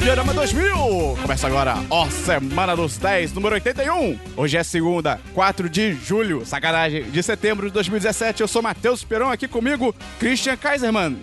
Fliperama 0.00 0.32
2000! 0.32 1.18
Começa 1.20 1.46
agora, 1.46 1.74
ó, 1.90 2.08
Semana 2.08 2.74
dos 2.74 2.96
10, 2.96 3.34
número 3.34 3.54
81. 3.56 4.18
Hoje 4.34 4.56
é 4.56 4.62
segunda, 4.62 5.20
4 5.34 5.68
de 5.68 5.92
julho, 5.92 6.42
sacanagem, 6.46 7.02
de 7.10 7.22
setembro 7.22 7.66
de 7.66 7.74
2017. 7.74 8.40
Eu 8.40 8.48
sou 8.48 8.62
Matheus 8.62 9.04
Peron, 9.04 9.30
aqui 9.30 9.46
comigo, 9.46 9.94
Christian 10.18 10.56
Kaiserman. 10.56 11.18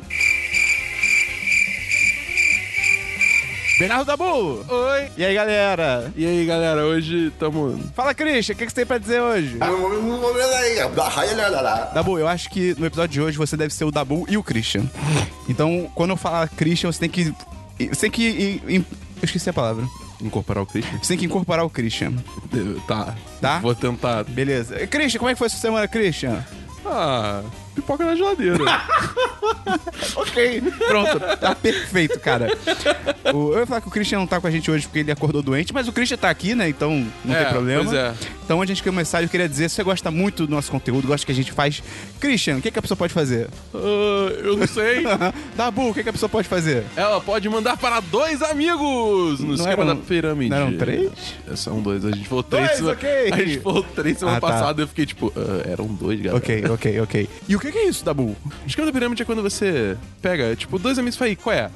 Bernardo 3.79 4.05
Dabu! 4.05 4.64
Oi! 4.70 5.12
E 5.18 5.25
aí, 5.25 5.34
galera? 5.34 6.14
E 6.16 6.23
aí, 6.23 6.46
galera, 6.46 6.86
hoje 6.86 7.32
tamo. 7.39 7.80
Fala, 7.96 8.14
Christian, 8.14 8.54
o 8.54 8.57
que, 8.60 8.66
que 8.68 8.71
você 8.71 8.75
tem 8.75 8.86
pra 8.86 9.00
dizer 9.00 9.19
hoje? 9.21 9.57
Dabu, 11.96 12.19
eu 12.19 12.28
acho 12.28 12.47
que 12.52 12.75
no 12.78 12.86
episódio 12.86 13.14
de 13.14 13.21
hoje 13.21 13.38
você 13.39 13.57
deve 13.57 13.74
ser 13.74 13.86
o 13.86 13.91
Dabu 13.91 14.28
e 14.30 14.38
o 14.38 14.44
Christian. 14.44 14.83
Então, 15.50 15.89
quando 15.96 16.11
eu 16.11 16.18
falar 16.18 16.47
Christian, 16.50 16.91
você 16.91 17.00
tem 17.00 17.10
que. 17.10 17.33
Você 17.80 18.02
tem 18.02 18.12
que. 18.12 18.24
ir- 18.24 18.62
ir- 18.68 18.86
Eu 19.20 19.24
esqueci 19.26 19.50
a 19.50 19.54
palavra. 19.54 19.84
Incorporar 20.22 20.64
o 20.64 20.66
Christian? 20.68 20.98
Você 21.02 21.08
tem 21.10 21.18
que 21.18 21.26
incorporar 21.26 21.66
o 21.66 21.70
Christian. 21.70 22.14
Tá. 22.88 23.16
Tá? 23.42 23.60
Vou 23.60 23.74
tentar. 23.76 24.24
Beleza. 24.24 24.86
Christian, 24.88 25.20
como 25.20 25.30
é 25.30 25.34
que 25.34 25.40
foi 25.40 25.50
sua 25.50 25.60
semana, 25.60 25.88
Christian? 25.88 26.44
Ah, 26.86 27.44
pipoca 27.78 28.04
na 28.06 28.16
geladeira. 28.16 28.58
Ok. 30.16 30.62
Pronto. 30.88 31.20
Tá 31.40 31.56
perfeito, 31.56 32.20
cara. 32.20 32.48
O- 33.34 33.53
eu 33.53 33.59
ia 33.59 33.66
falar 33.66 33.81
que 33.81 33.88
o 33.88 33.92
Christian 33.92 34.20
não 34.20 34.28
tá 34.28 34.40
com 34.40 34.48
a 34.48 34.52
gente 34.52 34.70
hoje 34.70 34.86
porque 34.88 35.00
ele 35.00 35.12
acordou 35.12 35.42
doente, 35.42 35.73
mas 35.73 35.88
o 35.88 35.92
Christian 35.94 36.17
tá 36.17 36.30
aqui, 36.30 36.56
né? 36.56 36.70
Então 36.70 37.06
não 37.23 37.36
É, 37.36 37.44
tem 37.44 37.53
problema. 37.53 37.84
pois 37.84 37.95
é. 37.95 38.14
Então, 38.45 38.62
antes 38.62 38.78
de 38.78 38.84
começar, 38.84 39.22
eu 39.22 39.28
queria 39.30 39.48
dizer, 39.50 39.69
se 39.69 39.75
você 39.75 39.84
gosta 39.84 40.09
muito 40.09 40.47
do 40.47 40.52
nosso 40.52 40.72
conteúdo, 40.72 41.08
gosta 41.08 41.25
que 41.25 41.31
a 41.31 41.36
gente 41.36 41.52
faz. 41.52 41.84
Christian, 42.19 42.58
o 42.58 42.61
que, 42.61 42.72
que 42.72 42.80
a 42.80 42.81
pessoa 42.81 42.97
pode 42.97 43.14
fazer? 43.14 43.50
Ah, 43.73 43.78
eu 44.44 44.56
não 44.58 44.67
sei. 44.67 45.03
Dabu, 45.56 45.89
o 45.89 45.94
que, 45.94 46.02
que 46.03 46.09
a 46.09 46.14
pessoa 46.14 46.30
pode 46.30 46.47
fazer? 46.47 46.84
Ela 46.95 47.19
pode 47.19 47.47
mandar 47.50 47.75
para 47.78 48.00
dois 48.00 48.41
amigos 48.41 49.39
no 49.41 49.47
Não 49.47 49.56
esquema 49.56 49.84
eram- 49.84 49.86
da 49.88 49.95
pirâmide. 49.95 50.50
não 50.50 50.58
eram 50.58 50.78
três? 50.78 51.12
É, 51.52 51.56
São 51.56 51.81
dois. 51.81 52.06
A 52.06 52.12
gente 52.12 52.28
falou 52.28 52.44
três. 52.44 52.67
Dois, 52.67 52.78
semana- 52.78 52.94
ok. 52.97 53.31
A 53.34 53.38
gente 53.45 53.59
falou 53.59 53.84
três 53.84 54.17
semana 54.17 54.38
Ah, 54.38 54.41
tá. 54.41 54.47
passada 54.47 54.81
e 54.81 54.84
eu 54.84 54.88
fiquei 54.88 55.06
tipo, 55.06 55.34
ah, 55.36 55.67
eram 55.69 55.86
dois, 55.88 56.17
galera. 56.19 56.38
Ok, 56.38 56.64
ok, 56.69 57.00
ok. 57.02 57.30
E 57.50 57.56
o 57.56 57.59
que, 57.59 57.66
que 57.71 57.77
é 57.77 57.87
isso, 57.87 58.03
Dabu? 58.05 58.35
O 58.45 58.67
esquema 58.67 58.87
da 58.87 58.93
pirâmide 58.93 59.21
é 59.21 59.25
quando 59.25 59.41
você 59.41 59.97
pega, 60.21 60.55
tipo, 60.55 60.77
dois 60.79 60.97
amigos 60.99 61.15
e 61.15 61.17
fala 61.19 61.29
aí, 61.29 61.35
qual 61.35 61.55
é? 61.55 61.69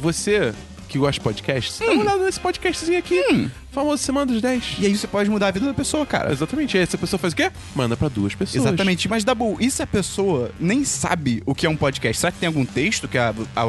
Você 0.00 0.52
que 0.88 0.98
gosta 0.98 1.14
de 1.14 1.20
podcasts, 1.22 1.78
dá 1.80 1.86
uma 1.90 2.02
olhada 2.02 2.24
nesse 2.24 2.38
podcastzinho 2.38 2.98
aqui. 2.98 3.50
Famoso 3.72 4.00
Semana 4.02 4.26
dos 4.32 4.40
10. 4.40 4.76
E 4.78 4.86
aí 4.86 4.96
você 4.96 5.08
pode 5.08 5.28
mudar 5.28 5.48
a 5.48 5.50
vida 5.50 5.66
da 5.66 5.74
pessoa, 5.74 6.06
cara. 6.06 6.30
Exatamente. 6.30 6.74
E 6.74 6.78
aí 6.78 6.84
essa 6.84 6.96
pessoa 6.96 7.18
faz 7.18 7.32
o 7.32 7.36
quê? 7.36 7.50
Manda 7.74 7.96
pra 7.96 8.08
duas 8.08 8.32
pessoas. 8.34 8.64
Exatamente, 8.64 9.08
mas 9.08 9.24
Dabu, 9.24 9.56
e 9.58 9.68
se 9.70 9.82
a 9.82 9.86
pessoa 9.88 10.52
nem 10.60 10.84
sabe 10.84 11.42
o 11.46 11.52
que 11.54 11.66
é 11.66 11.68
um 11.70 11.76
podcast? 11.76 12.20
Será 12.20 12.30
que 12.30 12.38
tem 12.38 12.46
algum 12.46 12.64
texto 12.64 13.08
que 13.08 13.18
a, 13.18 13.34
a- 13.56 13.62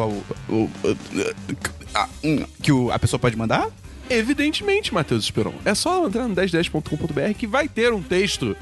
a- 1.95 2.09
hum, 2.23 2.45
que 2.61 2.71
o- 2.71 2.91
a 2.91 2.99
pessoa 2.99 3.19
pode 3.19 3.35
mandar? 3.35 3.67
Evidentemente, 4.09 4.93
Matheus 4.93 5.23
Esperon. 5.23 5.53
É 5.63 5.73
só 5.73 6.05
entrar 6.05 6.27
no 6.27 6.35
1010.com.br 6.35 7.33
que 7.35 7.47
vai 7.47 7.67
ter 7.67 7.91
um 7.91 8.03
texto 8.03 8.55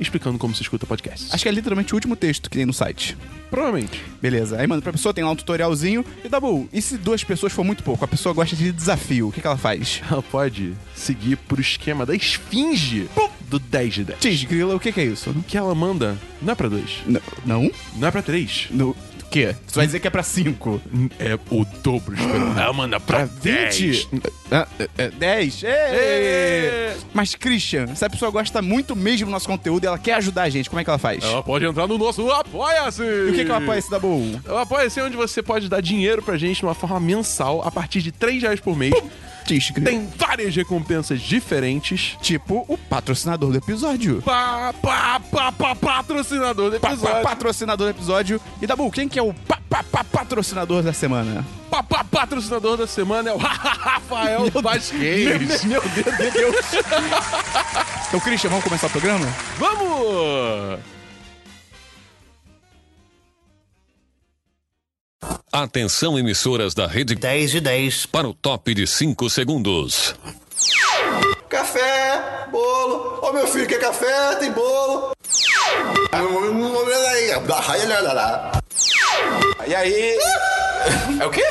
explicando 0.00 0.38
como 0.38 0.54
se 0.54 0.62
escuta 0.62 0.86
podcast. 0.86 1.28
Acho 1.32 1.42
que 1.42 1.48
é 1.48 1.52
literalmente 1.52 1.92
o 1.92 1.96
último 1.96 2.16
texto 2.16 2.48
que 2.50 2.56
tem 2.56 2.66
no 2.66 2.72
site. 2.72 3.16
Provavelmente. 3.50 4.00
Beleza, 4.22 4.58
aí 4.60 4.66
manda 4.66 4.80
pra 4.82 4.92
pessoa, 4.92 5.12
tem 5.12 5.22
lá 5.24 5.30
um 5.30 5.36
tutorialzinho. 5.36 6.04
E 6.24 6.28
Dabu, 6.28 6.68
e 6.72 6.80
se 6.80 6.96
duas 6.96 7.22
pessoas 7.24 7.52
for 7.52 7.64
muito 7.64 7.82
pouco? 7.82 8.04
A 8.04 8.08
pessoa 8.08 8.32
gosta 8.34 8.54
de 8.56 8.70
desafio, 8.72 9.28
o 9.28 9.32
que, 9.32 9.40
que 9.40 9.46
ela 9.46 9.56
faz? 9.58 10.00
Ela 10.10 10.22
pode 10.22 10.74
seguir 10.94 11.36
pro 11.36 11.60
esquema 11.60 12.06
da 12.06 12.14
esfinge 12.14 13.08
do 13.48 13.58
10 13.58 13.94
de 13.94 14.04
10. 14.04 14.18
Tiz, 14.20 14.44
grila, 14.44 14.76
o 14.76 14.80
que, 14.80 14.92
que 14.92 15.00
é 15.00 15.04
isso? 15.04 15.30
O 15.30 15.42
que 15.42 15.56
ela 15.58 15.74
manda 15.74 16.16
não 16.40 16.52
é 16.52 16.54
pra 16.54 16.68
dois, 16.68 16.98
N- 17.06 17.20
não? 17.44 17.70
não 17.96 18.06
é 18.08 18.10
pra 18.10 18.22
três. 18.22 18.68
No 18.70 18.90
o 18.90 19.09
quê? 19.30 19.54
Você 19.66 19.76
vai 19.76 19.86
dizer 19.86 20.00
que 20.00 20.06
é 20.06 20.10
pra 20.10 20.22
cinco? 20.22 20.80
É 21.18 21.34
o 21.50 21.64
dobro, 21.82 22.14
Esperon. 22.14 22.58
Ela 22.58 22.72
manda 22.72 23.00
pra 23.00 23.24
10. 23.24 24.08
Ah, 24.50 24.66
é, 24.78 24.88
é, 25.04 25.10
10? 25.10 25.62
Ei! 25.62 25.70
Ê! 25.70 26.96
Mas, 27.14 27.34
Christian, 27.34 27.94
se 27.94 28.04
a 28.04 28.10
pessoa 28.10 28.30
gosta 28.30 28.60
muito 28.60 28.96
mesmo 28.96 29.26
do 29.26 29.30
nosso 29.30 29.46
conteúdo 29.46 29.84
e 29.84 29.86
ela 29.86 29.98
quer 29.98 30.14
ajudar 30.14 30.42
a 30.42 30.48
gente, 30.50 30.68
como 30.68 30.80
é 30.80 30.84
que 30.84 30.90
ela 30.90 30.98
faz? 30.98 31.22
Ela 31.22 31.42
pode 31.42 31.64
entrar 31.64 31.86
no 31.86 31.96
nosso 31.96 32.28
Apoia-se! 32.30 33.02
E 33.02 33.30
o 33.30 33.32
que, 33.32 33.44
que 33.44 33.50
ela 33.50 33.62
apoia 33.62 33.78
esse 33.78 33.90
Dabu? 33.90 34.40
O 34.48 34.56
Apoia-se 34.56 34.98
é 34.98 35.04
onde 35.04 35.16
você 35.16 35.42
pode 35.42 35.68
dar 35.68 35.80
dinheiro 35.80 36.22
pra 36.22 36.36
gente 36.36 36.58
de 36.58 36.64
uma 36.64 36.74
forma 36.74 36.98
mensal 36.98 37.62
a 37.64 37.70
partir 37.70 38.02
de 38.02 38.10
3 38.10 38.42
reais 38.42 38.60
por 38.60 38.76
mês. 38.76 38.92
Tiz, 38.92 39.02
grila. 39.58 39.90
Tem 39.90 40.08
várias 40.16 40.54
recompensas 40.54 41.20
diferentes. 41.20 42.16
Tipo 42.22 42.64
o 42.68 42.76
patrocinador 42.78 43.50
do 43.50 43.58
episódio. 43.58 44.22
Pá, 44.22 44.72
pá, 44.80 45.20
pá, 45.30 45.52
pá, 45.52 45.74
patrocinador 45.74 46.70
do 46.70 46.80
Pa- 46.80 46.88
pa- 46.88 46.94
episódio. 46.94 47.22
patrocinador 47.22 47.86
do 47.86 47.90
episódio. 47.98 48.40
E 48.62 48.66
Dabu, 48.66 48.90
quem 48.90 49.08
que 49.08 49.18
é 49.18 49.22
o 49.22 49.32
pa- 49.34 49.58
pa- 49.68 49.84
pa- 49.84 50.04
patrocinador 50.04 50.82
da 50.82 50.92
semana? 50.92 51.44
Pá, 51.70 51.82
pá, 51.82 52.04
patrocinador 52.04 52.76
da 52.76 52.86
semana 52.86 53.30
é 53.30 53.32
o 53.32 53.36
Rafael 53.42 54.50
Vasquez. 54.62 55.64
Meu 55.64 55.80
Deus, 55.82 56.18
meu 56.18 56.30
Deus. 56.32 56.56
então, 58.08 58.20
Christian, 58.20 58.50
vamos 58.50 58.64
começar 58.64 58.86
o 58.88 58.90
programa? 58.90 59.26
Vamos! 59.58 60.99
Atenção, 65.52 66.18
emissoras 66.18 66.74
da 66.74 66.86
rede 66.86 67.14
10 67.14 67.50
de 67.50 67.60
10. 67.60 68.06
para 68.06 68.28
o 68.28 68.34
top 68.34 68.72
de 68.72 68.86
5 68.86 69.28
segundos. 69.28 70.14
Café, 71.48 72.46
bolo. 72.50 73.18
Ô 73.22 73.32
meu 73.32 73.46
filho, 73.46 73.66
quer 73.66 73.80
café? 73.80 74.36
Tem 74.36 74.52
bolo. 74.52 75.10
E 79.66 79.74
aí? 79.74 80.18
É 81.20 81.26
o 81.26 81.30
quê? 81.30 81.44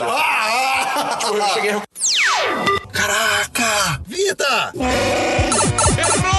Ah! 0.00 1.18
Eu 1.34 1.48
cheguei. 1.54 1.82
Caraca! 2.92 4.00
Vida! 4.06 4.72
Dabu, 5.96 6.37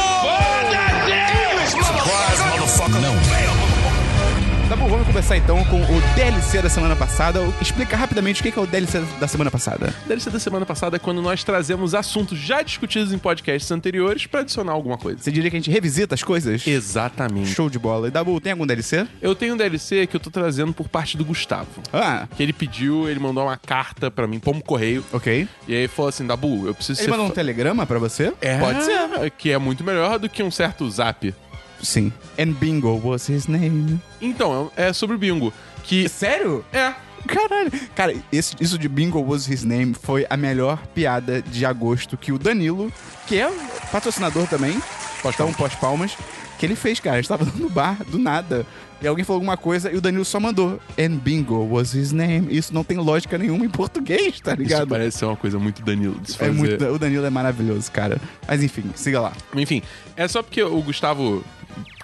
começar 5.19 5.35
então 5.35 5.62
com 5.66 5.81
o 5.81 6.02
DLC 6.16 6.62
da 6.62 6.69
semana 6.69 6.96
passada. 6.96 7.41
Explica 7.59 7.97
rapidamente 7.97 8.40
o 8.40 8.44
que 8.44 8.57
é 8.57 8.62
o 8.62 8.66
DLC 8.66 9.02
da 9.19 9.28
semana 9.28 9.52
passada. 9.52 9.94
DLC 10.07 10.30
da 10.30 10.40
semana 10.40 10.66
passada 10.66 10.96
é 10.96 11.00
quando 11.00 11.22
nós 11.22 11.44
trazemos 11.44 11.94
assuntos 11.94 12.40
já 12.40 12.62
discutidos 12.62 13.12
em 13.12 13.18
podcasts 13.18 13.69
anteriores 13.69 14.25
pra 14.28 14.40
adicionar 14.40 14.72
alguma 14.72 14.97
coisa. 14.97 15.19
Você 15.22 15.30
diria 15.30 15.52
que 15.52 15.57
a 15.57 15.59
gente 15.59 15.69
revisita 15.69 16.16
as 16.16 16.24
coisas? 16.24 16.66
Exatamente. 16.66 17.50
Show 17.50 17.69
de 17.69 17.78
bola. 17.78 18.07
E 18.07 18.12
Dabu, 18.12 18.40
tem 18.40 18.53
algum 18.53 18.66
DLC? 18.66 19.06
Eu 19.22 19.35
tenho 19.35 19.56
um 19.56 19.57
DLC 19.57 20.07
que 20.07 20.16
eu 20.16 20.22
tô 20.22 20.31
trazendo 20.31 20.72
por 20.72 20.88
parte 20.88 21.18
do 21.18 21.25
Gustavo. 21.25 21.68
Ah, 21.91 22.25
Que 22.38 22.41
ele 22.41 22.53
pediu, 22.53 23.09
ele 23.09 23.19
mandou 23.19 23.44
uma 23.44 23.57
carta 23.57 24.09
pra 24.09 24.25
mim, 24.25 24.40
como 24.40 24.63
correio. 24.63 25.03
ok. 25.12 25.50
E 25.68 25.75
aí 25.75 25.90
falou 25.90 26.07
assim: 26.07 26.25
Dabu, 26.25 26.66
eu 26.66 26.74
preciso 26.74 27.01
Ele 27.01 27.12
mandou 27.12 27.25
um 27.25 27.31
telegrama 27.31 27.86
pra 27.86 28.00
você? 28.00 28.31
É, 28.40 28.57
Pode 28.57 28.86
ser. 28.86 29.31
Que 29.38 29.51
é 29.51 29.57
muito 29.57 29.84
melhor 29.84 30.18
do 30.18 30.30
que 30.30 30.41
um 30.41 30.50
certo 30.50 30.90
zap. 30.90 31.36
Sim. 31.81 32.12
And 32.38 32.51
Bingo 32.53 33.00
was 33.03 33.29
his 33.29 33.47
name. 33.47 34.00
Então, 34.22 34.72
é 34.75 34.91
sobre 34.94 35.16
o 35.16 35.19
bingo. 35.19 35.53
Que. 35.84 36.07
Sério? 36.09 36.63
É. 36.73 36.94
Caralho. 37.28 37.72
Cara, 37.95 38.16
esse- 38.31 38.56
isso 38.62 38.78
de 38.78 38.88
Bingo 38.88 39.19
was 39.22 39.47
his 39.50 39.63
name 39.63 39.94
foi 39.94 40.25
a 40.29 40.38
melhor 40.38 40.78
piada 40.95 41.41
de 41.41 41.66
agosto 41.66 42.16
que 42.18 42.31
o 42.31 42.39
Danilo, 42.39 42.91
que 43.28 43.38
é 43.38 43.51
patrocinador 43.91 44.47
também, 44.47 44.81
então 45.25 45.51
pós-palmas, 45.53 46.16
que 46.57 46.66
ele 46.66 46.75
fez, 46.75 47.00
cara. 47.00 47.18
A 47.18 47.22
gente 47.22 47.28
tava 47.29 47.44
no 47.56 47.69
bar, 47.69 47.97
do 48.06 48.18
nada. 48.18 48.66
E 49.01 49.07
alguém 49.07 49.23
falou 49.23 49.38
alguma 49.38 49.56
coisa 49.57 49.91
e 49.91 49.95
o 49.95 50.01
Danilo 50.01 50.23
só 50.25 50.39
mandou. 50.39 50.79
And 50.97 51.18
Bingo 51.18 51.66
was 51.69 51.94
his 51.94 52.12
name. 52.13 52.47
Isso 52.56 52.73
não 52.73 52.84
tem 52.85 52.97
lógica 52.97 53.38
nenhuma 53.38 53.66
em 53.66 53.69
português, 53.69 54.39
tá 54.41 54.53
Isso 54.53 54.62
ligado? 54.62 54.88
parece 54.89 55.19
ser 55.19 55.25
uma 55.25 55.38
coisa 55.38 55.57
muito 55.59 55.81
Danilo 55.81 56.19
de 56.22 56.31
se 56.31 56.35
É 56.35 56.47
fazer. 56.47 56.51
muito, 56.53 56.85
o 56.85 57.00
Danilo 57.00 57.25
é 57.25 57.29
maravilhoso, 57.29 57.89
cara. 57.92 58.19
Mas 58.48 58.62
enfim, 58.63 58.83
siga 58.95 59.19
lá. 59.21 59.33
Enfim, 59.56 59.81
é 60.18 60.27
só 60.27 60.42
porque 60.44 60.62
o 60.63 60.81
Gustavo 60.81 61.44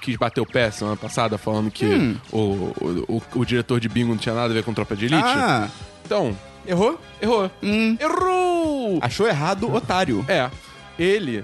quis 0.01 0.16
bater 0.18 0.42
o 0.42 0.45
pé 0.45 0.69
semana 0.72 0.95
passada 0.98 1.38
falando 1.38 1.69
que 1.72 1.86
Hum. 1.86 2.16
o, 2.31 2.38
o, 2.38 3.06
o, 3.36 3.39
o 3.39 3.45
diretor 3.45 3.80
de 3.80 3.88
bingo 3.89 4.10
não 4.10 4.18
tinha 4.18 4.36
nada 4.36 4.51
a 4.51 4.54
ver 4.54 4.63
com 4.63 4.74
tropa 4.74 4.95
de 4.95 5.06
elite. 5.06 5.24
Ah, 5.24 5.68
Então, 6.06 6.36
errou? 6.68 7.00
errou. 7.22 7.50
Hum. 7.63 7.98
Errou! 8.00 9.00
Achou 9.01 9.27
errado, 9.27 9.74
otário. 9.74 10.24
É, 10.27 10.50
ele 11.00 11.44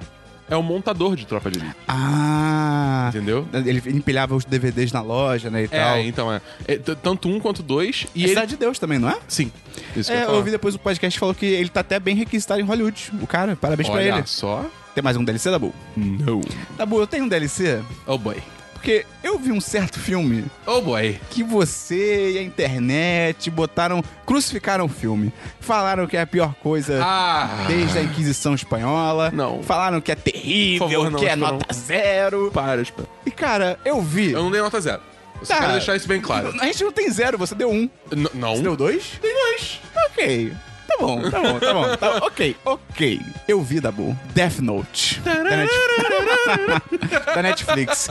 é 0.50 0.56
o 0.56 0.62
montador 0.64 1.16
de 1.16 1.26
tropa 1.26 1.50
de 1.50 1.60
elite. 1.60 1.76
Ah. 1.88 3.08
Entendeu? 3.10 3.48
Ele 3.54 3.82
empilhava 3.98 4.36
os 4.36 4.46
DVDs 4.46 4.92
na 4.92 5.02
loja, 5.02 5.50
né, 5.50 5.64
e 5.64 5.68
tal. 5.68 5.96
É, 5.96 6.06
então 6.06 6.32
é. 6.32 6.42
É, 6.68 6.78
Tanto 6.78 7.28
um 7.28 7.40
quanto 7.40 7.62
dois. 7.64 8.06
E 8.16 8.20
E 8.22 8.24
ele. 8.24 8.30
Cidade 8.30 8.52
de 8.52 8.58
Deus 8.58 8.78
também, 8.80 9.00
não 9.00 9.10
é? 9.10 9.18
Sim. 9.28 9.52
Isso 9.96 10.12
É, 10.12 10.24
eu 10.24 10.30
eu 10.30 10.36
ouvi 10.36 10.52
depois 10.52 10.76
o 10.76 10.80
podcast 10.80 11.18
falou 11.20 11.34
que 11.36 11.46
ele 11.46 11.70
tá 11.70 11.80
até 11.82 12.00
bem 12.00 12.16
requisitado 12.16 12.60
em 12.62 12.64
Hollywood. 12.64 13.12
O 13.22 13.28
cara, 13.28 13.56
parabéns 13.56 13.90
pra 13.90 13.98
Olha 13.98 14.16
ele. 14.18 14.24
só. 14.28 14.66
Tem 14.94 15.04
mais 15.04 15.16
um 15.18 15.24
DLC, 15.24 15.50
Dabu? 15.50 15.74
Não. 15.96 16.42
Dabu, 16.78 17.00
eu 17.00 17.08
tenho 17.08 17.24
um 17.26 17.28
DLC 17.28 17.82
Oh 18.06 18.18
boy. 18.18 18.38
porque 18.74 19.06
eu 19.24 19.38
vi 19.40 19.52
um 19.52 19.62
certo 19.62 20.00
filme 20.00 20.44
Oh 20.66 20.82
boy. 20.82 21.20
que 21.30 21.44
você 21.44 22.32
e 22.32 22.38
a 22.38 22.42
internet 22.44 23.50
botaram, 23.50 24.04
crucificaram 24.26 24.86
o 24.86 24.90
filme. 24.90 25.32
Falaram 25.62 26.06
que 26.08 26.18
é 26.18 26.22
a 26.22 26.28
pior 26.28 26.54
coisa 26.56 27.00
Ah. 27.02 27.64
desde 27.68 28.00
a 28.00 28.02
Inquisição 28.04 28.54
Espanhola. 28.54 29.32
Não. 29.32 29.64
Falaram 29.64 30.02
que 30.02 30.12
é 30.12 30.16
terrível, 30.16 30.90
favor, 30.90 31.12
não, 31.12 31.20
que 31.20 31.26
é 31.26 31.36
nota 31.36 31.74
zero. 31.74 32.52
Para, 32.54 32.82
espera. 32.82 33.08
E 33.26 33.32
cara, 33.32 33.80
eu 33.86 34.02
vi. 34.02 34.32
Eu 34.32 34.44
não 34.44 34.52
dei 34.52 34.62
nota 34.62 34.82
zero. 34.82 35.02
Só 35.44 35.54
Tá. 35.56 35.60
quero 35.62 35.72
deixar 35.74 35.96
isso 35.96 36.08
bem 36.08 36.20
claro. 36.22 36.54
A 36.60 36.66
gente 36.66 36.84
não 36.84 36.92
tem 36.92 37.10
zero, 37.10 37.38
você 37.38 37.56
deu 37.56 37.72
um. 37.72 37.90
N- 38.12 38.30
não. 38.34 38.56
Você 38.58 38.62
deu 38.64 38.76
dois? 38.76 39.04
Tem 39.22 39.34
dois. 39.34 39.80
Ok. 40.12 40.54
Tá 40.98 41.06
bom, 41.06 41.30
tá 41.30 41.40
bom, 41.42 41.60
tá 41.60 41.74
bom. 41.74 41.98
Tá, 41.98 42.26
ok, 42.26 42.56
ok. 42.66 43.22
Eu 43.48 43.62
vi, 43.62 43.80
Dabu, 43.80 44.18
Death 44.34 44.60
Note. 44.60 45.20
Da, 45.22 45.44
Net- 45.44 45.72
da 47.36 47.42
Netflix. 47.42 48.08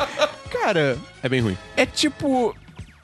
Cara, 0.51 0.99
É 1.23 1.29
bem 1.29 1.41
ruim. 1.41 1.57
é 1.77 1.87
tipo. 1.87 2.55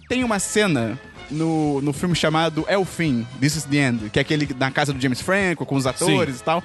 Tem 0.08 0.23
uma 0.23 0.38
cena 0.38 0.96
no, 1.31 1.81
no 1.82 1.93
filme 1.93 2.14
chamado 2.14 2.64
É 2.69 2.78
o 2.78 2.84
Fim, 2.84 3.26
This 3.40 3.56
is 3.56 3.64
the 3.64 3.76
End, 3.76 4.08
que 4.11 4.19
é 4.20 4.23
aquele 4.23 4.49
na 4.58 4.70
casa 4.70 4.93
do 4.93 5.00
James 5.00 5.20
Franco, 5.20 5.67
com 5.67 5.75
os 5.75 5.84
atores 5.87 6.38
e 6.40 6.43
tal. 6.44 6.62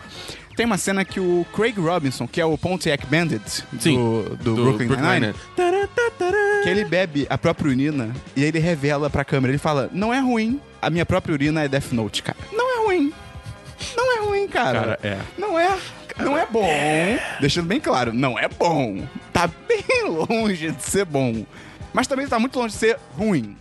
Tem 0.55 0.65
uma 0.65 0.77
cena 0.77 1.03
que 1.03 1.19
o 1.19 1.43
Craig 1.55 1.79
Robinson, 1.79 2.27
que 2.27 2.39
é 2.39 2.45
o 2.45 2.55
Pontiac 2.57 3.03
Bandit 3.07 3.63
do, 3.71 3.81
Sim, 3.81 3.95
do, 4.43 4.53
Brooklyn 4.55 4.89
Nine-Nine, 4.89 5.33
Nine-Nine. 5.57 6.61
que 6.63 6.69
ele 6.69 6.85
bebe 6.85 7.25
a 7.29 7.37
própria 7.37 7.69
urina 7.69 8.11
e 8.35 8.43
ele 8.43 8.59
revela 8.59 9.09
pra 9.09 9.23
câmera. 9.25 9.51
Ele 9.51 9.57
fala: 9.57 9.89
Não 9.91 10.13
é 10.13 10.19
ruim, 10.19 10.59
a 10.81 10.89
minha 10.89 11.05
própria 11.05 11.33
urina 11.33 11.63
é 11.63 11.67
Death 11.67 11.91
Note, 11.93 12.21
cara. 12.21 12.37
Não 12.51 12.70
ruim. 12.91 13.13
Não 13.95 14.17
é 14.17 14.25
ruim, 14.25 14.47
cara. 14.47 14.79
Cara, 14.79 14.99
é. 15.03 15.17
Não 15.37 15.57
é. 15.57 15.77
Não 16.19 16.37
é 16.37 16.45
bom. 16.45 16.69
Deixando 17.39 17.65
bem 17.67 17.79
claro, 17.79 18.13
não 18.13 18.37
é 18.37 18.47
bom. 18.47 19.07
Tá 19.33 19.47
bem 19.67 19.83
longe 20.29 20.71
de 20.71 20.83
ser 20.83 21.05
bom. 21.05 21.45
Mas 21.93 22.05
também 22.05 22.27
tá 22.27 22.37
muito 22.37 22.59
longe 22.59 22.73
de 22.73 22.79
ser 22.79 22.97
ruim. 23.17 23.55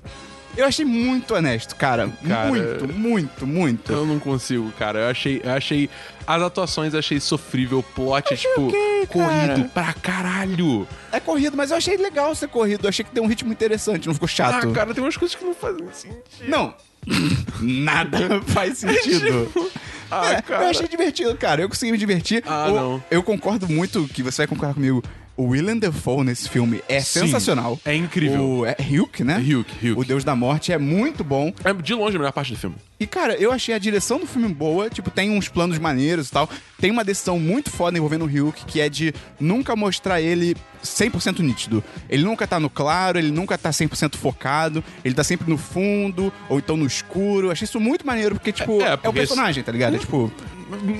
Eu 0.56 0.66
achei 0.66 0.84
muito 0.84 1.32
honesto, 1.34 1.76
cara. 1.76 2.10
Cara, 2.26 2.48
Muito, 2.48 2.88
muito, 2.92 3.46
muito. 3.46 3.92
Eu 3.92 4.04
não 4.04 4.18
consigo, 4.18 4.70
cara. 4.72 4.98
Eu 4.98 5.08
achei, 5.10 5.40
eu 5.44 5.52
achei. 5.52 5.88
As 6.26 6.42
atuações 6.42 6.92
eu 6.92 6.98
achei 6.98 7.20
sofrível, 7.20 7.78
o 7.78 7.82
plot 7.84 8.30
é 8.30 8.34
Achei 8.34 8.50
tipo. 8.50 8.66
ok, 8.66 9.06
cara. 9.06 9.06
corrido 9.54 9.68
pra 9.70 9.92
caralho. 9.94 10.88
É 11.12 11.20
corrido, 11.20 11.56
mas 11.56 11.70
eu 11.70 11.76
achei 11.76 11.96
legal 11.96 12.34
ser 12.34 12.48
corrido. 12.48 12.84
Eu 12.84 12.88
achei 12.88 13.04
que 13.04 13.14
deu 13.14 13.22
um 13.22 13.28
ritmo 13.28 13.50
interessante, 13.52 14.06
não 14.08 14.14
ficou 14.14 14.28
chato. 14.28 14.68
Ah, 14.68 14.72
cara, 14.72 14.92
tem 14.92 15.02
umas 15.02 15.16
coisas 15.16 15.36
que 15.36 15.44
não 15.44 15.54
fazem 15.54 15.86
sentido. 15.92 16.48
Não. 16.48 16.74
Nada 17.60 18.40
faz 18.42 18.78
sentido. 18.78 19.50
Ah, 20.12 20.32
É. 20.32 20.42
Eu 20.52 20.66
achei 20.70 20.88
divertido, 20.88 21.32
cara. 21.36 21.62
Eu 21.62 21.68
consegui 21.68 21.92
me 21.92 21.98
divertir. 21.98 22.42
Ah, 22.44 22.66
O- 22.68 22.74
não. 22.74 23.04
Eu 23.12 23.22
concordo 23.22 23.68
muito 23.68 24.08
que 24.08 24.24
você 24.24 24.38
vai 24.38 24.48
concordar 24.48 24.74
comigo. 24.74 25.04
O 25.36 25.44
Willem 25.50 25.78
Dafoe 25.78 26.24
nesse 26.24 26.48
filme 26.48 26.82
é 26.88 26.98
Sim, 27.00 27.20
sensacional. 27.20 27.78
é 27.84 27.94
incrível. 27.94 28.44
O 28.44 28.66
é 28.66 28.74
Hulk, 28.76 29.22
né? 29.22 29.36
Hulk, 29.36 29.72
Hulk. 29.86 30.00
O 30.00 30.04
Deus 30.04 30.24
da 30.24 30.34
Morte 30.34 30.72
é 30.72 30.78
muito 30.78 31.22
bom. 31.22 31.52
É 31.62 31.72
de 31.72 31.94
longe 31.94 32.16
a 32.16 32.18
melhor 32.18 32.32
parte 32.32 32.50
do 32.52 32.58
filme. 32.58 32.74
E, 33.00 33.06
cara, 33.06 33.34
eu 33.34 33.50
achei 33.50 33.74
a 33.74 33.78
direção 33.78 34.18
do 34.20 34.26
filme 34.26 34.46
boa. 34.52 34.90
Tipo, 34.90 35.10
tem 35.10 35.30
uns 35.30 35.48
planos 35.48 35.78
maneiros 35.78 36.28
e 36.28 36.32
tal. 36.32 36.48
Tem 36.78 36.90
uma 36.90 37.02
decisão 37.02 37.38
muito 37.40 37.70
foda 37.70 37.96
envolvendo 37.96 38.26
o 38.26 38.28
Hulk, 38.28 38.66
que 38.66 38.78
é 38.80 38.90
de 38.90 39.14
nunca 39.40 39.74
mostrar 39.74 40.20
ele 40.20 40.54
100% 40.84 41.38
nítido. 41.40 41.82
Ele 42.10 42.22
nunca 42.22 42.46
tá 42.46 42.60
no 42.60 42.68
claro, 42.68 43.18
ele 43.18 43.30
nunca 43.30 43.56
tá 43.56 43.70
100% 43.70 44.16
focado. 44.16 44.84
Ele 45.02 45.14
tá 45.14 45.24
sempre 45.24 45.48
no 45.50 45.56
fundo, 45.56 46.30
ou 46.48 46.58
então 46.58 46.76
no 46.76 46.86
escuro. 46.86 47.46
Eu 47.48 47.50
achei 47.52 47.64
isso 47.64 47.80
muito 47.80 48.06
maneiro, 48.06 48.34
porque, 48.34 48.52
tipo, 48.52 48.82
É, 48.82 48.88
é, 48.88 48.94
o 48.94 48.98
porque 48.98 49.18
personagem, 49.20 49.64
tá 49.64 49.72
ligado? 49.72 49.96
É, 49.96 49.98
tipo... 49.98 50.30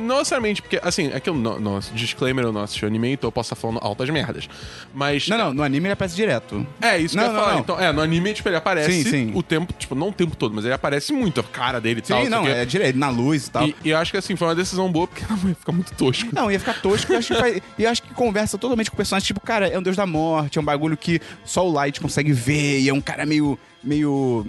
Não 0.03 0.19
necessariamente, 0.19 0.61
porque, 0.63 0.81
assim, 0.83 1.13
é 1.13 1.21
que 1.21 1.31
o 1.31 1.35
no- 1.35 1.61
nosso 1.61 1.95
disclaimer, 1.95 2.45
eu 2.45 2.51
não 2.53 2.61
assisti 2.61 2.85
o 2.85 2.89
anime, 2.89 3.13
então 3.13 3.29
eu 3.29 3.33
posso 3.33 3.55
estar 3.55 3.55
falando 3.55 3.79
altas 3.81 4.11
merdas. 4.11 4.49
Mas. 4.93 5.29
Não, 5.29 5.39
não, 5.39 5.55
no 5.55 5.63
anime 5.63 5.87
ele 5.87 5.93
aparece 5.93 6.17
direto. 6.17 6.67
É, 6.83 6.99
isso 6.99 7.17
Não, 7.17 7.23
que 7.23 7.29
eu 7.31 7.35
ia 7.35 7.41
falar. 7.41 7.53
não. 7.53 7.61
Então, 7.61 7.81
é, 7.81 7.93
no 7.93 8.01
anime, 8.03 8.35
tipo, 8.35 8.49
ele 8.49 8.57
aparece 8.57 9.05
Sim, 9.05 9.09
sim. 9.09 9.33
o 9.33 9.45
tempo, 9.45 9.73
tipo, 9.79 9.95
não 9.95 10.09
o 10.09 10.13
tempo 10.13 10.35
todo, 10.35 10.53
mas 10.57 10.65
ele 10.65 10.75
aparece 10.75 11.13
muito, 11.13 11.39
a 11.39 11.45
cara 11.45 11.81
dele 11.81 11.90
e 11.99 12.03
tal. 12.03 12.23
Sim, 12.23 12.29
não, 12.29 12.47
é 12.47 12.65
direto, 12.65 12.97
na 12.97 13.09
luz 13.11 13.47
e 13.47 13.51
tal. 13.51 13.67
E, 13.67 13.77
e 13.85 13.91
eu 13.91 13.99
acho 13.99 14.11
que, 14.13 14.17
assim, 14.17 14.37
foi 14.37 14.49
uma 14.49 14.55
decisão 14.55 14.91
boa, 14.91 15.07
porque 15.09 15.25
não 15.29 15.49
ia 15.49 15.55
ficar 15.55 15.73
muito 15.73 15.93
tosco. 15.95 16.29
Não, 16.33 16.51
ia 16.51 16.59
ficar 16.61 16.81
tosco. 16.81 17.11
E 17.11 17.15
eu 17.15 17.19
acho 17.19 17.35
que, 17.35 17.41
faz- 17.41 17.61
e 17.79 17.83
eu 17.85 17.91
acho 17.91 18.03
que 18.03 18.15
conversa 18.15 18.57
totalmente 18.57 18.91
com 18.91 18.95
o 18.95 18.97
personagem. 18.97 19.27
Tipo, 19.27 19.41
cara, 19.41 19.67
é 19.69 19.79
um 19.79 19.83
deus 19.83 19.97
da 19.97 20.07
morte, 20.07 20.59
é 20.59 20.61
um 20.61 20.65
bagulho 20.65 20.97
que 20.97 21.21
só 21.45 21.67
o 21.69 21.73
Light 21.73 22.01
consegue 22.01 22.33
ver. 22.33 22.81
E 22.81 22.89
é 22.89 22.95
um 22.95 23.01
cara 23.01 23.27
meio. 23.27 23.59
meio. 23.83 24.47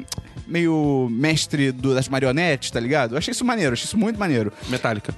meio 0.47 1.07
mestre 1.11 1.71
do- 1.71 1.93
das 1.95 2.07
marionetes, 2.09 2.69
tá 2.71 2.79
ligado? 2.79 3.13
Eu 3.13 3.17
achei 3.17 3.31
isso 3.31 3.43
maneiro, 3.45 3.73
achei 3.73 3.85
isso 3.85 3.97
muito 3.97 4.19
maneiro. 4.19 4.51
Metallica. 4.69 5.13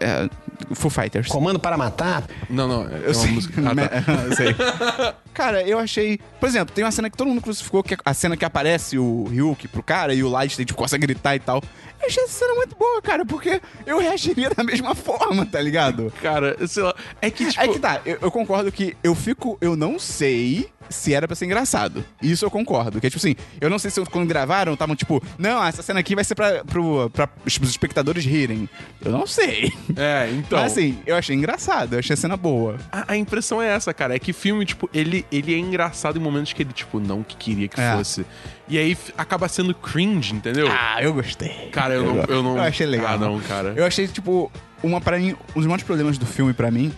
É, 0.00 0.28
Foo 0.74 0.90
Fighters. 0.90 1.28
Comando 1.28 1.58
para 1.58 1.76
matar? 1.76 2.24
Não, 2.48 2.66
não, 2.68 2.88
é 2.88 3.00
Eu 3.04 3.14
sei. 3.14 3.30
música. 3.30 3.62
Ah, 3.64 3.74
tá. 3.74 4.12
eu 4.28 4.36
sei. 4.36 4.54
Cara, 5.32 5.62
eu 5.62 5.78
achei. 5.78 6.18
Por 6.38 6.48
exemplo, 6.48 6.74
tem 6.74 6.84
uma 6.84 6.90
cena 6.90 7.08
que 7.08 7.16
todo 7.16 7.28
mundo 7.28 7.40
crucificou, 7.40 7.82
que 7.82 7.94
é 7.94 7.96
a 8.04 8.12
cena 8.14 8.36
que 8.36 8.44
aparece 8.44 8.98
o 8.98 9.24
Ryuk 9.24 9.66
pro 9.68 9.82
cara 9.82 10.12
e 10.14 10.22
o 10.22 10.28
Light 10.28 10.56
tipo, 10.56 10.74
consegue 10.74 11.06
gritar 11.06 11.34
e 11.34 11.40
tal. 11.40 11.62
Eu 12.00 12.06
achei 12.06 12.22
essa 12.24 12.32
cena 12.40 12.54
muito 12.54 12.76
boa, 12.76 13.00
cara, 13.00 13.24
porque 13.24 13.60
eu 13.86 13.98
reagiria 14.00 14.50
da 14.50 14.62
mesma 14.62 14.92
forma, 14.96 15.46
tá 15.46 15.60
ligado? 15.60 16.12
Cara, 16.20 16.56
sei 16.66 16.82
lá. 16.82 16.94
É 17.20 17.30
que, 17.30 17.46
tipo. 17.46 17.62
É 17.62 17.68
que 17.68 17.78
tá, 17.78 18.00
eu, 18.04 18.18
eu 18.20 18.30
concordo 18.30 18.70
que 18.70 18.96
eu 19.02 19.14
fico. 19.14 19.56
Eu 19.60 19.76
não 19.76 19.98
sei 19.98 20.68
se 20.90 21.14
era 21.14 21.26
pra 21.26 21.34
ser 21.34 21.46
engraçado. 21.46 22.04
Isso 22.20 22.44
eu 22.44 22.50
concordo. 22.50 23.00
Que 23.00 23.06
é 23.06 23.10
tipo 23.10 23.18
assim, 23.18 23.34
eu 23.60 23.70
não 23.70 23.78
sei 23.78 23.90
se 23.90 24.04
quando 24.06 24.28
gravaram 24.28 24.74
estavam 24.74 24.94
tipo, 24.94 25.22
não, 25.38 25.64
essa 25.64 25.82
cena 25.82 26.00
aqui 26.00 26.14
vai 26.14 26.24
ser 26.24 26.34
pra, 26.34 26.64
pro, 26.64 27.08
pra 27.10 27.28
os 27.46 27.56
espectadores 27.56 28.24
rirem. 28.24 28.68
Eu 29.02 29.10
não 29.10 29.26
sei. 29.26 29.72
É, 29.96 30.28
então. 30.32 30.51
Mas 30.60 30.72
assim, 30.72 30.98
eu 31.06 31.16
achei 31.16 31.34
engraçado, 31.36 31.94
eu 31.94 31.98
achei 31.98 32.14
a 32.14 32.16
cena 32.16 32.36
boa. 32.36 32.76
A, 32.90 33.12
a 33.12 33.16
impressão 33.16 33.60
é 33.62 33.68
essa, 33.68 33.92
cara. 33.94 34.14
É 34.14 34.18
que 34.18 34.32
filme, 34.32 34.64
tipo, 34.64 34.88
ele, 34.92 35.24
ele 35.30 35.54
é 35.54 35.58
engraçado 35.58 36.18
em 36.18 36.22
momentos 36.22 36.52
que 36.52 36.62
ele, 36.62 36.72
tipo, 36.72 36.98
não 37.00 37.22
que 37.22 37.36
queria 37.36 37.68
que 37.68 37.80
É. 37.80 37.96
fosse. 37.96 38.24
E 38.68 38.78
aí 38.78 38.96
acaba 39.16 39.48
sendo 39.48 39.74
cringe, 39.74 40.34
entendeu? 40.34 40.66
Ah, 40.70 41.02
eu 41.02 41.12
gostei. 41.14 41.68
Cara, 41.72 41.94
eu 41.94 42.04
não- 42.04 42.24
eu 42.24 42.42
não- 42.42 42.56
Eu 42.56 42.62
achei 42.62 42.86
legal. 42.86 43.14
Ah, 43.14 43.18
não, 43.18 43.40
cara. 43.40 43.72
Eu 43.76 43.84
achei, 43.84 44.06
tipo, 44.08 44.50
uma 44.82 45.00
para 45.00 45.18
mim, 45.18 45.34
um 45.54 45.58
dos 45.60 45.66
maiores 45.66 45.84
problemas 45.84 46.18
do 46.18 46.26
filme 46.26 46.52
pra 46.52 46.70
mim 46.70 46.92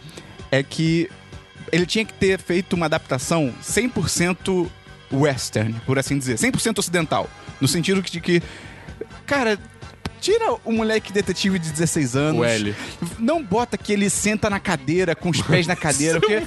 é 0.50 0.62
que 0.62 1.08
ele 1.72 1.86
tinha 1.86 2.04
que 2.04 2.12
ter 2.14 2.38
feito 2.38 2.74
uma 2.74 2.86
adaptação 2.86 3.52
100% 3.60 4.70
western, 5.12 5.74
por 5.86 5.98
assim 5.98 6.18
dizer, 6.18 6.38
100% 6.38 6.78
ocidental, 6.78 7.28
no 7.60 7.68
sentido 7.68 8.00
de 8.02 8.20
que 8.20 8.42
cara, 9.26 9.58
tira 10.24 10.56
o 10.64 10.72
moleque 10.72 11.12
detetive 11.12 11.58
de 11.58 11.70
16 11.70 12.16
anos. 12.16 12.40
O 12.40 12.44
L. 12.44 12.74
Não 13.18 13.42
bota 13.42 13.76
que 13.76 13.92
ele 13.92 14.08
senta 14.08 14.48
na 14.48 14.58
cadeira, 14.58 15.14
com 15.14 15.28
os 15.28 15.42
pés 15.42 15.66
na 15.66 15.76
cadeira, 15.76 16.18
porque 16.20 16.42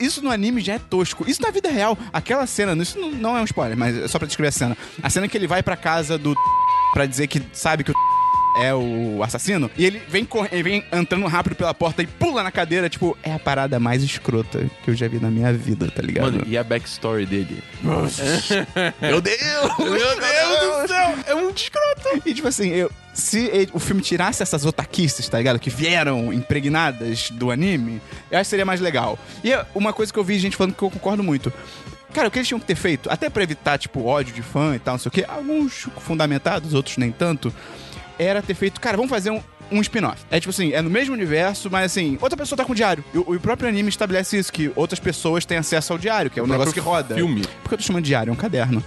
isso 0.00 0.22
no 0.22 0.30
anime 0.30 0.60
já 0.60 0.74
é 0.74 0.78
tosco. 0.78 1.24
Isso 1.28 1.40
na 1.40 1.50
vida 1.50 1.70
real, 1.70 1.96
aquela 2.12 2.46
cena, 2.46 2.80
isso 2.82 2.98
não- 2.98 3.10
não 3.12 3.36
é 3.36 3.40
um 3.40 3.44
spoiler, 3.44 3.76
mas 3.76 3.96
é 3.96 4.08
só 4.08 4.18
pra 4.18 4.26
descrever 4.26 4.48
a 4.48 4.52
cena. 4.52 4.76
A 5.02 5.08
cena 5.08 5.28
que 5.28 5.36
ele 5.36 5.46
vai 5.46 5.62
pra 5.62 5.76
casa 5.76 6.18
do 6.18 6.34
pra 6.92 7.06
dizer 7.06 7.26
que 7.28 7.40
sabe 7.52 7.84
que 7.84 7.90
o 7.90 7.94
é 8.58 8.74
o 8.74 9.22
assassino, 9.22 9.70
e 9.78 9.84
ele 9.84 10.02
vem, 10.08 10.28
ele 10.50 10.62
vem 10.62 10.84
entrando 10.92 11.26
rápido 11.26 11.56
pela 11.56 11.72
porta 11.72 12.02
e 12.02 12.06
pula 12.06 12.42
na 12.42 12.50
cadeira, 12.52 12.88
tipo, 12.88 13.16
é 13.22 13.32
a 13.32 13.38
parada 13.38 13.80
mais 13.80 14.02
escrota 14.02 14.64
que 14.84 14.90
eu 14.90 14.94
já 14.94 15.08
vi 15.08 15.18
na 15.18 15.30
minha 15.30 15.52
vida, 15.52 15.90
tá 15.90 16.02
ligado? 16.02 16.32
Mano, 16.32 16.44
e 16.46 16.58
a 16.58 16.62
backstory 16.64 17.24
dele? 17.26 17.62
meu 19.00 19.20
Deus! 19.20 19.78
Meu 19.78 19.90
Deus 20.18 20.82
do 20.82 20.88
céu! 20.88 21.14
É 21.26 21.34
muito 21.34 21.62
escroto! 21.62 22.22
E 22.26 22.34
tipo 22.34 22.48
assim, 22.48 22.68
eu, 22.68 22.90
se 23.14 23.46
ele- 23.46 23.70
o 23.72 23.78
filme 23.78 24.02
tirasse 24.02 24.42
essas 24.42 24.64
otaquices, 24.66 25.28
tá 25.28 25.38
ligado? 25.38 25.58
Que 25.58 25.70
vieram 25.70 26.32
impregnadas 26.32 27.30
do 27.30 27.50
anime, 27.50 28.00
eu 28.30 28.38
acho 28.38 28.46
que 28.46 28.50
seria 28.50 28.64
mais 28.66 28.80
legal. 28.80 29.18
E 29.42 29.52
é 29.52 29.64
uma 29.74 29.92
coisa 29.92 30.12
que 30.12 30.18
eu 30.18 30.24
vi 30.24 30.38
gente 30.38 30.56
falando 30.56 30.74
que 30.74 30.82
eu 30.82 30.90
concordo 30.90 31.22
muito. 31.22 31.52
Cara, 32.12 32.28
o 32.28 32.30
que 32.30 32.38
eles 32.38 32.48
tinham 32.48 32.60
que 32.60 32.66
ter 32.66 32.74
feito, 32.74 33.10
até 33.10 33.30
pra 33.30 33.42
evitar, 33.42 33.78
tipo, 33.78 34.04
ódio 34.04 34.34
de 34.34 34.42
fã 34.42 34.76
e 34.76 34.78
tal, 34.78 34.94
não 34.94 34.98
sei 34.98 35.08
o 35.08 35.12
quê, 35.12 35.24
alguns 35.26 35.88
fundamentados, 36.00 36.74
outros 36.74 36.98
nem 36.98 37.10
tanto, 37.10 37.52
era 38.18 38.42
ter 38.42 38.54
feito, 38.54 38.80
cara, 38.80 38.96
vamos 38.96 39.10
fazer 39.10 39.30
um, 39.30 39.40
um 39.72 39.80
spin-off. 39.80 40.22
É 40.30 40.38
tipo 40.38 40.50
assim, 40.50 40.72
é 40.72 40.80
no 40.82 40.90
mesmo 40.90 41.14
universo, 41.14 41.70
mas 41.70 41.86
assim, 41.92 42.18
outra 42.20 42.36
pessoa 42.36 42.56
tá 42.56 42.64
com 42.64 42.72
o 42.72 42.74
diário. 42.74 43.04
E 43.14 43.18
o, 43.18 43.22
o 43.22 43.40
próprio 43.40 43.68
anime 43.68 43.88
estabelece 43.88 44.38
isso, 44.38 44.52
que 44.52 44.70
outras 44.76 45.00
pessoas 45.00 45.44
têm 45.44 45.58
acesso 45.58 45.92
ao 45.92 45.98
diário, 45.98 46.30
que 46.30 46.38
é 46.38 46.42
um 46.42 46.46
O 46.46 46.48
negócio 46.48 46.72
que 46.72 46.80
roda. 46.80 47.14
filme. 47.14 47.42
Por 47.62 47.68
que 47.70 47.74
eu 47.74 47.78
tô 47.78 47.84
chamando 47.84 48.02
de 48.04 48.08
diário? 48.08 48.30
É 48.30 48.32
um 48.32 48.36
caderno. 48.36 48.82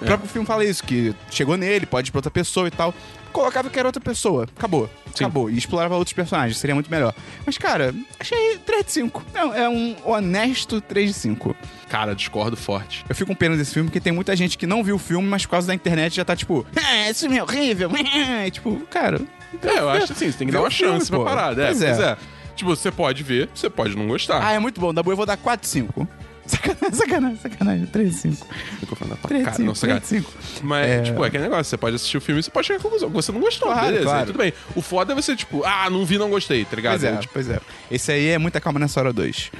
O 0.00 0.04
próprio 0.04 0.28
filme 0.28 0.46
fala 0.46 0.64
isso, 0.64 0.82
que 0.82 1.14
chegou 1.30 1.56
nele, 1.56 1.86
pode 1.86 2.08
ir 2.08 2.12
pra 2.12 2.18
outra 2.18 2.30
pessoa 2.30 2.66
e 2.68 2.70
tal. 2.70 2.92
Colocava 3.32 3.68
que 3.68 3.78
era 3.78 3.88
outra 3.88 4.00
pessoa. 4.00 4.46
Acabou. 4.56 4.88
Sim. 5.14 5.24
Acabou. 5.24 5.50
E 5.50 5.56
explorava 5.58 5.96
outros 5.96 6.12
personagens. 6.12 6.56
Seria 6.58 6.74
muito 6.74 6.90
melhor. 6.90 7.12
Mas, 7.44 7.58
cara, 7.58 7.92
achei 8.18 8.58
3 8.58 8.84
de 8.86 8.92
5. 8.92 9.24
Não, 9.34 9.54
é 9.54 9.68
um 9.68 9.96
honesto 10.04 10.80
3 10.80 11.08
de 11.08 11.14
5. 11.14 11.56
Cara, 11.88 12.14
discordo 12.14 12.56
forte. 12.56 13.04
Eu 13.08 13.14
fico 13.14 13.28
com 13.28 13.34
pena 13.34 13.56
desse 13.56 13.72
filme, 13.74 13.88
porque 13.88 14.00
tem 14.00 14.12
muita 14.12 14.36
gente 14.36 14.56
que 14.56 14.66
não 14.66 14.84
viu 14.84 14.96
o 14.96 14.98
filme, 14.98 15.26
mas 15.28 15.44
por 15.44 15.52
causa 15.52 15.66
da 15.66 15.74
internet 15.74 16.14
já 16.16 16.24
tá 16.24 16.36
tipo, 16.36 16.64
ah, 16.76 17.08
esse 17.10 17.20
filme 17.20 17.38
é 17.38 17.42
horrível. 17.42 17.90
Tipo, 18.52 18.76
cara. 18.90 19.20
É, 19.62 19.78
eu 19.78 19.88
acho 19.90 20.12
assim, 20.12 20.30
você 20.30 20.38
tem 20.38 20.46
que 20.46 20.52
Vê 20.52 20.58
dar 20.58 20.60
o 20.60 20.64
uma 20.64 20.70
filme, 20.70 20.92
chance 20.98 21.10
pô. 21.10 21.22
pra 21.24 21.34
parada. 21.34 21.62
É, 21.62 21.66
Pois 21.66 21.78
pois 21.78 21.98
é. 21.98 22.10
é. 22.10 22.16
Tipo, 22.56 22.70
você 22.76 22.90
pode 22.90 23.22
ver, 23.22 23.48
você 23.54 23.68
pode 23.68 23.96
não 23.96 24.06
gostar. 24.06 24.40
Ah, 24.46 24.52
é 24.52 24.58
muito 24.58 24.80
bom. 24.80 24.94
Da 24.94 25.02
boa 25.02 25.12
eu 25.12 25.16
vou 25.16 25.26
dar 25.26 25.36
4 25.36 25.62
de 25.62 25.68
5. 25.68 26.08
Sacanagem, 26.46 26.92
sacanagem, 26.92 27.36
sacanagem. 27.38 27.86
3 27.86 28.10
de 28.10 28.16
5. 28.18 28.46
Microfone 28.82 29.10
na 29.10 29.16
tua 29.16 29.28
3 29.28 29.40
de 29.40 29.44
cara, 29.46 29.56
5. 29.56 29.66
não, 29.66 29.72
3 29.72 29.78
sacanagem. 29.80 30.20
de 30.20 30.26
5. 30.26 30.66
Mas, 30.66 30.86
É. 30.90 31.02
tipo, 31.02 31.24
é 31.24 31.28
aquele 31.28 31.42
negócio, 31.44 31.64
você 31.64 31.76
pode 31.78 31.96
assistir 31.96 32.16
o 32.18 32.20
filme 32.20 32.40
e 32.40 32.42
você 32.44 32.50
pode 32.50 32.66
chegar 32.66 32.78
à 32.78 32.82
conclusão 32.82 33.08
que 33.08 33.14
você 33.14 33.32
não 33.32 33.40
gostou, 33.40 33.68
Claro, 33.68 33.86
beleza, 33.86 34.04
claro. 34.04 34.18
aí 34.20 34.26
tudo 34.26 34.38
bem. 34.38 34.52
O 34.76 34.82
foda 34.82 35.12
é 35.12 35.16
você, 35.16 35.34
tipo, 35.34 35.64
ah, 35.64 35.88
não 35.88 36.04
vi, 36.04 36.18
não 36.18 36.28
gostei, 36.28 36.64
tá 36.66 36.76
ligado? 36.76 37.00
Pois 37.00 37.04
é, 37.04 37.16
Tipo, 37.16 37.32
pois 37.32 37.48
é. 37.48 37.60
Esse 37.90 38.12
aí 38.12 38.28
é 38.28 38.36
muita 38.38 38.60
calma 38.60 38.78
nessa 38.78 39.00
hora 39.00 39.10
2. 39.12 39.50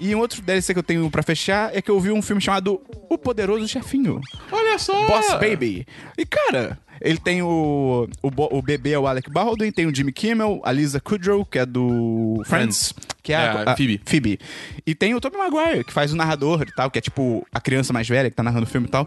E 0.00 0.14
um 0.14 0.18
outro 0.18 0.40
DLC 0.42 0.72
que 0.72 0.78
eu 0.78 0.82
tenho 0.82 1.08
pra 1.10 1.22
fechar 1.22 1.70
é 1.76 1.80
que 1.80 1.90
eu 1.90 2.00
vi 2.00 2.10
um 2.10 2.20
filme 2.22 2.40
chamado 2.42 2.80
O 3.08 3.16
Poderoso 3.16 3.68
Chefinho. 3.68 4.20
olha 4.50 4.78
só! 4.78 5.06
Boss 5.06 5.28
Baby. 5.34 5.86
E, 6.18 6.24
cara, 6.26 6.78
ele 7.00 7.18
tem 7.18 7.42
o, 7.42 8.08
o, 8.22 8.58
o 8.58 8.62
bebê 8.62 8.92
é 8.92 8.98
o 8.98 9.06
Alec 9.06 9.30
Baldwin, 9.30 9.70
tem 9.70 9.86
o 9.86 9.94
Jimmy 9.94 10.12
Kimmel, 10.12 10.60
a 10.64 10.72
Lisa 10.72 11.00
Kudrow, 11.00 11.44
que 11.44 11.58
é 11.58 11.66
do 11.66 12.42
Friends, 12.46 12.92
Friends. 12.92 13.16
que 13.22 13.32
é, 13.32 13.36
É, 13.36 13.48
a, 13.48 13.72
a 13.72 13.76
Phoebe. 13.76 14.00
Phoebe. 14.04 14.38
E 14.86 14.94
tem 14.94 15.14
o 15.14 15.20
Tobey 15.20 15.38
Maguire, 15.38 15.84
que 15.84 15.92
faz 15.92 16.12
o 16.12 16.16
narrador 16.16 16.62
e 16.62 16.72
tal, 16.74 16.90
que 16.90 16.98
é 16.98 17.02
tipo 17.02 17.46
a 17.52 17.60
criança 17.60 17.92
mais 17.92 18.08
velha 18.08 18.30
que 18.30 18.36
tá 18.36 18.42
narrando 18.42 18.64
o 18.64 18.68
filme 18.68 18.86
e 18.86 18.90
tal. 18.90 19.06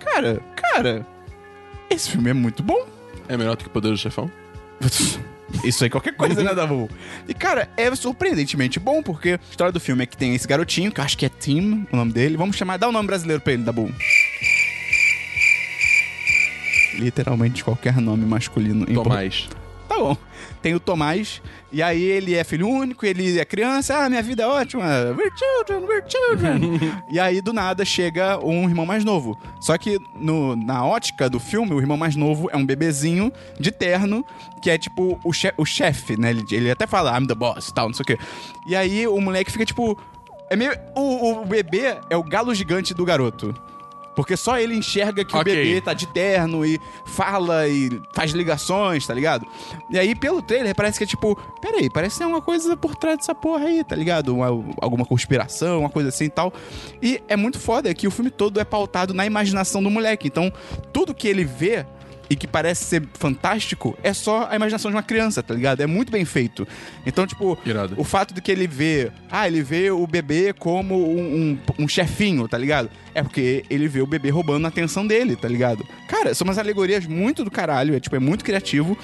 Cara, 0.00 0.40
cara, 0.56 1.06
esse 1.90 2.10
filme 2.10 2.30
é 2.30 2.34
muito 2.34 2.62
bom. 2.62 2.86
É 3.28 3.36
melhor 3.36 3.56
do 3.56 3.62
que 3.62 3.66
o 3.68 3.70
Poder 3.70 3.90
do 3.90 3.96
Chefão? 3.96 4.30
Isso 5.64 5.82
aí, 5.82 5.88
qualquer 5.88 6.14
coisa, 6.14 6.42
né, 6.42 6.54
Dabu? 6.54 6.90
E, 7.26 7.32
cara, 7.32 7.68
é 7.76 7.94
surpreendentemente 7.94 8.78
bom, 8.78 9.02
porque 9.02 9.30
a 9.30 9.40
história 9.50 9.72
do 9.72 9.80
filme 9.80 10.02
é 10.02 10.06
que 10.06 10.16
tem 10.16 10.34
esse 10.34 10.46
garotinho, 10.46 10.92
que 10.92 11.00
eu 11.00 11.04
acho 11.04 11.16
que 11.16 11.24
é 11.24 11.28
Tim, 11.30 11.86
o 11.90 11.96
nome 11.96 12.12
dele. 12.12 12.36
Vamos 12.36 12.56
chamar, 12.56 12.76
dá 12.76 12.86
um 12.88 12.92
nome 12.92 13.06
brasileiro 13.06 13.40
pra 13.40 13.54
ele, 13.54 13.62
Dabu. 13.62 13.90
Literalmente 16.98 17.64
qualquer 17.64 18.00
nome 18.00 18.26
masculino. 18.26 18.84
em 18.88 18.94
Tomás. 18.94 19.48
Tá 19.88 19.96
bom. 19.96 20.16
Tem 20.60 20.74
o 20.74 20.80
Tomás, 20.80 21.40
e 21.72 21.82
aí 21.82 22.02
ele 22.02 22.34
é 22.34 22.44
filho 22.44 22.68
único, 22.68 23.06
ele 23.06 23.38
é 23.38 23.44
criança, 23.44 23.96
ah, 23.96 24.08
minha 24.08 24.22
vida 24.22 24.42
é 24.42 24.46
ótima, 24.46 24.84
we're 25.16 25.32
children, 25.36 25.86
we're 25.86 26.04
children. 26.06 26.80
e 27.10 27.18
aí, 27.18 27.40
do 27.40 27.52
nada, 27.52 27.84
chega 27.84 28.38
um 28.44 28.68
irmão 28.68 28.84
mais 28.84 29.04
novo. 29.04 29.38
Só 29.60 29.78
que 29.78 29.98
no, 30.16 30.54
na 30.56 30.84
ótica 30.84 31.30
do 31.30 31.40
filme, 31.40 31.72
o 31.72 31.80
irmão 31.80 31.96
mais 31.96 32.16
novo 32.16 32.50
é 32.52 32.56
um 32.56 32.66
bebezinho 32.66 33.32
de 33.58 33.70
terno, 33.70 34.24
que 34.60 34.68
é 34.68 34.76
tipo 34.76 35.18
o, 35.24 35.32
che 35.32 35.52
o 35.56 35.64
chefe, 35.64 36.20
né? 36.20 36.30
Ele, 36.30 36.44
ele 36.50 36.70
até 36.70 36.86
fala, 36.86 37.16
I'm 37.18 37.26
the 37.26 37.34
boss, 37.34 37.72
tal, 37.72 37.86
não 37.86 37.94
sei 37.94 38.02
o 38.02 38.06
quê. 38.06 38.18
E 38.66 38.76
aí 38.76 39.06
o 39.06 39.20
moleque 39.20 39.50
fica 39.50 39.64
tipo. 39.64 39.98
É 40.50 40.56
meio. 40.56 40.72
O, 40.94 41.42
o 41.42 41.44
bebê 41.46 41.98
é 42.10 42.16
o 42.16 42.22
galo 42.22 42.54
gigante 42.54 42.92
do 42.92 43.04
garoto. 43.04 43.54
Porque 44.18 44.36
só 44.36 44.58
ele 44.58 44.74
enxerga 44.74 45.24
que 45.24 45.36
Ok. 45.36 45.52
o 45.52 45.56
bebê 45.56 45.80
tá 45.80 45.94
de 45.94 46.08
terno 46.08 46.66
e 46.66 46.76
fala 47.06 47.68
e 47.68 47.88
faz 48.12 48.32
ligações, 48.32 49.06
tá 49.06 49.14
ligado? 49.14 49.46
E 49.88 49.96
aí, 49.96 50.12
pelo 50.12 50.42
trailer, 50.42 50.74
parece 50.74 50.98
que 50.98 51.04
é 51.04 51.06
tipo, 51.06 51.36
peraí, 51.62 51.88
parece 51.88 52.14
que 52.14 52.18
tem 52.18 52.24
alguma 52.24 52.42
coisa 52.42 52.76
por 52.76 52.96
trás 52.96 53.18
dessa 53.18 53.32
porra 53.32 53.66
aí, 53.66 53.84
tá 53.84 53.94
ligado? 53.94 54.34
Uma- 54.34 54.48
alguma 54.82 55.04
conspiração, 55.06 55.78
uma 55.78 55.88
coisa 55.88 56.08
assim 56.08 56.24
e 56.24 56.30
tal. 56.30 56.52
E 57.00 57.22
é 57.28 57.36
muito 57.36 57.60
foda 57.60 57.94
que 57.94 58.08
o 58.08 58.10
filme 58.10 58.28
todo 58.28 58.58
é 58.58 58.64
pautado 58.64 59.14
na 59.14 59.24
imaginação 59.24 59.80
do 59.80 59.88
moleque. 59.88 60.26
Então, 60.26 60.52
tudo 60.92 61.14
que 61.14 61.28
ele 61.28 61.44
vê 61.44 61.86
e 62.30 62.36
que 62.36 62.46
parece 62.46 62.84
ser 62.84 63.02
fantástico 63.14 63.98
é 64.02 64.12
só 64.12 64.48
a 64.50 64.56
imaginação 64.56 64.90
de 64.90 64.96
uma 64.96 65.02
criança, 65.02 65.42
tá 65.42 65.54
ligado? 65.54 65.80
É 65.80 65.86
muito 65.86 66.12
bem 66.12 66.24
feito. 66.24 66.66
Então, 67.06 67.26
tipo, 67.26 67.58
Irado. 67.64 67.94
o 67.96 68.04
fato 68.04 68.34
de 68.34 68.40
que 68.40 68.52
ele 68.52 68.66
vê. 68.66 69.10
Ah, 69.30 69.46
ele 69.46 69.62
vê 69.62 69.90
o 69.90 70.06
bebê 70.06 70.52
como 70.52 70.94
um, 70.94 71.58
um, 71.78 71.84
um 71.84 71.88
chefinho, 71.88 72.46
tá 72.46 72.58
ligado? 72.58 72.90
É 73.14 73.22
porque 73.22 73.64
ele 73.70 73.88
vê 73.88 74.00
o 74.00 74.06
bebê 74.06 74.30
roubando 74.30 74.64
a 74.66 74.68
atenção 74.68 75.06
dele, 75.06 75.36
tá 75.36 75.48
ligado? 75.48 75.86
Cara, 76.06 76.34
são 76.34 76.44
umas 76.44 76.58
alegorias 76.58 77.06
muito 77.06 77.44
do 77.44 77.50
caralho, 77.50 77.94
é 77.94 78.00
tipo, 78.00 78.16
é 78.16 78.20
muito 78.20 78.44
criativo 78.44 78.96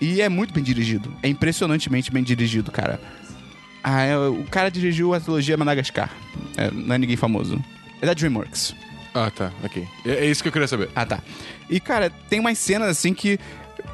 e 0.00 0.20
é 0.20 0.28
muito 0.28 0.52
bem 0.52 0.62
dirigido. 0.62 1.12
É 1.22 1.28
impressionantemente 1.28 2.10
bem 2.10 2.22
dirigido, 2.22 2.70
cara. 2.70 3.00
Ah, 3.82 4.02
é, 4.02 4.18
o 4.18 4.44
cara 4.50 4.68
dirigiu 4.70 5.14
a 5.14 5.20
trilogia 5.20 5.56
Madagascar. 5.56 6.10
É, 6.56 6.70
não 6.70 6.94
é 6.94 6.98
ninguém 6.98 7.16
famoso. 7.16 7.62
É 8.00 8.06
da 8.06 8.12
DreamWorks. 8.12 8.74
Ah, 9.18 9.30
tá. 9.30 9.52
Ok. 9.64 9.86
É, 10.04 10.10
é 10.10 10.26
isso 10.26 10.42
que 10.42 10.48
eu 10.48 10.52
queria 10.52 10.68
saber. 10.68 10.90
Ah, 10.94 11.06
tá. 11.06 11.20
E, 11.70 11.80
cara, 11.80 12.10
tem 12.28 12.38
umas 12.40 12.58
cenas 12.58 12.88
assim 12.88 13.14
que. 13.14 13.38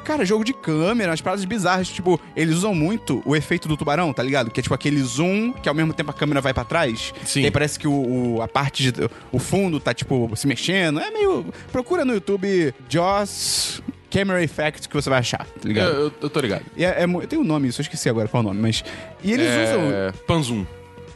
Cara, 0.03 0.25
jogo 0.25 0.43
de 0.43 0.51
câmera, 0.53 1.11
umas 1.11 1.21
paradas 1.21 1.45
bizarras. 1.45 1.87
Tipo, 1.87 2.19
eles 2.35 2.55
usam 2.57 2.75
muito 2.75 3.21
o 3.25 3.35
efeito 3.37 3.69
do 3.69 3.77
tubarão, 3.77 4.11
tá 4.11 4.21
ligado? 4.21 4.51
Que 4.51 4.59
é 4.59 4.63
tipo 4.63 4.75
aquele 4.75 5.01
zoom 5.01 5.53
que 5.53 5.69
ao 5.69 5.73
mesmo 5.75 5.93
tempo 5.93 6.11
a 6.11 6.13
câmera 6.13 6.41
vai 6.41 6.53
pra 6.53 6.65
trás. 6.65 7.13
Sim. 7.25 7.41
E 7.41 7.45
aí 7.45 7.51
parece 7.51 7.79
que 7.79 7.87
o, 7.87 8.35
o- 8.35 8.41
a 8.41 8.47
parte 8.47 8.91
de. 8.91 9.09
O 9.31 9.39
fundo 9.39 9.79
tá, 9.79 9.93
tipo, 9.93 10.29
se 10.35 10.45
mexendo. 10.45 10.99
É 10.99 11.09
meio. 11.09 11.45
Procura 11.71 12.03
no 12.03 12.13
YouTube 12.13 12.73
Jaws 12.89 13.81
Camera 14.11 14.43
Effect 14.43 14.89
que 14.89 14.93
você 14.95 15.09
vai 15.09 15.19
achar, 15.19 15.45
tá 15.45 15.51
Eu, 15.63 15.67
ligado? 15.69 15.89
eu, 15.93 16.13
eu 16.21 16.29
tô 16.29 16.39
ligado. 16.41 16.65
E 16.75 16.83
é, 16.83 17.03
é 17.03 17.07
mu- 17.07 17.25
tem 17.25 17.39
um 17.39 17.43
nome 17.43 17.69
isso, 17.69 17.79
eu 17.79 17.83
esqueci 17.83 18.09
agora 18.09 18.27
qual 18.27 18.41
é 18.41 18.45
o 18.45 18.49
nome, 18.49 18.61
mas. 18.61 18.83
E 19.23 19.31
eles 19.31 19.47
usam. 19.69 19.89
É... 19.89 20.11
Panzum. 20.27 20.65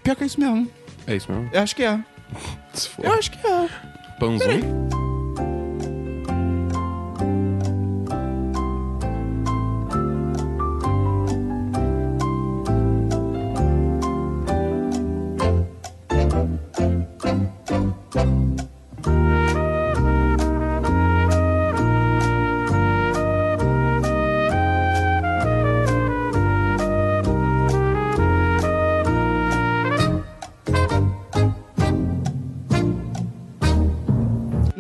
Pior 0.02 0.16
que 0.16 0.24
é 0.24 0.28
isso 0.28 0.40
mesmo. 0.40 0.72
É 1.06 1.16
isso 1.16 1.30
mesmo? 1.30 1.50
Eu 1.52 1.62
acho 1.62 1.76
que 1.76 1.84
é. 1.84 2.00
Se 2.74 2.88
for. 2.90 3.04
Eu 3.06 3.12
acho 3.14 3.32
que 3.32 3.46
é. 3.46 3.70
Panzum? 4.20 4.62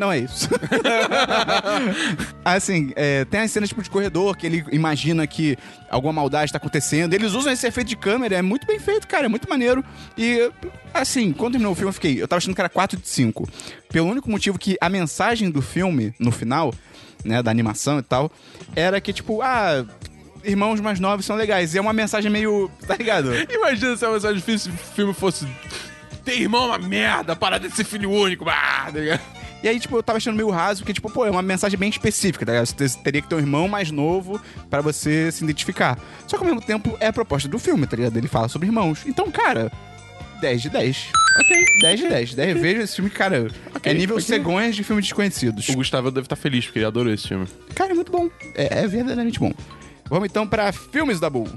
Não 0.07 0.13
é 0.13 0.19
isso. 0.19 0.47
assim, 2.45 2.93
é, 2.95 3.25
tem 3.25 3.41
as 3.41 3.51
cenas 3.51 3.67
tipo 3.67 3.83
de 3.83 3.89
corredor 3.89 4.37
que 4.37 4.45
ele 4.45 4.63
imagina 4.71 5.27
que 5.27 5.57
alguma 5.89 6.13
maldade 6.13 6.49
tá 6.49 6.57
acontecendo. 6.57 7.13
Eles 7.13 7.33
usam 7.33 7.51
esse 7.51 7.67
efeito 7.67 7.89
de 7.89 7.97
câmera, 7.97 8.37
é 8.37 8.41
muito 8.41 8.65
bem 8.65 8.79
feito, 8.79 9.05
cara, 9.05 9.25
é 9.25 9.27
muito 9.27 9.49
maneiro. 9.49 9.83
E, 10.17 10.49
assim, 10.93 11.33
quando 11.33 11.53
terminou 11.53 11.73
o 11.73 11.75
filme, 11.75 11.89
eu 11.89 11.93
fiquei. 11.93 12.21
Eu 12.21 12.27
tava 12.27 12.37
achando 12.37 12.55
que 12.55 12.61
era 12.61 12.69
4 12.69 12.97
de 12.97 13.07
5. 13.07 13.49
Pelo 13.89 14.07
único 14.09 14.31
motivo 14.31 14.57
que 14.57 14.77
a 14.79 14.87
mensagem 14.87 15.51
do 15.51 15.61
filme, 15.61 16.13
no 16.17 16.31
final, 16.31 16.73
né, 17.25 17.43
da 17.43 17.51
animação 17.51 17.99
e 17.99 18.03
tal, 18.03 18.31
era 18.73 19.01
que, 19.01 19.11
tipo, 19.11 19.41
ah. 19.41 19.85
Irmãos 20.43 20.79
mais 20.79 20.97
novos 20.97 21.25
são 21.25 21.35
legais. 21.35 21.73
E 21.73 21.77
é 21.77 21.81
uma 21.81 21.91
mensagem 21.91 22.31
meio. 22.31 22.71
Tá 22.87 22.95
ligado? 22.95 23.33
Imagina 23.51 23.97
se 23.97 24.05
a 24.05 24.09
mensagem 24.09 24.37
difícil 24.37 24.71
se 24.71 24.77
o 24.77 24.95
filme 24.95 25.13
fosse. 25.13 25.45
Ter 26.23 26.39
irmão 26.39 26.63
é 26.65 26.67
uma 26.67 26.77
merda, 26.77 27.35
para 27.35 27.57
de 27.57 27.69
ser 27.71 27.83
filho 27.83 28.09
único. 28.09 28.47
Ah, 28.47 28.85
tá 28.85 28.99
ligado? 28.99 29.37
E 29.63 29.67
aí, 29.67 29.79
tipo, 29.79 29.95
eu 29.97 30.03
tava 30.03 30.17
achando 30.17 30.35
meio 30.35 30.49
raso, 30.49 30.81
porque, 30.81 30.93
tipo, 30.93 31.09
pô, 31.09 31.25
é 31.25 31.31
uma 31.31 31.41
mensagem 31.41 31.77
bem 31.79 31.89
específica, 31.89 32.45
tá 32.45 32.51
ligado? 32.51 32.67
Você 32.67 32.75
te- 32.89 32.97
teria 33.03 33.21
que 33.21 33.27
ter 33.27 33.35
um 33.35 33.39
irmão 33.39 33.67
mais 33.67 33.89
novo 33.89 34.39
pra 34.69 34.81
você 34.81 35.31
se 35.31 35.43
identificar. 35.43 35.97
Só 36.27 36.37
que 36.37 36.43
ao 36.43 36.45
mesmo 36.47 36.61
tempo 36.61 36.95
é 36.99 37.07
a 37.07 37.13
proposta 37.13 37.49
do 37.49 37.57
filme, 37.57 37.87
tá 37.87 37.95
ligado? 37.97 38.15
Ele 38.17 38.27
fala 38.27 38.47
sobre 38.47 38.67
irmãos. 38.67 39.03
Então, 39.07 39.31
cara, 39.31 39.71
10 40.41 40.61
de 40.61 40.69
10. 40.69 41.07
Ok. 41.39 41.65
10 41.81 41.99
de 41.99 42.07
10. 42.07 42.33
10 42.35 42.61
vejo 42.61 42.81
esse 42.81 42.95
filme, 42.97 43.09
cara. 43.09 43.47
é 43.83 43.93
nível 43.93 44.17
ok. 44.17 44.25
cegonhas 44.27 44.75
de 44.75 44.83
filmes 44.83 45.05
desconhecidos. 45.05 45.67
O 45.69 45.73
Gustavo 45.75 46.11
deve 46.11 46.25
estar 46.25 46.35
feliz, 46.35 46.65
porque 46.65 46.77
ele 46.79 46.85
adorou 46.85 47.11
esse 47.11 47.27
filme. 47.27 47.47
Cara, 47.73 47.91
é 47.91 47.95
muito 47.95 48.11
bom. 48.11 48.29
É, 48.53 48.81
é 48.83 48.87
verdadeiramente 48.87 49.39
bom. 49.39 49.51
Vamos 50.09 50.29
então 50.29 50.47
pra 50.47 50.71
filmes 50.71 51.19
da 51.19 51.29
Bull. 51.31 51.47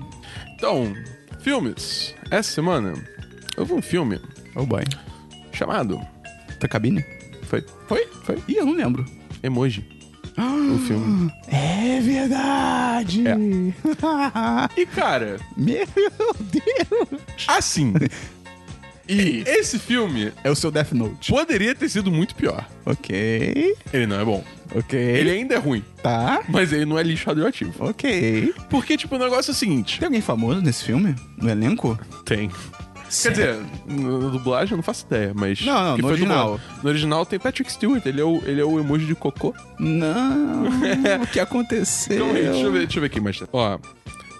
Então, 0.56 0.92
filmes. 1.40 2.14
Essa 2.30 2.50
semana, 2.50 2.94
eu 3.56 3.64
vi 3.66 3.72
um 3.74 3.82
filme 3.82 4.18
Oh 4.56 4.64
boy. 4.64 4.84
chamado. 5.52 6.00
Tá 6.58 6.66
cabine? 6.66 7.04
Foi 7.50 7.64
Foi? 7.88 8.06
Foi. 8.24 8.38
Ih, 8.48 8.56
eu 8.56 8.64
não 8.66 8.74
lembro. 8.74 9.04
Emoji. 9.42 9.84
o 10.38 10.78
filme. 10.86 11.30
É 11.48 12.00
verdade! 12.00 13.24
E, 14.76 14.86
cara, 14.86 15.38
Meu 15.56 15.86
Deus! 16.38 17.20
assim. 17.48 17.92
E 19.12 19.42
Esse 19.44 19.76
filme 19.76 20.32
é 20.44 20.50
o 20.50 20.54
seu 20.54 20.70
Death 20.70 20.92
Note. 20.92 21.32
poderia 21.32 21.74
ter 21.74 21.88
sido 21.88 22.12
muito 22.12 22.32
pior. 22.36 22.64
Ok. 22.86 23.74
Ele 23.92 24.06
não 24.06 24.20
é 24.20 24.24
bom. 24.24 24.44
Ok. 24.72 24.96
Ele 24.96 25.30
ainda 25.32 25.56
é 25.56 25.58
ruim, 25.58 25.82
Tá. 26.00 26.44
mas 26.48 26.72
ele 26.72 26.84
não 26.84 26.96
é 26.96 27.02
lixo 27.02 27.26
radioativo. 27.26 27.72
Ok. 27.80 28.54
Porque, 28.68 28.96
tipo, 28.96 29.16
o 29.16 29.18
negócio 29.18 29.50
é 29.50 29.52
o 29.52 29.56
seguinte: 29.56 29.98
Tem 29.98 30.06
alguém 30.06 30.20
famoso 30.20 30.60
nesse 30.60 30.84
filme? 30.84 31.16
No 31.36 31.50
elenco? 31.50 31.98
tem. 32.24 32.52
Quer 33.22 33.30
dizer, 33.30 33.56
na 33.86 34.28
dublagem 34.30 34.72
eu 34.72 34.76
não 34.76 34.82
faço 34.84 35.04
ideia, 35.06 35.32
mas. 35.34 35.60
Não, 35.64 35.84
não, 35.84 35.96
que 35.96 36.02
no 36.02 36.08
foi 36.08 36.12
original. 36.16 36.58
dublado. 36.58 36.80
No 36.82 36.88
original 36.88 37.26
tem 37.26 37.38
Patrick 37.38 37.72
Stewart, 37.72 38.04
ele 38.06 38.20
é 38.20 38.24
o, 38.24 38.36
ele 38.46 38.60
é 38.60 38.64
o 38.64 38.78
emoji 38.78 39.06
de 39.06 39.14
cocô. 39.14 39.54
Não. 39.78 40.64
o 41.22 41.26
que 41.26 41.40
aconteceu? 41.40 42.26
Aí, 42.26 42.42
deixa 42.44 42.60
eu 42.60 42.72
ver, 42.72 42.78
deixa 42.80 42.98
eu 42.98 43.00
ver 43.00 43.06
aqui 43.06 43.20
mais. 43.20 43.40
Ó, 43.52 43.78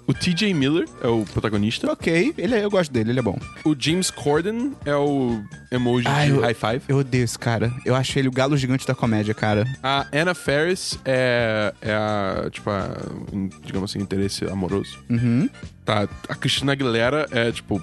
o 0.07 0.15
TJ 0.15 0.53
Miller 0.55 0.87
é 1.03 1.07
o 1.07 1.25
protagonista. 1.25 1.91
Ok, 1.93 2.35
ele, 2.37 2.55
é- 2.55 2.65
eu 2.65 2.71
gosto 2.71 2.91
dele, 2.93 3.11
ele 3.11 3.19
é 3.19 3.23
bom. 3.23 3.39
O 3.65 3.77
James 3.79 4.11
Corden 4.11 4.73
é 4.85 4.95
o 4.95 5.41
emoji 5.71 6.07
Ah, 6.09 6.25
de 6.25 6.31
eu- 6.31 6.41
high 6.41 6.55
five. 6.55 6.83
Eu 6.89 6.99
odeio 6.99 7.25
esse 7.25 7.39
cara. 7.39 7.73
Eu 7.85 7.95
acho 7.95 8.19
ele 8.19 8.29
o 8.29 8.33
galo 8.33 8.57
gigante 8.57 8.87
da 8.87 8.95
comédia, 8.95 9.35
cara. 9.35 9.65
A 9.83 10.07
Anna 10.13 10.35
Faris 10.35 10.99
é, 11.05 11.73
é 11.81 11.93
a, 11.93 12.49
tipo, 12.51 12.69
a, 12.71 12.97
um, 13.33 13.49
digamos 13.65 13.91
assim, 13.91 14.01
interesse 14.03 14.45
amoroso. 14.47 14.99
Uhum. 15.09 15.49
Tá, 15.85 16.09
a 16.29 16.35
Cristina 16.35 16.73
Aguilera 16.73 17.27
é, 17.31 17.53
tipo, 17.53 17.81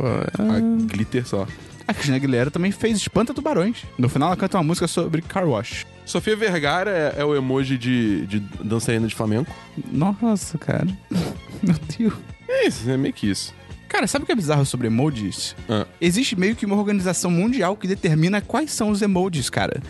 a 0.00 0.86
glitter 0.86 1.26
só. 1.26 1.46
A 1.88 1.94
Cristina 1.94 2.16
Aguilera 2.16 2.50
também 2.50 2.72
fez 2.72 2.96
Espanta 2.96 3.32
Tubarões. 3.32 3.84
No 3.96 4.08
final 4.08 4.28
ela 4.28 4.36
canta 4.36 4.56
uma 4.56 4.64
música 4.64 4.88
sobre 4.88 5.22
car 5.22 5.48
wash. 5.48 5.86
Sofia 6.04 6.36
Vergara 6.36 6.90
é, 6.90 7.20
é 7.20 7.24
o 7.24 7.34
emoji 7.34 7.78
de, 7.78 8.26
de 8.26 8.40
dançarina 8.40 9.06
de 9.06 9.14
flamenco. 9.14 9.54
Nossa, 9.92 10.58
cara. 10.58 10.86
Meu 11.62 11.76
Deus. 11.96 12.14
É 12.48 12.66
isso, 12.66 12.90
é 12.90 12.96
meio 12.96 13.14
que 13.14 13.30
isso. 13.30 13.54
Cara, 13.88 14.06
sabe 14.06 14.24
o 14.24 14.26
que 14.26 14.32
é 14.32 14.36
bizarro 14.36 14.66
sobre 14.66 14.88
emojis? 14.88 15.54
Ah. 15.68 15.86
Existe 16.00 16.38
meio 16.38 16.56
que 16.56 16.66
uma 16.66 16.76
organização 16.76 17.30
mundial 17.30 17.76
que 17.76 17.86
determina 17.86 18.40
quais 18.40 18.72
são 18.72 18.90
os 18.90 19.00
emojis, 19.00 19.48
cara. 19.48 19.80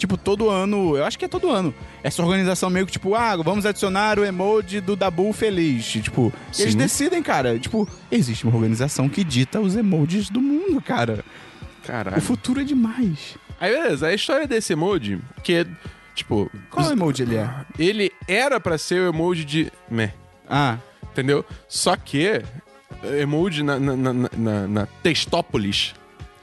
Tipo, 0.00 0.16
todo 0.16 0.48
ano, 0.48 0.96
eu 0.96 1.04
acho 1.04 1.18
que 1.18 1.26
é 1.26 1.28
todo 1.28 1.50
ano. 1.50 1.74
Essa 2.02 2.22
organização 2.22 2.70
meio 2.70 2.86
que, 2.86 2.92
tipo, 2.92 3.14
ah, 3.14 3.36
vamos 3.36 3.66
adicionar 3.66 4.18
o 4.18 4.24
emoji 4.24 4.80
do 4.80 4.96
Dabu 4.96 5.30
feliz. 5.34 5.84
Tipo, 5.92 6.32
eles 6.58 6.74
decidem, 6.74 7.22
cara. 7.22 7.58
Tipo, 7.58 7.86
existe 8.10 8.44
uma 8.46 8.56
organização 8.56 9.10
que 9.10 9.22
dita 9.22 9.60
os 9.60 9.76
emojis 9.76 10.30
do 10.30 10.40
mundo, 10.40 10.80
cara. 10.80 11.22
O 11.84 11.86
Caralho. 11.86 12.22
futuro 12.22 12.62
é 12.62 12.64
demais. 12.64 13.36
Aí, 13.60 13.70
beleza, 13.72 14.06
a 14.06 14.14
história 14.14 14.46
desse 14.46 14.72
emoji, 14.72 15.20
que 15.44 15.52
é, 15.52 15.66
Tipo, 16.14 16.50
Qual 16.70 16.90
emoji 16.90 17.22
ele 17.22 17.36
é? 17.36 17.50
ele 17.78 18.10
era 18.26 18.58
pra 18.58 18.76
ser 18.78 19.00
o 19.02 19.08
emoji 19.08 19.44
de 19.44 19.72
meh, 19.90 20.12
Ah, 20.48 20.76
entendeu? 21.12 21.44
Só 21.68 21.94
que 21.94 22.42
emoji 23.20 23.62
na, 23.62 23.78
na, 23.78 23.96
na, 23.96 24.12
na- 24.36 24.66
na 24.68 24.88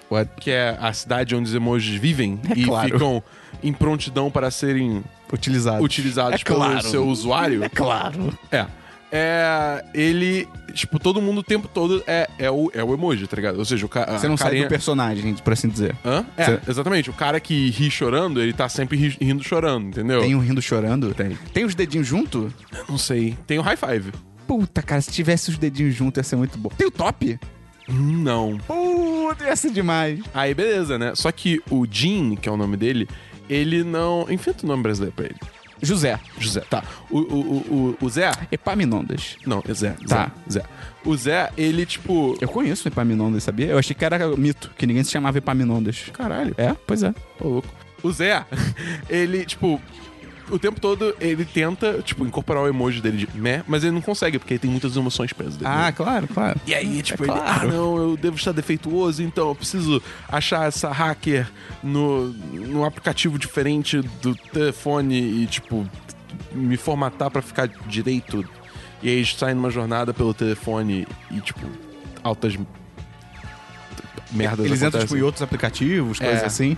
Testópolis, 0.10 0.30
que 0.40 0.52
é 0.52 0.78
a 0.80 0.94
cidade 0.94 1.36
onde 1.36 1.50
os 1.50 1.56
emojis 1.56 2.00
vivem 2.00 2.40
É 2.50 2.60
e 2.60 2.64
claro. 2.66 2.90
ficam 2.94 3.24
em 3.64 3.74
prontidão 3.74 4.30
para 4.32 4.50
serem 4.52 5.04
utilizado. 5.32 5.84
utilizados 5.84 6.40
É 6.42 6.44
claro. 6.44 6.78
pelo 6.80 6.82
seu 6.90 7.08
usuário. 7.08 7.64
É 7.64 7.70
claro. 7.70 8.38
É. 8.52 8.66
É. 9.12 9.86
Ele. 9.94 10.48
Tipo, 10.74 11.00
todo 11.00 11.22
mundo 11.22 11.40
o 11.40 11.44
tempo 11.44 11.68
todo 11.68 12.04
é, 12.06 12.30
é, 12.38 12.52
o, 12.52 12.70
é 12.74 12.84
o 12.84 12.94
emoji, 12.94 13.26
tá 13.26 13.36
ligado? 13.38 13.58
Ou 13.58 13.64
seja, 13.66 13.86
o 13.86 13.90
cara. 13.90 14.18
Você 14.18 14.28
não 14.28 14.36
sabe 14.38 14.62
o 14.64 14.68
personagem, 14.68 15.34
por 15.36 15.54
assim 15.54 15.70
dizer. 15.70 15.96
Hã? 16.06 16.26
É, 16.36 16.44
Você- 16.46 16.60
exatamente. 16.70 17.10
O 17.10 17.14
cara 17.14 17.40
que 17.40 17.70
ri 17.70 17.90
chorando, 17.90 18.42
ele 18.42 18.52
tá 18.54 18.68
sempre 18.68 18.98
ri- 18.98 19.18
rindo 19.20 19.42
chorando, 19.44 19.88
entendeu? 19.88 20.20
Tem 20.22 20.36
um 20.36 20.40
rindo 20.40 20.62
chorando? 20.62 21.14
Tem. 21.14 21.38
Tem 21.54 21.64
os 21.66 21.74
dedinhos 21.74 22.06
junto? 22.06 22.54
Não 22.90 22.98
sei. 22.98 23.38
Tem 23.48 23.58
o 23.58 23.62
high 23.62 23.78
five. 23.78 24.12
Puta, 24.46 24.82
cara, 24.82 25.02
se 25.02 25.10
tivesse 25.12 25.50
os 25.50 25.58
dedinhos 25.58 25.96
juntos 25.96 26.18
ia 26.18 26.24
ser 26.24 26.36
muito 26.36 26.58
bom. 26.58 26.70
Tem 26.78 26.88
o 26.88 26.92
top? 26.92 27.40
Não. 27.88 28.58
Puta, 28.58 29.46
ia 29.46 29.56
ser 29.56 29.72
demais. 29.72 30.20
Aí, 30.34 30.54
beleza, 30.54 30.98
né? 30.98 31.14
Só 31.16 31.32
que 31.32 31.62
o 31.70 31.86
Jean, 31.90 32.36
que 32.36 32.50
é 32.50 32.52
o 32.52 32.58
nome 32.58 32.76
dele, 32.78 33.08
ele 33.50 33.84
não. 33.84 34.26
Inventa 34.30 34.66
o 34.66 34.68
nome 34.68 34.84
brasileiro 34.84 35.16
pra 35.16 35.26
ele. 35.26 35.40
José. 35.82 36.20
José. 36.40 36.62
Tá. 36.70 36.84
O, 37.10 37.20
o, 37.20 37.22
o, 37.22 37.98
o, 38.02 38.06
o 38.06 38.10
Zé. 38.10 38.32
Epaminondas. 38.52 39.38
Não, 39.46 39.64
é 39.68 39.74
Zé. 39.74 39.96
Tá. 40.08 40.32
Zé. 40.50 40.60
Zé. 40.60 40.66
O 41.06 41.16
Zé, 41.16 41.52
ele, 41.58 41.86
tipo. 41.86 42.38
Eu 42.42 42.48
conheço 42.48 42.88
o 42.88 42.92
Epaminondas, 42.92 43.44
sabia? 43.44 43.68
Eu 43.68 43.78
achei 43.78 43.96
que 43.96 44.04
era 44.04 44.28
mito, 44.36 44.72
que 44.78 44.86
ninguém 44.88 45.04
se 45.04 45.12
chamava 45.12 45.38
Epaminondas. 45.38 46.10
Caralho. 46.14 46.54
É? 46.58 46.76
Pois 46.86 47.04
é. 47.04 47.14
Ô, 47.40 47.48
louco. 47.48 47.68
O 48.04 48.12
Zé, 48.12 48.46
ele, 49.10 49.46
tipo, 49.46 49.82
o 50.50 50.58
tempo 50.60 50.80
todo 50.80 51.16
ele 51.20 51.44
tenta, 51.46 52.02
tipo, 52.02 52.26
incorporar 52.26 52.64
o 52.64 52.68
emoji 52.68 53.02
dele 53.02 53.18
de 53.26 53.38
meh, 53.38 53.64
mas 53.68 53.84
ele 53.84 53.92
não 53.94 54.02
consegue, 54.02 54.40
porque 54.40 54.54
ele 54.54 54.60
tem 54.60 54.70
muitas 54.72 54.96
emoções 54.96 55.34
presas 55.34 55.58
Ah, 55.64 55.84
dele. 55.84 55.94
claro, 55.98 56.28
claro. 56.28 56.60
E 56.66 56.74
aí, 56.74 57.02
tipo, 57.02 57.24
É 57.24 57.28
ele, 57.28 57.34
claro. 57.36 57.62
ah, 57.62 57.66
não, 57.72 57.98
eu 57.98 58.18
devo 58.18 58.36
estar 58.38 58.52
defeituoso, 58.52 59.22
então 59.24 59.50
eu 59.50 59.56
preciso 59.56 60.02
achar 60.30 60.68
essa 60.68 60.92
hacker 60.92 61.48
no, 61.84 62.30
no 62.30 62.86
aplicativo 62.86 63.38
diferente 63.38 64.02
do 64.22 64.36
telefone 64.36 65.44
e, 65.44 65.48
tipo, 65.48 65.88
me 66.54 66.78
formatar 66.78 67.30
pra 67.30 67.42
ficar 67.42 67.68
direito. 67.68 68.44
E 69.04 69.10
aí 69.10 69.26
sai 69.26 69.54
numa 69.54 69.70
jornada 69.70 70.14
pelo 70.14 70.34
telefone 70.34 71.08
e, 71.30 71.40
tipo, 71.42 71.60
altas 72.24 72.58
merdas 74.32 74.66
Eles 74.66 74.78
entram, 74.80 74.88
acontecem. 74.90 75.08
tipo, 75.08 75.18
em 75.18 75.22
outros 75.22 75.42
aplicativos, 75.42 76.20
coisas 76.20 76.42
É. 76.42 76.46
assim. 76.46 76.78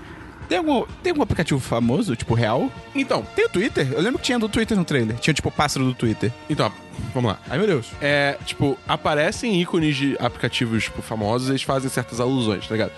Tem 0.50 0.58
algum, 0.58 0.84
tem 1.04 1.12
algum 1.12 1.22
aplicativo 1.22 1.60
famoso, 1.60 2.16
tipo, 2.16 2.34
real? 2.34 2.72
Então, 2.96 3.26
Tem 3.36 3.46
o 3.46 3.50
Twitter. 3.50 3.88
Eu 3.94 4.02
lembro 4.02 4.18
que 4.20 4.26
tinha 4.26 4.40
do 4.40 4.50
Twitter 4.50 4.76
no 4.76 4.84
trailer. 4.84 5.16
Tinha, 5.20 5.34
tipo, 5.34 5.48
o 5.48 5.52
pássaro 5.52 5.86
do 5.86 5.94
Twitter. 5.94 6.32
então, 6.50 6.72
vamos 7.14 7.32
lá. 7.32 7.40
Ai, 7.48 7.60
meu 7.60 7.68
Deus. 7.68 7.86
é, 8.02 8.36
tipo, 8.46 8.76
aparecem 8.88 9.62
ícones 9.62 9.96
de 9.96 10.18
aplicativos, 10.20 10.86
tipo, 10.86 11.02
famosos, 11.04 11.50
eles 11.50 11.62
fazem 11.62 11.90
certas 11.90 12.20
alusões, 12.20 12.68
tá 12.68 12.74
ligado? 12.74 12.92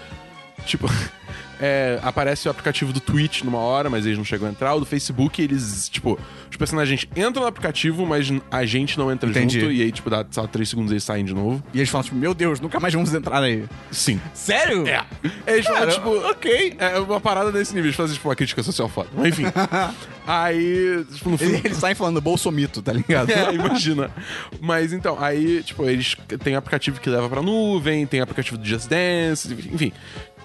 Tipo, 0.66 0.88
é, 1.60 2.00
aparece 2.02 2.48
o 2.48 2.52
aplicativo 2.52 2.92
do 2.92 3.00
Twitch 3.00 3.44
numa 3.44 3.60
hora, 3.60 3.90
mas 3.90 4.06
eles 4.06 4.18
não 4.18 4.26
chegam 4.26 4.48
a 4.48 4.52
entrar. 4.52 4.74
O 4.74 4.80
do 4.80 4.86
Facebook, 4.86 5.42
eles, 5.42 5.88
tipo, 5.90 6.20
os 6.50 6.58
personagens 6.58 7.08
entram 7.16 7.44
no 7.44 7.48
aplicativo, 7.48 8.06
mas 8.06 8.32
a 8.50 8.66
gente 8.66 8.98
não 8.98 9.12
entra 9.12 9.30
Entendi. 9.30 9.60
junto. 9.60 9.72
E 9.72 9.82
aí, 9.82 9.92
tipo, 9.92 10.10
dá, 10.10 10.26
lá, 10.36 10.48
três 10.48 10.70
segundos 10.70 10.92
eles 10.92 11.04
saem 11.04 11.24
de 11.24 11.34
novo. 11.34 11.64
E 11.74 11.78
eles 11.78 11.90
falam, 11.90 12.04
tipo, 12.04 12.16
meu 12.16 12.34
Deus, 12.34 12.60
nunca 12.60 12.80
mais 12.80 12.94
vamos 12.94 13.14
entrar 13.14 13.44
aí. 13.44 13.66
Sim. 13.92 14.20
Sério? 14.34 14.88
É. 14.88 15.06
Eles 15.46 15.66
falam, 15.66 15.82
Cara, 15.82 15.92
tipo, 15.92 16.10
ok. 16.10 16.76
É 16.80 17.00
uma 17.00 17.22
parada 17.22 17.52
desse 17.52 17.74
nível. 17.74 17.88
Eles 17.88 17.96
fazem, 17.96 18.16
tipo, 18.16 18.28
uma 18.28 18.36
crítica 18.36 18.64
social 18.64 18.90
foda. 18.90 19.10
Mas 19.16 19.28
enfim. 19.28 19.46
aí, 20.26 21.06
tipo, 21.14 21.30
no 21.30 21.38
filme. 21.38 21.62
Eles, 21.64 21.78
saem 21.78 21.96
falando 21.96 22.20
bolsomito, 22.20 22.82
tá 22.82 22.94
ligado? 22.94 23.32
É, 23.42 23.54
imagina. 23.54 24.12
Mas 24.60 24.94
então, 24.94 25.18
aí, 25.20 25.64
tipo, 25.64 25.86
eles 25.86 26.16
tem 26.44 26.56
aplicativo 26.56 27.00
que 27.00 27.10
leva 27.10 27.30
pra 27.30 27.42
nuvem, 27.42 28.06
tem 28.06 28.20
aplicativo 28.20 28.58
do 28.58 28.66
Just 28.66 28.88
Dance, 28.88 29.52
enfim. 29.72 29.92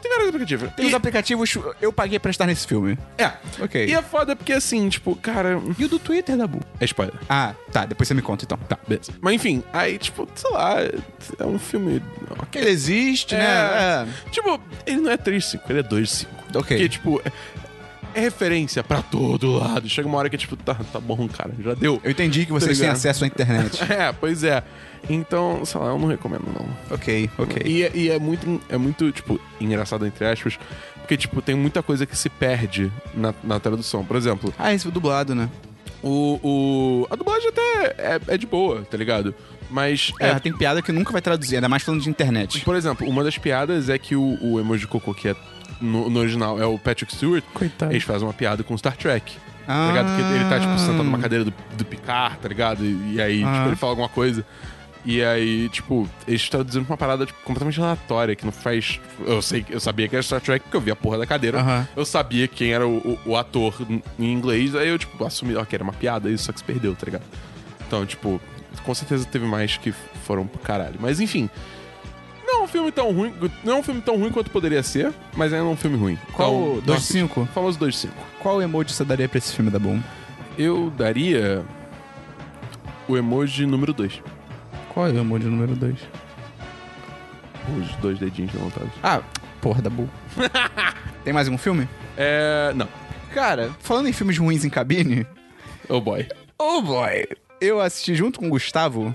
Tem 0.07 0.11
vários 0.11 0.29
aplicativos. 0.29 0.71
Tem 0.75 0.85
E- 0.85 0.89
os 0.89 0.95
aplicativos, 0.95 1.59
eu 1.81 1.93
paguei 1.93 2.19
pra 2.19 2.31
estar 2.31 2.47
nesse 2.47 2.67
filme. 2.67 2.97
É. 3.19 3.33
Ok. 3.61 3.87
E 3.87 3.93
é 3.93 4.01
foda 4.03 4.37
porque, 4.37 4.53
assim, 4.53 4.89
tipo, 4.89 5.17
cara. 5.17 5.61
E 5.79 5.85
o 5.85 5.89
do 5.89 5.99
Twitter, 5.99 6.37
Dabu? 6.37 6.61
É 6.81 6.85
spoiler. 6.85 7.15
Ah, 7.29 7.55
tá, 7.73 7.85
depois 7.85 8.07
você 8.07 8.15
me 8.15 8.23
conta, 8.23 8.45
então. 8.45 8.57
Tá, 8.69 8.79
beleza. 8.87 9.13
Mas 9.21 9.35
enfim, 9.35 9.63
aí, 9.73 9.99
tipo, 9.99 10.29
sei 10.35 10.51
lá, 10.53 10.77
é 10.81 11.45
um 11.45 11.59
filme. 11.59 12.01
ok. 12.39 12.61
Ele 12.61 12.71
existe, 12.71 13.35
É. 13.35 13.39
né? 13.39 14.09
Tipo, 14.31 14.61
ele 14.87 15.01
não 15.01 15.11
é 15.11 15.17
3 15.17 15.43
de 15.45 15.51
5, 15.51 15.65
ele 15.73 15.81
é 15.81 15.83
2 15.83 16.09
de 16.09 16.15
5. 16.15 16.33
Ok. 16.55 16.77
Porque, 16.77 16.89
tipo, 16.89 17.21
é, 18.17 18.21
referência 18.21 18.83
pra 18.83 19.03
todo 19.03 19.53
lado. 19.53 19.89
Chega 19.89 20.09
uma 20.09 20.19
hora 20.19 20.29
que, 20.31 20.37
tipo, 20.37 20.57
tá, 20.57 20.75
tá 20.75 20.99
bom, 21.01 21.29
cara, 21.29 21.51
já 21.63 21.75
deu. 21.75 22.01
Eu 22.03 22.11
entendi 22.11 22.47
que 22.47 22.53
vocês 22.53 22.79
Tá 22.79 22.85
têm 22.85 22.93
acesso 22.93 23.25
à 23.25 23.27
internet. 23.27 23.79
É, 23.93 24.13
pois 24.13 24.43
é. 24.45 24.63
Então, 25.09 25.65
sei 25.65 25.81
lá, 25.81 25.89
eu 25.89 25.99
não 25.99 26.09
recomendo, 26.09 26.45
não. 26.47 26.95
ok, 26.95 27.31
ok. 27.39 27.63
E, 27.65 27.83
é- 27.85 27.93
e 27.95 28.11
é 28.11 28.19
muito, 28.19 28.61
é 28.69 28.77
muito, 28.77 29.13
tipo, 29.13 29.39
engraçado, 29.61 30.05
entre 30.07 30.25
aspas, 30.27 30.59
porque, 30.99 31.17
tipo, 31.17 31.41
tem 31.41 31.55
muita 31.55 31.81
coisa 31.83 32.05
que 32.05 32.17
se 32.19 32.29
perde 32.29 32.91
na, 33.15 33.33
na 33.45 33.61
tradução. 33.61 34.05
Por 34.05 34.17
exemplo, 34.17 34.53
Ah, 34.59 34.75
esse 34.75 34.83
foi 34.85 34.93
dublado, 34.93 35.35
né? 35.35 35.49
o, 36.03 36.39
o- 36.43 37.07
a 37.11 37.17
dublagem 37.17 37.49
até 37.49 37.95
é, 37.99 38.21
é 38.35 38.39
de 38.39 38.47
boa, 38.47 38.83
tá 38.83 38.97
ligado? 38.97 39.35
Mas, 39.71 40.13
É, 40.21 40.29
é, 40.31 40.39
tem 40.39 40.53
piada 40.53 40.81
que 40.83 40.93
nunca 40.93 41.13
vai 41.13 41.21
traduzir, 41.21 41.57
ainda 41.57 41.69
mais 41.69 41.83
falando 41.83 42.03
de 42.03 42.09
internet. 42.11 42.61
por 42.61 42.77
exemplo, 42.77 43.09
uma 43.09 43.25
das 43.25 43.37
piadas 43.39 43.89
é 43.89 43.99
que 43.99 44.15
o, 44.17 44.39
o 44.41 44.61
emoji 44.61 44.87
cocô, 44.87 45.13
que 45.15 45.29
é 45.29 45.37
no, 45.81 46.09
no 46.09 46.21
original 46.21 46.61
é 46.61 46.65
o 46.67 46.79
Patrick 46.79 47.15
Stewart, 47.15 47.45
Coitado. 47.53 47.93
eles 47.93 48.03
fazem 48.05 48.27
uma 48.27 48.33
piada 48.35 48.63
com 48.63 48.77
Star 48.79 48.97
Trek. 48.97 49.33
Ah. 49.69 49.87
Tá 49.87 49.89
ligado? 49.89 50.07
Porque 50.17 50.35
ele 50.35 50.45
tá, 50.49 50.61
tipo, 50.61 50.79
sentado 50.79 51.03
numa 51.03 51.19
cadeira 51.19 51.45
do, 51.45 51.53
do 51.77 51.85
Picard, 51.85 52.39
tá 52.39 52.49
ligado? 52.49 52.85
E, 52.85 53.15
e 53.15 53.21
aí, 53.21 53.43
Ah. 53.45 53.53
tipo, 53.57 53.69
ele 53.71 53.77
fala 53.77 53.93
alguma 53.93 54.09
coisa. 54.09 54.47
E 55.05 55.23
aí, 55.23 55.69
tipo, 55.69 56.09
eles 56.27 56.49
traduzindo 56.49 56.85
pra 56.85 56.93
uma 56.93 56.97
parada 56.99 57.27
tipo, 57.27 57.39
completamente 57.45 57.81
aleatória, 57.81 58.35
que 58.35 58.45
não 58.45 58.51
faz. 58.53 58.99
Eu 59.25 59.41
sei 59.43 59.65
eu 59.71 59.79
sabia 59.79 60.09
que 60.09 60.17
era 60.17 60.23
Star 60.23 60.41
Trek 60.41 60.65
porque 60.65 60.77
eu 60.77 60.81
vi 60.81 60.91
a 60.91 60.97
porra 60.97 61.19
da 61.19 61.27
cadeira. 61.27 61.87
Eu 61.97 62.05
sabia 62.05 62.49
quem 62.49 62.73
era 62.73 62.87
o, 62.87 62.97
o- 62.99 63.19
o 63.31 63.37
ator 63.37 63.75
em 64.19 64.33
inglês, 64.33 64.75
aí 64.75 64.89
eu, 64.89 64.99
tipo, 64.99 65.25
assumi, 65.25 65.55
ó, 65.57 65.65
que 65.65 65.75
era 65.77 65.85
uma 65.85 65.93
piada, 65.93 66.29
isso 66.31 66.45
só 66.45 66.53
que 66.53 66.59
se 66.59 66.65
perdeu, 66.65 66.95
tá 66.97 67.05
ligado? 67.07 67.23
Então, 67.87 68.05
tipo, 68.07 68.41
com 68.83 68.95
certeza 68.95 69.25
teve 69.27 69.47
mais 69.47 69.77
que 69.77 69.93
foram 69.93 70.47
pro 70.47 70.59
caralho. 70.61 70.97
Mas 71.01 71.21
enfim. 71.21 71.49
Não 72.47 72.61
é 72.61 72.65
um 72.65 72.69
filme 72.69 72.93
tão 72.93 73.13
ruim. 73.13 73.35
Não 73.65 73.75
é 73.75 73.77
um 73.79 73.83
filme 73.83 74.01
tão 74.01 74.17
ruim 74.17 74.31
quanto 74.31 74.51
poderia 74.51 74.83
ser, 74.83 75.13
mas 75.37 75.53
ainda 75.53 75.67
é 75.67 75.69
um 75.69 75.77
filme 75.77 75.97
ruim. 75.97 76.19
Qual, 76.33 76.53
Então, 76.53 76.73
dois 76.75 76.83
de 76.85 76.91
nossa, 76.91 77.13
cinco? 77.13 77.47
Famoso 77.53 77.79
2 77.79 77.95
de 77.95 78.01
5. 78.03 78.15
Qual 78.41 78.63
emoji 78.63 78.93
você 78.95 79.05
daria 79.05 79.29
pra 79.29 79.39
esse 79.39 79.53
filme 79.53 79.71
da 79.71 79.79
Boom? 79.79 80.01
Eu 80.57 80.91
daria 80.97 81.65
o 83.09 83.17
emoji 83.17 83.67
número 83.67 83.93
2. 83.93 84.23
Qual 84.95 85.07
é 85.07 85.11
o 85.11 85.19
emoji 85.19 85.47
número 85.47 85.75
2? 85.75 85.97
Os 87.79 87.97
dois 87.97 88.19
dedinhos 88.19 88.53
levantados. 88.55 88.93
Ah, 89.03 89.21
porra 89.61 89.83
da 89.83 89.91
Bull. 89.91 90.09
Tem 91.25 91.33
mais 91.33 91.49
algum 91.49 91.59
filme? 91.59 91.89
É. 92.17 92.73
Não. 92.77 92.89
Cara, 93.35 93.71
falando 93.81 94.09
em 94.09 94.13
filmes 94.13 94.39
ruins 94.39 94.65
em 94.65 94.71
cabine. 94.71 95.27
Oh 95.89 96.01
boy. 96.01 96.27
Oh 96.59 96.81
boy! 96.81 97.27
Eu 97.61 97.81
assisti 97.81 98.15
junto 98.15 98.39
com 98.39 98.47
o 98.47 98.51
Gustavo. 98.51 99.15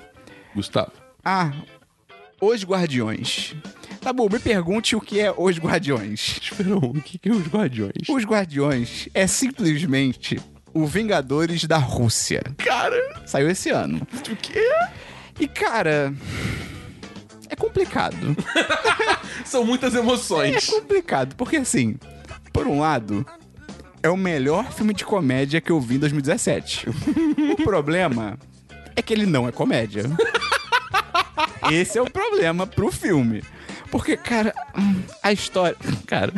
Gustavo. 0.55 0.91
Ah, 1.23 1.51
Os 2.41 2.63
Guardiões. 2.63 3.55
Tá 4.01 4.11
bom, 4.11 4.27
me 4.31 4.39
pergunte 4.39 4.95
o 4.95 5.01
que 5.01 5.19
é 5.19 5.31
Os 5.35 5.57
Guardiões. 5.59 6.39
Esperou, 6.41 6.83
o 6.85 7.01
que, 7.01 7.19
é 7.29 7.31
os 7.31 7.47
guardiões? 7.47 8.09
Os 8.09 8.23
Guardiões 8.25 9.07
é 9.13 9.27
simplesmente 9.27 10.41
o 10.73 10.85
Vingadores 10.87 11.65
da 11.65 11.77
Rússia. 11.77 12.41
Cara, 12.57 13.21
Saiu 13.27 13.49
esse 13.49 13.69
ano. 13.69 14.01
o 14.31 14.35
quê? 14.37 14.67
E, 15.39 15.47
cara. 15.47 16.11
É 17.47 17.55
complicado. 17.55 18.15
São 19.45 19.63
muitas 19.65 19.93
É 19.93 19.99
emoções. 19.99 20.65
complicado, 20.67 21.35
porque 21.35 21.57
assim, 21.57 21.95
por 22.53 22.65
um 22.65 22.79
lado, 22.79 23.25
é 24.03 24.09
o 24.09 24.17
melhor 24.17 24.71
filme 24.71 24.93
de 24.93 25.05
comédia 25.05 25.61
que 25.61 25.71
eu 25.71 25.79
vi 25.79 25.95
em 25.95 25.99
2017. 25.99 26.87
o 27.59 27.63
problema 27.63 28.37
é 28.95 29.01
que 29.01 29.13
ele 29.13 29.25
não 29.25 29.47
é 29.47 29.51
comédia. 29.51 30.03
Esse 31.71 31.97
é 31.97 32.01
o 32.01 32.09
problema 32.09 32.65
pro 32.65 32.91
filme. 32.91 33.43
Porque, 33.89 34.17
cara, 34.17 34.53
a 35.21 35.31
história. 35.31 35.77
Cara, 36.07 36.33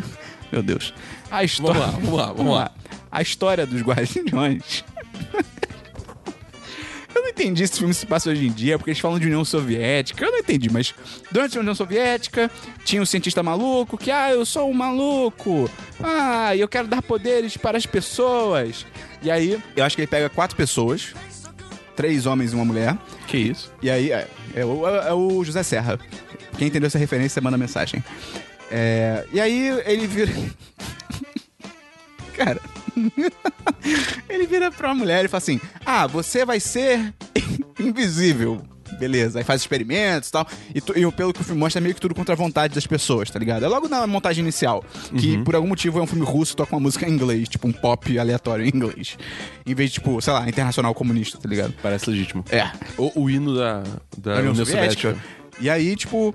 meu 0.52 0.62
Deus. 0.62 0.92
A 1.30 1.44
história. 1.44 1.80
Vamos 1.80 1.92
lá, 1.92 1.98
vamos 1.98 2.14
lá, 2.14 2.32
vamos 2.32 2.54
lá. 2.54 2.72
A 3.10 3.22
história 3.22 3.66
dos 3.66 3.80
Guardiões. 3.80 4.84
Eu 7.14 7.22
não 7.22 7.28
entendi 7.28 7.66
se 7.66 7.72
esse 7.72 7.78
filme 7.78 7.94
se 7.94 8.04
passa 8.04 8.30
hoje 8.30 8.46
em 8.46 8.52
dia, 8.52 8.76
porque 8.76 8.90
eles 8.90 9.00
falam 9.00 9.18
de 9.18 9.26
União 9.26 9.44
Soviética. 9.44 10.24
Eu 10.24 10.32
não 10.32 10.38
entendi, 10.38 10.68
mas 10.70 10.92
durante 11.30 11.56
a 11.56 11.60
União 11.60 11.74
Soviética 11.74 12.50
tinha 12.84 13.00
um 13.00 13.06
cientista 13.06 13.42
maluco 13.42 13.96
que, 13.96 14.10
ah, 14.10 14.30
eu 14.32 14.44
sou 14.44 14.68
um 14.68 14.74
maluco. 14.74 15.70
Ah, 16.02 16.56
eu 16.56 16.66
quero 16.66 16.88
dar 16.88 17.02
poderes 17.02 17.56
para 17.56 17.78
as 17.78 17.86
pessoas. 17.86 18.84
E 19.22 19.30
aí, 19.30 19.62
eu 19.76 19.84
acho 19.84 19.94
que 19.94 20.02
ele 20.02 20.08
pega 20.08 20.28
quatro 20.28 20.56
pessoas, 20.56 21.14
três 21.94 22.26
homens 22.26 22.52
e 22.52 22.54
uma 22.56 22.64
mulher. 22.64 22.98
Que 23.28 23.36
isso? 23.36 23.72
E 23.80 23.88
aí, 23.88 24.10
é, 24.10 24.26
é 24.54 24.64
o, 24.64 24.86
é 24.86 25.14
o 25.14 25.44
José 25.44 25.62
Serra. 25.62 25.98
Quem 26.58 26.68
entendeu 26.68 26.88
essa 26.88 26.98
referência, 26.98 27.40
manda 27.40 27.56
mensagem. 27.56 28.02
É, 28.70 29.24
e 29.32 29.40
aí, 29.40 29.68
ele 29.86 30.06
vira. 30.06 30.32
Ele 34.28 34.46
vira 34.46 34.70
pra 34.70 34.88
uma 34.88 34.94
mulher 34.94 35.24
e 35.24 35.28
fala 35.28 35.38
assim: 35.38 35.60
Ah, 35.84 36.06
você 36.06 36.44
vai 36.44 36.60
ser 36.60 37.14
invisível. 37.78 38.62
Beleza, 38.98 39.40
aí 39.40 39.44
faz 39.44 39.60
experimentos 39.60 40.28
e 40.28 40.32
tal. 40.32 40.46
E, 40.72 40.80
tu- 40.80 40.96
e 40.96 41.10
pelo 41.10 41.32
que 41.32 41.40
o 41.40 41.44
filme 41.44 41.58
mostra, 41.58 41.80
é 41.80 41.82
meio 41.82 41.94
que 41.96 42.00
tudo 42.00 42.14
contra 42.14 42.32
a 42.34 42.36
vontade 42.36 42.74
das 42.74 42.86
pessoas, 42.86 43.28
tá 43.28 43.38
ligado? 43.40 43.64
É 43.64 43.68
logo 43.68 43.88
na 43.88 44.06
montagem 44.06 44.42
inicial. 44.42 44.84
Que 45.18 45.38
por 45.38 45.56
algum 45.56 45.66
motivo 45.66 45.98
é 45.98 46.02
um 46.02 46.06
filme 46.06 46.24
russo, 46.24 46.54
toca 46.54 46.72
uma 46.76 46.80
música 46.80 47.08
em 47.08 47.12
inglês, 47.12 47.48
tipo 47.48 47.66
um 47.66 47.72
pop 47.72 48.16
aleatório 48.16 48.64
em 48.64 48.68
inglês. 48.68 49.16
Em 49.66 49.74
vez 49.74 49.90
de, 49.90 49.94
tipo, 49.94 50.20
sei 50.20 50.32
lá, 50.32 50.48
internacional 50.48 50.94
comunista, 50.94 51.38
tá 51.38 51.48
ligado? 51.48 51.74
Parece 51.82 52.08
legítimo. 52.08 52.44
É. 52.50 52.70
O, 52.96 53.22
o 53.22 53.30
hino 53.30 53.56
da, 53.56 53.78
da 53.80 53.86
da 54.16 54.30
União, 54.38 54.52
União 54.52 54.64
Soviética. 54.64 55.08
Soviética. 55.10 55.34
E 55.60 55.68
aí, 55.70 55.96
tipo. 55.96 56.32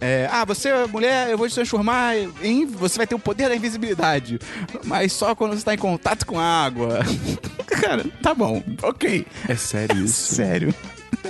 É, 0.00 0.28
ah, 0.30 0.44
você 0.44 0.68
é 0.68 0.86
mulher, 0.86 1.30
eu 1.30 1.38
vou 1.38 1.48
te 1.48 1.54
transformar 1.54 2.14
em. 2.42 2.66
Você 2.66 2.96
vai 2.96 3.06
ter 3.06 3.14
o 3.14 3.18
poder 3.18 3.48
da 3.48 3.56
invisibilidade. 3.56 4.38
Mas 4.84 5.12
só 5.12 5.34
quando 5.34 5.56
você 5.56 5.64
tá 5.64 5.74
em 5.74 5.78
contato 5.78 6.26
com 6.26 6.38
a 6.38 6.44
água. 6.44 7.00
cara, 7.66 8.04
tá 8.22 8.34
bom, 8.34 8.62
ok. 8.82 9.26
É 9.48 9.56
sério 9.56 10.04
isso? 10.04 10.34
Sério. 10.36 10.74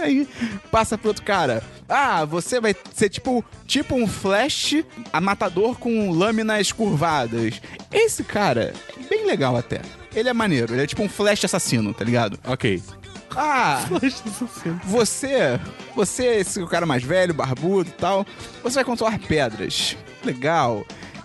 Aí 0.00 0.28
passa 0.70 0.98
pro 0.98 1.08
outro 1.08 1.22
cara. 1.22 1.62
Ah, 1.88 2.24
você 2.24 2.60
vai 2.60 2.74
ser 2.94 3.08
tipo, 3.08 3.44
tipo 3.66 3.94
um 3.94 4.06
flash 4.06 4.84
a 5.12 5.20
matador 5.20 5.78
com 5.78 6.10
lâminas 6.10 6.72
curvadas. 6.72 7.60
Esse 7.92 8.24
cara 8.24 8.74
é 8.98 9.08
bem 9.08 9.26
legal 9.26 9.56
até. 9.56 9.80
Ele 10.14 10.28
é 10.28 10.32
maneiro, 10.32 10.74
ele 10.74 10.82
é 10.82 10.86
tipo 10.86 11.02
um 11.02 11.08
flash 11.08 11.44
assassino, 11.44 11.94
tá 11.94 12.04
ligado? 12.04 12.38
ok. 12.46 12.82
Ah, 13.36 13.84
você, 14.84 15.60
você, 15.94 16.24
esse 16.36 16.64
cara 16.66 16.86
mais 16.86 17.02
velho, 17.02 17.34
barbudo 17.34 17.90
e 17.90 17.92
tal, 17.92 18.26
você 18.62 18.76
vai 18.76 18.84
controlar 18.84 19.18
pedras. 19.18 19.96
Legal. 20.24 20.84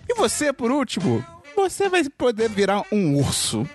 E 0.09 0.13
você, 0.15 0.51
por 0.51 0.71
último, 0.71 1.23
você 1.55 1.87
vai 1.89 2.03
poder 2.09 2.49
virar 2.49 2.83
um 2.91 3.15
urso. 3.15 3.67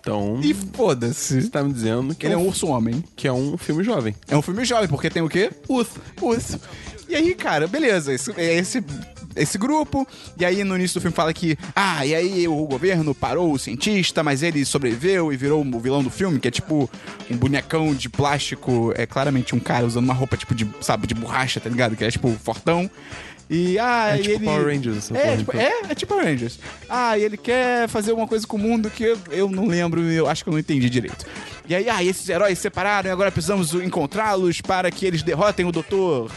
Então, 0.00 0.40
E 0.42 0.52
foda-se. 0.52 1.42
você 1.42 1.48
tá 1.48 1.62
me 1.62 1.72
dizendo 1.72 2.12
que 2.14 2.26
Ele 2.26 2.34
é, 2.34 2.36
é 2.36 2.38
um, 2.38 2.42
um 2.42 2.48
urso 2.48 2.66
homem. 2.66 3.02
que 3.14 3.28
é 3.28 3.32
um 3.32 3.56
filme 3.56 3.84
jovem. 3.84 4.14
É 4.28 4.36
um 4.36 4.42
filme 4.42 4.64
jovem, 4.64 4.88
porque 4.88 5.08
tem 5.08 5.22
o 5.22 5.28
quê? 5.28 5.50
Urso. 5.68 6.00
Urso. 6.20 6.60
E 7.08 7.14
aí, 7.14 7.34
cara, 7.34 7.66
beleza. 7.68 8.12
Esse, 8.12 8.32
é 8.36 8.54
esse, 8.54 8.84
esse 9.36 9.58
grupo. 9.58 10.06
E 10.38 10.44
aí, 10.44 10.64
no 10.64 10.76
início 10.76 10.98
do 10.98 11.02
filme, 11.02 11.14
fala 11.14 11.32
que. 11.32 11.56
Ah, 11.74 12.04
e 12.04 12.14
aí 12.14 12.48
o 12.48 12.64
governo 12.66 13.14
parou 13.14 13.52
o 13.52 13.58
cientista, 13.58 14.22
mas 14.22 14.42
ele 14.42 14.64
sobreviveu 14.64 15.32
e 15.32 15.36
virou 15.36 15.64
o 15.64 15.80
vilão 15.80 16.02
do 16.02 16.10
filme, 16.10 16.38
que 16.38 16.48
é 16.48 16.50
tipo 16.50 16.88
um 17.30 17.36
bonecão 17.36 17.94
de 17.94 18.08
plástico. 18.08 18.92
É 18.96 19.06
claramente 19.06 19.54
um 19.54 19.60
cara 19.60 19.86
usando 19.86 20.04
uma 20.04 20.14
roupa, 20.14 20.36
tipo, 20.36 20.54
de, 20.54 20.68
sabe, 20.80 21.06
de 21.06 21.14
borracha, 21.14 21.60
tá 21.60 21.68
ligado? 21.70 21.96
Que 21.96 22.04
é 22.04 22.10
tipo 22.10 22.30
fortão. 22.42 22.90
E, 23.50 23.78
ah, 23.78 24.14
É 24.14 24.18
tipo 24.18 24.30
ele... 24.36 24.44
Power 24.46 24.64
Rangers, 24.66 25.10
É, 25.10 25.36
tipo, 25.36 25.52
então. 25.54 25.60
é, 25.60 25.72
é 25.90 25.94
tipo 25.94 26.14
Power 26.14 26.24
Rangers. 26.26 26.58
Ah, 26.88 27.18
e 27.18 27.22
ele 27.24 27.36
quer 27.36 27.86
fazer 27.86 28.10
alguma 28.12 28.26
coisa 28.26 28.46
com 28.46 28.56
o 28.56 28.60
mundo 28.60 28.88
que 28.88 29.04
eu, 29.04 29.18
eu 29.30 29.50
não 29.50 29.66
lembro, 29.66 30.00
eu 30.10 30.26
acho 30.26 30.42
que 30.42 30.48
eu 30.48 30.52
não 30.52 30.58
entendi 30.60 30.88
direito. 30.88 31.26
E 31.68 31.74
aí, 31.74 31.88
ah, 31.88 32.02
esses 32.02 32.26
heróis 32.28 32.56
se 32.58 32.62
separaram 32.62 33.10
e 33.10 33.12
agora 33.12 33.30
precisamos 33.30 33.74
encontrá-los 33.74 34.60
para 34.62 34.90
que 34.90 35.04
eles 35.04 35.22
derrotem 35.22 35.66
o 35.66 35.72
Dr. 35.72 36.32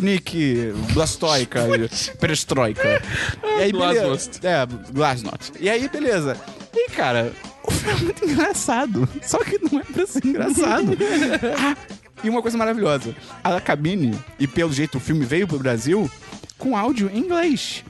Sputnik, 0.00 0.72
Blastoika, 0.94 1.60
Perestroika. 2.18 3.02
E 3.44 3.62
aí. 3.64 3.72
Glasnost. 3.72 4.40
É, 4.42 4.66
Glasnost. 4.90 5.52
E 5.60 5.68
aí, 5.68 5.86
beleza. 5.88 6.36
E, 6.74 6.90
cara, 6.90 7.32
o 7.62 7.70
filme 7.70 8.00
é 8.00 8.04
muito 8.04 8.24
engraçado. 8.24 9.08
Só 9.22 9.38
que 9.38 9.58
não 9.58 9.80
é 9.80 9.84
pra 9.84 10.06
ser 10.06 10.24
engraçado. 10.24 10.96
ah, 11.58 11.76
e 12.24 12.30
uma 12.30 12.40
coisa 12.40 12.56
maravilhosa. 12.56 13.14
A 13.44 13.60
cabine, 13.60 14.18
e 14.38 14.46
pelo 14.46 14.72
jeito 14.72 14.96
o 14.96 15.00
filme 15.00 15.26
veio 15.26 15.46
pro 15.46 15.58
Brasil, 15.58 16.10
com 16.56 16.76
áudio 16.76 17.10
em 17.12 17.18
inglês. 17.18 17.84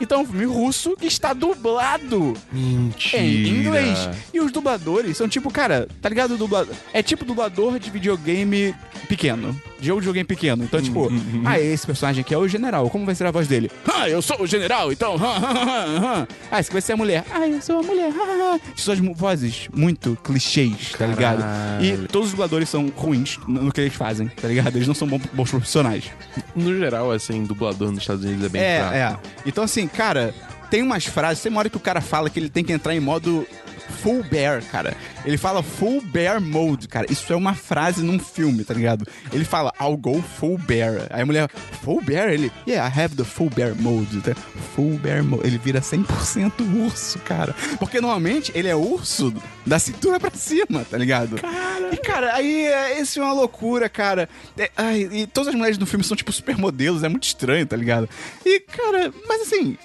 Então 0.00 0.18
é 0.18 0.22
um 0.22 0.26
filme 0.26 0.44
russo 0.46 0.96
que 0.96 1.06
está 1.06 1.32
dublado 1.32 2.34
Mentira. 2.50 3.22
em 3.22 3.48
inglês. 3.48 4.08
E 4.34 4.40
os 4.40 4.50
dubladores 4.50 5.16
são 5.16 5.28
tipo, 5.28 5.50
cara, 5.50 5.86
tá 6.00 6.08
ligado? 6.08 6.34
o 6.34 6.36
Dublador, 6.36 6.74
é 6.92 7.02
tipo 7.02 7.24
dublador 7.24 7.78
de 7.78 7.90
videogame 7.90 8.74
pequeno. 9.08 9.56
Jogo 9.82 10.00
de 10.00 10.06
videogame 10.06 10.24
pequeno. 10.26 10.64
Então, 10.64 10.80
tipo, 10.80 11.10
ah, 11.44 11.58
esse 11.58 11.84
personagem 11.86 12.20
aqui 12.22 12.32
é 12.32 12.38
o 12.38 12.46
general. 12.46 12.88
Como 12.88 13.04
vai 13.04 13.14
ser 13.14 13.26
a 13.26 13.30
voz 13.30 13.48
dele? 13.48 13.70
Ah, 13.92 14.08
eu 14.08 14.22
sou 14.22 14.40
o 14.42 14.46
general, 14.46 14.92
então. 14.92 15.16
ah, 15.20 16.26
esse 16.60 16.68
aqui 16.68 16.72
vai 16.72 16.82
ser 16.82 16.92
a 16.92 16.96
mulher. 16.96 17.24
Ah, 17.32 17.46
eu 17.46 17.60
sou 17.60 17.80
a 17.80 17.82
mulher. 17.82 18.12
São 18.76 18.94
as 18.94 19.00
mu- 19.00 19.14
vozes 19.14 19.68
muito 19.74 20.16
clichês, 20.22 20.92
tá 20.96 21.06
ligado? 21.06 21.42
E 21.80 22.06
todos 22.08 22.28
os 22.28 22.32
dubladores 22.32 22.68
são 22.68 22.86
ruins 22.94 23.38
no 23.46 23.72
que 23.72 23.80
eles 23.80 23.94
fazem, 23.94 24.28
tá 24.28 24.48
ligado? 24.48 24.76
Eles 24.76 24.86
não 24.86 24.94
são 24.94 25.08
bons 25.08 25.50
profissionais. 25.50 26.04
No 26.54 26.76
geral, 26.78 27.10
assim, 27.10 27.42
dublador 27.44 27.90
nos 27.90 27.98
Estados 28.00 28.24
Unidos 28.24 28.44
é 28.44 28.48
bem 28.48 28.62
É, 28.62 28.78
fraco. 28.78 28.94
é. 28.94 29.16
Então, 29.46 29.64
assim, 29.64 29.86
cara, 29.88 30.34
tem 30.70 30.82
umas 30.82 31.04
frases, 31.04 31.42
tem 31.42 31.50
uma 31.50 31.58
hora 31.60 31.68
que 31.70 31.76
o 31.76 31.80
cara 31.80 32.00
fala 32.00 32.30
que 32.30 32.38
ele 32.38 32.48
tem 32.48 32.62
que 32.64 32.72
entrar 32.72 32.94
em 32.94 33.00
modo 33.00 33.46
full 34.02 34.22
bear, 34.24 34.62
cara. 34.64 34.96
Ele 35.24 35.36
fala 35.36 35.62
full 35.62 36.00
bear 36.00 36.40
mode, 36.40 36.88
cara. 36.88 37.06
Isso 37.10 37.32
é 37.32 37.36
uma 37.36 37.54
frase 37.54 38.02
num 38.02 38.18
filme, 38.18 38.64
tá 38.64 38.74
ligado? 38.74 39.06
Ele 39.32 39.44
fala, 39.44 39.72
I'll 39.80 39.96
go 39.96 40.22
full 40.22 40.58
bear. 40.58 41.06
Aí 41.10 41.22
a 41.22 41.26
mulher, 41.26 41.48
full 41.82 42.00
bear? 42.02 42.30
Ele, 42.30 42.50
yeah, 42.66 42.86
I 42.86 43.00
have 43.00 43.14
the 43.16 43.24
full 43.24 43.50
bear 43.50 43.74
mode. 43.74 44.20
Tá? 44.20 44.34
Full 44.74 44.98
bear 44.98 45.22
mode. 45.22 45.46
Ele 45.46 45.58
vira 45.58 45.80
100% 45.80 46.52
urso, 46.84 47.18
cara. 47.20 47.54
Porque 47.78 48.00
normalmente 48.00 48.52
ele 48.54 48.68
é 48.68 48.74
urso 48.74 49.32
da 49.66 49.78
cintura 49.78 50.18
pra 50.18 50.30
cima, 50.30 50.84
tá 50.88 50.98
ligado? 50.98 51.36
E, 51.92 51.96
cara, 51.98 52.34
aí 52.34 52.64
é, 52.64 53.00
isso 53.00 53.20
é 53.20 53.22
uma 53.22 53.32
loucura, 53.32 53.88
cara. 53.88 54.28
É, 54.58 54.70
ai, 54.76 55.08
e 55.12 55.26
todas 55.26 55.48
as 55.48 55.54
mulheres 55.54 55.78
no 55.78 55.86
filme 55.86 56.04
são, 56.04 56.16
tipo, 56.16 56.32
supermodelos. 56.32 57.02
É 57.02 57.08
muito 57.08 57.24
estranho, 57.24 57.66
tá 57.66 57.76
ligado? 57.76 58.08
E, 58.44 58.60
cara, 58.60 59.12
mas 59.28 59.42
assim, 59.42 59.76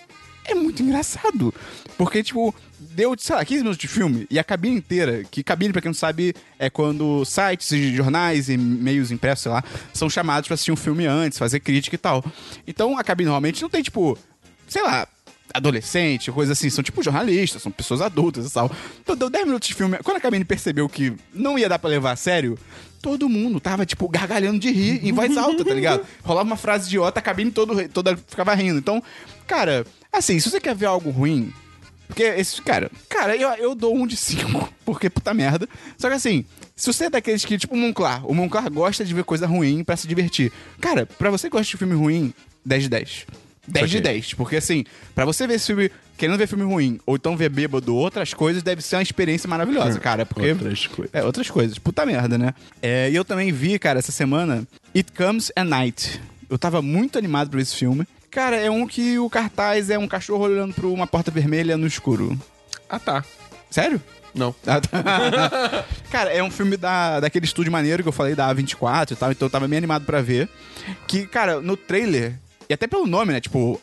é 0.46 0.56
muito 0.56 0.82
engraçado. 0.82 1.54
Porque, 1.98 2.24
tipo, 2.24 2.54
deu, 2.98 3.16
sei 3.16 3.36
lá, 3.36 3.46
15 3.46 3.62
minutos 3.62 3.78
de 3.78 3.88
filme 3.88 4.26
e 4.28 4.40
a 4.40 4.44
cabine 4.44 4.76
inteira, 4.76 5.24
que 5.30 5.44
cabine, 5.44 5.72
pra 5.72 5.80
quem 5.84 5.90
não 5.90 5.94
sabe, 5.94 6.34
é 6.58 6.68
quando 6.68 7.24
sites 7.26 7.72
e 7.72 7.96
jornais 7.96 8.50
e 8.50 8.58
meios 8.58 9.12
impressos, 9.12 9.44
sei 9.44 9.52
lá, 9.52 9.64
são 9.94 10.10
chamados 10.10 10.48
pra 10.48 10.56
assistir 10.56 10.72
um 10.72 10.76
filme 10.76 11.06
antes, 11.06 11.38
fazer 11.38 11.60
crítica 11.60 11.94
e 11.94 12.00
tal. 12.00 12.26
Então 12.66 12.98
a 12.98 13.04
cabine 13.04 13.28
normalmente 13.28 13.62
não 13.62 13.70
tem, 13.70 13.84
tipo, 13.84 14.18
sei 14.68 14.82
lá, 14.82 15.08
adolescente, 15.54 16.32
coisa 16.32 16.54
assim, 16.54 16.72
são 16.72 16.84
tipo 16.84 17.04
jornalistas, 17.04 17.62
são 17.62 17.72
pessoas 17.72 18.02
adultas 18.02 18.50
e 18.50 18.52
tal. 18.52 18.72
Então 19.00 19.16
deu 19.16 19.30
10 19.30 19.46
minutos 19.46 19.68
de 19.68 19.76
filme. 19.76 20.00
Quando 20.04 20.18
a 20.18 20.20
cabine 20.20 20.44
percebeu 20.44 20.90
que 20.90 21.14
não 21.32 21.60
ia 21.60 21.70
dar 21.70 21.78
pra 21.78 21.92
levar 21.92 22.14
a 22.14 22.16
sério, 22.16 22.58
todo 23.00 23.30
mundo 23.30 23.60
tava, 23.60 23.86
tipo, 23.86 24.10
gargalhando 24.10 24.58
de 24.58 24.72
rir 24.72 25.06
em 25.06 25.14
voz 25.14 25.38
alta, 25.38 25.64
tá 25.64 25.74
ligado? 25.76 26.04
Rolava 26.26 26.50
uma 26.50 26.58
frase 26.58 26.88
idiota, 26.88 27.20
a 27.20 27.22
cabine 27.22 27.52
todo, 27.52 27.88
toda 27.90 28.18
ficava 28.18 28.56
rindo. 28.56 28.80
Então, 28.80 29.04
cara, 29.46 29.86
assim, 30.12 30.40
se 30.40 30.50
você 30.50 30.60
quer 30.60 30.74
ver 30.74 30.88
algo 30.88 31.12
ruim, 31.12 31.54
porque 32.08 32.24
esse, 32.24 32.62
cara, 32.62 32.90
cara, 33.10 33.36
eu, 33.36 33.50
eu 33.56 33.76
dou 33.76 33.96
um 33.96 34.08
de 34.08 34.16
cinco, 34.18 34.72
porque 34.86 35.10
puta 35.10 35.34
merda. 35.34 35.68
Só 35.98 36.08
que 36.10 36.16
assim, 36.16 36.46
se 36.76 36.92
você 36.92 37.06
é 37.06 37.10
daqueles 37.10 37.44
que, 37.46 37.58
tipo 37.58 37.76
o 37.76 37.78
Monclar, 37.78 38.26
o 38.26 38.34
Monclar 38.34 38.72
gosta 38.72 39.04
de 39.06 39.14
ver 39.14 39.24
coisa 39.24 39.46
ruim 39.46 39.84
pra 39.84 39.96
se 39.96 40.08
divertir. 40.08 40.52
Cara, 40.80 41.06
pra 41.06 41.30
você 41.30 41.48
que 41.50 41.56
gosta 41.58 41.70
de 41.70 41.78
filme 41.78 41.94
ruim, 41.96 42.34
10 42.66 42.84
de 42.84 42.90
10. 42.90 43.26
10 43.68 43.90
de 43.90 43.98
Ok. 43.98 44.12
10. 44.14 44.34
Porque 44.36 44.56
assim, 44.56 44.86
pra 45.14 45.26
você 45.26 45.46
ver 45.46 45.56
esse 45.56 45.68
filme, 45.68 45.92
querendo 46.18 46.38
ver 46.38 46.48
filme 46.48 46.64
ruim, 46.64 47.00
ou 47.06 47.16
então 47.18 47.36
ver 47.36 47.50
bêbado 47.50 47.94
ou 47.94 48.00
outras 48.02 48.34
coisas, 48.34 48.64
deve 48.64 48.82
ser 48.82 48.96
uma 48.96 49.02
experiência 49.04 49.48
maravilhosa, 49.50 50.00
cara. 50.02 50.26
Porque. 50.26 50.52
Outras 50.52 50.88
coisas. 50.88 51.14
É, 51.14 51.24
outras 51.24 51.50
coisas. 51.50 51.78
Puta 51.78 52.06
merda, 52.06 52.38
né? 52.38 52.54
É, 52.82 53.10
e 53.12 53.16
eu 53.16 53.26
também 53.26 53.52
vi, 53.52 53.78
cara, 53.78 54.00
essa 54.00 54.12
semana, 54.12 54.66
It 54.96 55.12
Comes 55.12 55.52
at 55.56 55.66
Night. 55.66 56.22
Eu 56.50 56.58
tava 56.58 56.82
muito 56.82 57.18
animado 57.18 57.50
pra 57.50 57.60
esse 57.62 57.76
filme. 57.76 58.08
Cara, 58.38 58.56
é 58.56 58.70
um 58.70 58.86
que 58.86 59.18
o 59.18 59.28
cartaz 59.32 59.90
é 59.90 59.98
um 59.98 60.08
cachorro 60.08 60.44
olhando 60.44 60.72
pra 60.72 60.86
uma 60.86 61.08
porta 61.08 61.32
vermelha 61.32 61.76
no 61.76 61.88
escuro. 61.88 62.40
Ah, 62.88 63.00
tá. 63.00 63.26
Sério? 63.68 64.00
Não. 64.32 64.54
Ah, 64.68 64.80
tá. 64.80 65.86
Cara, 66.12 66.32
é 66.32 66.44
um 66.44 66.52
filme 66.52 66.78
da, 66.78 67.20
daquele 67.20 67.46
estúdio 67.46 67.72
maneiro 67.72 68.04
que 68.04 68.10
eu 68.10 68.14
falei, 68.14 68.36
da 68.36 68.54
A24 68.54 69.10
e 69.10 69.16
tal, 69.16 69.32
então 69.32 69.48
eu 69.48 69.50
tava 69.50 69.68
bem 69.68 69.80
animado 69.80 70.06
pra 70.06 70.22
ver. 70.22 70.48
Que, 71.08 71.26
cara, 71.26 71.60
no 71.62 71.76
trailer, 71.76 72.36
e 72.70 72.76
até 72.76 72.86
pelo 72.86 73.08
nome, 73.08 73.34
né, 73.34 73.42
tipo, 73.42 73.82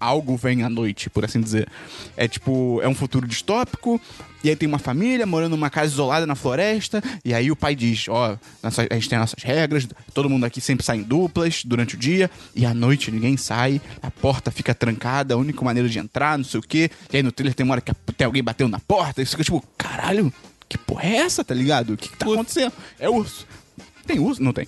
algo 0.00 0.36
vem 0.36 0.62
à 0.62 0.68
noite, 0.70 1.10
por 1.10 1.24
assim 1.24 1.40
dizer. 1.40 1.68
É 2.16 2.26
tipo, 2.26 2.80
é 2.82 2.88
um 2.88 2.94
futuro 2.94 3.26
distópico, 3.28 4.00
e 4.42 4.48
aí 4.48 4.56
tem 4.56 4.66
uma 4.66 4.78
família 4.78 5.26
morando 5.26 5.50
numa 5.50 5.68
casa 5.68 5.92
isolada 5.92 6.26
na 6.26 6.34
floresta, 6.34 7.02
e 7.24 7.34
aí 7.34 7.50
o 7.50 7.56
pai 7.56 7.74
diz, 7.76 8.06
ó, 8.08 8.38
nossa- 8.62 8.86
a 8.90 8.94
gente 8.94 9.08
tem 9.08 9.18
nossas 9.18 9.42
regras, 9.42 9.86
todo 10.14 10.30
mundo 10.30 10.44
aqui 10.44 10.60
sempre 10.60 10.84
sai 10.84 10.96
em 10.98 11.02
duplas 11.02 11.62
durante 11.64 11.94
o 11.94 11.98
dia, 11.98 12.30
e 12.54 12.64
à 12.64 12.72
noite 12.72 13.10
ninguém 13.10 13.36
sai, 13.36 13.80
a 14.02 14.10
porta 14.10 14.50
fica 14.50 14.74
trancada, 14.74 15.34
a 15.34 15.36
única 15.36 15.62
maneira 15.64 15.88
de 15.88 15.98
entrar, 15.98 16.38
não 16.38 16.44
sei 16.44 16.58
o 16.58 16.62
quê. 16.62 16.90
E 17.12 17.18
aí 17.18 17.22
no 17.22 17.30
trailer 17.30 17.54
tem 17.54 17.64
uma 17.64 17.74
hora 17.74 17.80
que 17.82 17.92
tem 18.16 18.24
alguém 18.24 18.42
batendo 18.42 18.70
na 18.70 18.80
porta, 18.80 19.20
e 19.20 19.26
fica 19.26 19.44
tipo, 19.44 19.62
caralho, 19.76 20.32
que 20.68 20.78
porra 20.78 21.04
é 21.04 21.16
essa, 21.16 21.44
tá 21.44 21.54
ligado? 21.54 21.92
O 21.92 21.96
que, 21.96 22.08
que 22.08 22.16
tá 22.16 22.24
acontecendo? 22.26 22.72
É 22.98 23.10
urso. 23.10 23.46
Tem 24.06 24.18
urso? 24.18 24.42
Não 24.42 24.52
tem. 24.52 24.66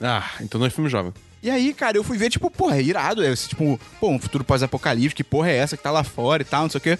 Ah, 0.00 0.24
então 0.40 0.58
não 0.58 0.66
é 0.66 0.70
filme 0.70 0.88
jovem. 0.88 1.12
E 1.46 1.50
aí, 1.50 1.72
cara, 1.72 1.96
eu 1.96 2.02
fui 2.02 2.18
ver, 2.18 2.28
tipo, 2.28 2.50
porra, 2.50 2.76
é 2.76 2.82
irado. 2.82 3.22
É 3.24 3.30
esse, 3.32 3.50
tipo, 3.50 3.78
pô, 4.00 4.08
um 4.10 4.18
futuro 4.18 4.42
pós-apocalipse, 4.42 5.14
que 5.14 5.22
porra 5.22 5.48
é 5.48 5.56
essa 5.58 5.76
que 5.76 5.82
tá 5.82 5.92
lá 5.92 6.02
fora 6.02 6.42
e 6.42 6.44
tal, 6.44 6.62
não 6.62 6.70
sei 6.70 6.78
o 6.78 6.82
quê. 6.82 6.98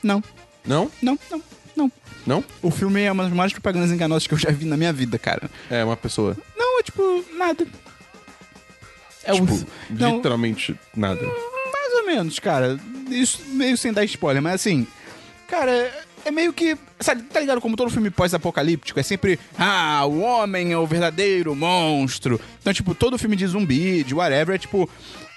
Não, 0.00 0.22
Não? 0.64 0.88
não, 1.02 1.18
não, 1.28 1.42
não. 1.74 1.92
Não? 2.24 2.44
O 2.62 2.70
filme 2.70 3.02
é 3.02 3.10
uma 3.10 3.24
das 3.24 3.32
maiores 3.32 3.52
propagandas 3.52 3.90
enganosas 3.90 4.28
que 4.28 4.34
eu 4.34 4.38
já 4.38 4.52
vi 4.52 4.64
na 4.64 4.76
minha 4.76 4.92
vida, 4.92 5.18
cara. 5.18 5.50
É 5.68 5.82
uma 5.84 5.96
pessoa. 5.96 6.36
Não, 6.56 6.78
é 6.78 6.82
tipo, 6.84 7.24
nada. 7.36 7.66
É 9.24 9.32
tipo, 9.32 9.52
urso. 9.52 9.66
Não, 9.90 10.16
literalmente 10.18 10.78
nada. 10.94 11.20
mais 11.20 11.92
ou 11.94 12.06
menos, 12.06 12.38
cara. 12.38 12.78
Isso 13.10 13.42
meio 13.46 13.76
sem 13.76 13.92
dar 13.92 14.04
spoiler, 14.04 14.40
mas 14.40 14.54
assim, 14.54 14.86
cara, 15.48 15.92
é 16.24 16.30
meio 16.30 16.52
que. 16.52 16.76
Sabe, 17.00 17.22
tá 17.22 17.40
ligado? 17.40 17.60
Como 17.60 17.76
todo 17.76 17.90
filme 17.90 18.10
pós-apocalíptico, 18.10 18.98
é 18.98 19.02
sempre. 19.02 19.38
Ah, 19.58 20.04
o 20.06 20.20
homem 20.20 20.72
é 20.72 20.76
o 20.78 20.86
verdadeiro 20.86 21.54
monstro. 21.54 22.40
Então, 22.60 22.72
tipo, 22.72 22.94
todo 22.94 23.18
filme 23.18 23.36
de 23.36 23.46
zumbi, 23.46 24.02
de 24.04 24.14
whatever, 24.14 24.54
é 24.54 24.58
tipo. 24.58 24.88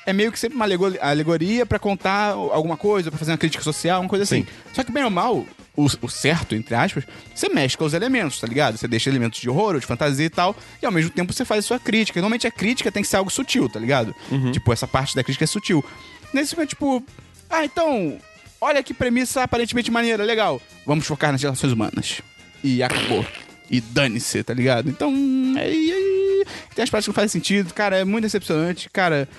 É 0.08 0.14
meio 0.14 0.32
que 0.32 0.38
sempre 0.38 0.56
uma 0.56 0.66
alego- 0.66 0.94
alegoria 1.02 1.66
pra 1.66 1.80
contar 1.80 2.30
alguma 2.34 2.78
coisa, 2.78 3.10
pra 3.10 3.18
fazer 3.18 3.32
uma 3.32 3.40
crítica 3.40 3.64
social, 3.64 4.02
uma 4.02 4.10
coisa 4.10 4.22
assim. 4.24 4.42
Sim. 4.44 4.48
Só 4.72 4.84
que, 4.84 4.92
bem 4.92 5.04
ou 5.04 5.10
mal, 5.10 5.44
o, 5.76 5.88
o 6.00 6.08
certo, 6.08 6.54
entre 6.54 6.76
aspas, 6.76 7.06
você 7.34 7.50
mescla 7.50 7.88
os 7.88 7.94
elementos, 7.96 8.40
tá 8.40 8.46
ligado? 8.46 8.78
Você 8.78 8.88
deixa 8.88 9.10
elementos 9.10 9.40
de 9.42 9.50
horror, 9.50 9.80
de 9.80 9.86
fantasia 9.88 10.28
e 10.28 10.30
tal, 10.30 10.56
e 10.80 10.86
ao 10.86 10.92
mesmo 10.92 11.10
tempo 11.10 11.34
você 11.34 11.44
faz 11.44 11.66
a 11.66 11.68
sua 11.68 11.80
crítica. 11.80 12.20
Normalmente 12.22 12.46
a 12.46 12.52
crítica 12.52 12.92
tem 12.92 13.02
que 13.02 13.10
ser 13.10 13.16
algo 13.18 13.32
sutil, 13.32 13.68
tá 13.68 13.80
ligado? 13.80 14.14
Tipo, 14.52 14.72
essa 14.72 14.88
parte 14.88 15.16
da 15.16 15.24
crítica 15.24 15.44
é 15.46 15.48
sutil. 15.48 15.84
Nesse 16.32 16.52
filme 16.52 16.66
é 16.66 16.68
tipo. 16.68 17.04
Ah, 17.50 17.66
então. 17.66 18.20
Olha 18.66 18.82
que 18.82 18.96
premissa 18.96 19.44
aparentemente 19.44 19.92
maneira, 19.92 20.24
legal. 20.24 20.60
Vamos 20.88 21.06
focar 21.06 21.32
nas 21.32 21.40
relações 21.40 21.72
humanas. 21.72 22.24
E 22.64 22.82
acabou. 22.82 23.24
E 23.70 23.80
dane-se, 23.80 24.44
tá 24.44 24.56
ligado? 24.56 24.90
Então, 24.90 25.14
aí, 25.56 25.92
aí, 25.92 26.46
tem 26.74 26.82
as 26.82 26.90
partes 26.90 27.06
que 27.06 27.10
não 27.10 27.14
fazem 27.14 27.30
sentido. 27.30 27.72
Cara, 27.76 27.98
é 27.98 28.04
muito 28.04 28.24
decepcionante. 28.24 28.90
Cara, 28.90 29.30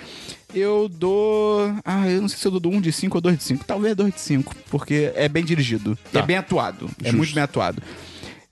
eu 0.55 0.89
dou. 0.89 1.75
Ah, 1.85 2.09
eu 2.09 2.21
não 2.21 2.29
sei 2.29 2.39
se 2.39 2.47
eu 2.47 2.61
dou 2.61 2.73
um 2.73 2.81
de 2.81 2.93
5 2.93 3.17
ou 3.17 3.21
2 3.21 3.39
de 3.39 3.43
5. 3.43 3.65
Talvez 3.65 3.97
2 3.97 4.15
de 4.15 4.21
5, 4.21 4.55
porque 4.71 5.11
é 5.17 5.29
bem 5.29 5.45
dirigido. 5.45 5.99
Tá. 6.13 6.21
É 6.21 6.23
bem 6.23 6.37
atuado. 6.37 6.89
É 7.01 7.07
Justo. 7.07 7.17
muito 7.17 7.35
bem 7.35 7.43
atuado. 7.43 7.83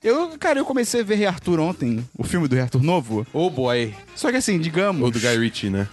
Eu, 0.03 0.37
cara, 0.37 0.59
eu 0.59 0.65
comecei 0.65 0.99
a 0.99 1.03
ver 1.05 1.15
Rei 1.15 1.25
Arthur 1.25 1.61
ontem, 1.61 2.05
o 2.17 2.25
filme 2.25 2.49
do 2.49 2.53
Rei 2.53 2.63
Arthur 2.63 2.83
novo. 2.83 3.25
Oh 3.31 3.49
boy. 3.49 3.95
Só 4.13 4.29
que 4.29 4.35
assim, 4.35 4.59
digamos. 4.59 5.01
Ou 5.01 5.09
do 5.09 5.21
Guy 5.21 5.37
Ritchie, 5.37 5.69
né? 5.69 5.87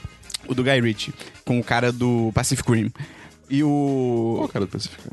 O 0.49 0.55
do 0.57 0.65
Guy 0.65 0.81
Ritchie, 0.81 1.15
com 1.45 1.61
o 1.61 1.63
cara 1.63 1.93
do 1.93 2.33
Pacific 2.35 2.69
Rim. 2.69 2.91
E 3.53 3.63
o. 3.63 4.35
Qual 4.39 4.49
cara 4.49 4.65
do 4.65 4.71
Pacific? 4.73 5.01
Rim? 5.05 5.11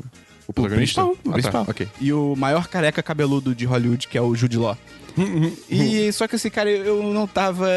O 0.48 0.52
O 0.52 0.54
protagonista? 0.54 1.02
principal, 1.04 1.26
o 1.26 1.30
Ah, 1.30 1.34
principal. 1.34 1.66
Tá, 1.66 1.72
ok. 1.72 1.88
E 2.02 2.14
o 2.14 2.36
maior 2.36 2.68
careca 2.68 3.04
cabeludo 3.04 3.54
de 3.54 3.66
Hollywood, 3.66 4.08
que 4.08 4.18
é 4.18 4.22
o 4.22 4.34
Jude 4.34 4.58
Law. 4.58 4.78
e 5.70 6.12
só 6.14 6.28
que 6.28 6.36
assim, 6.38 6.50
cara, 6.50 6.70
eu 6.70 7.04
não 7.14 7.28
tava 7.28 7.68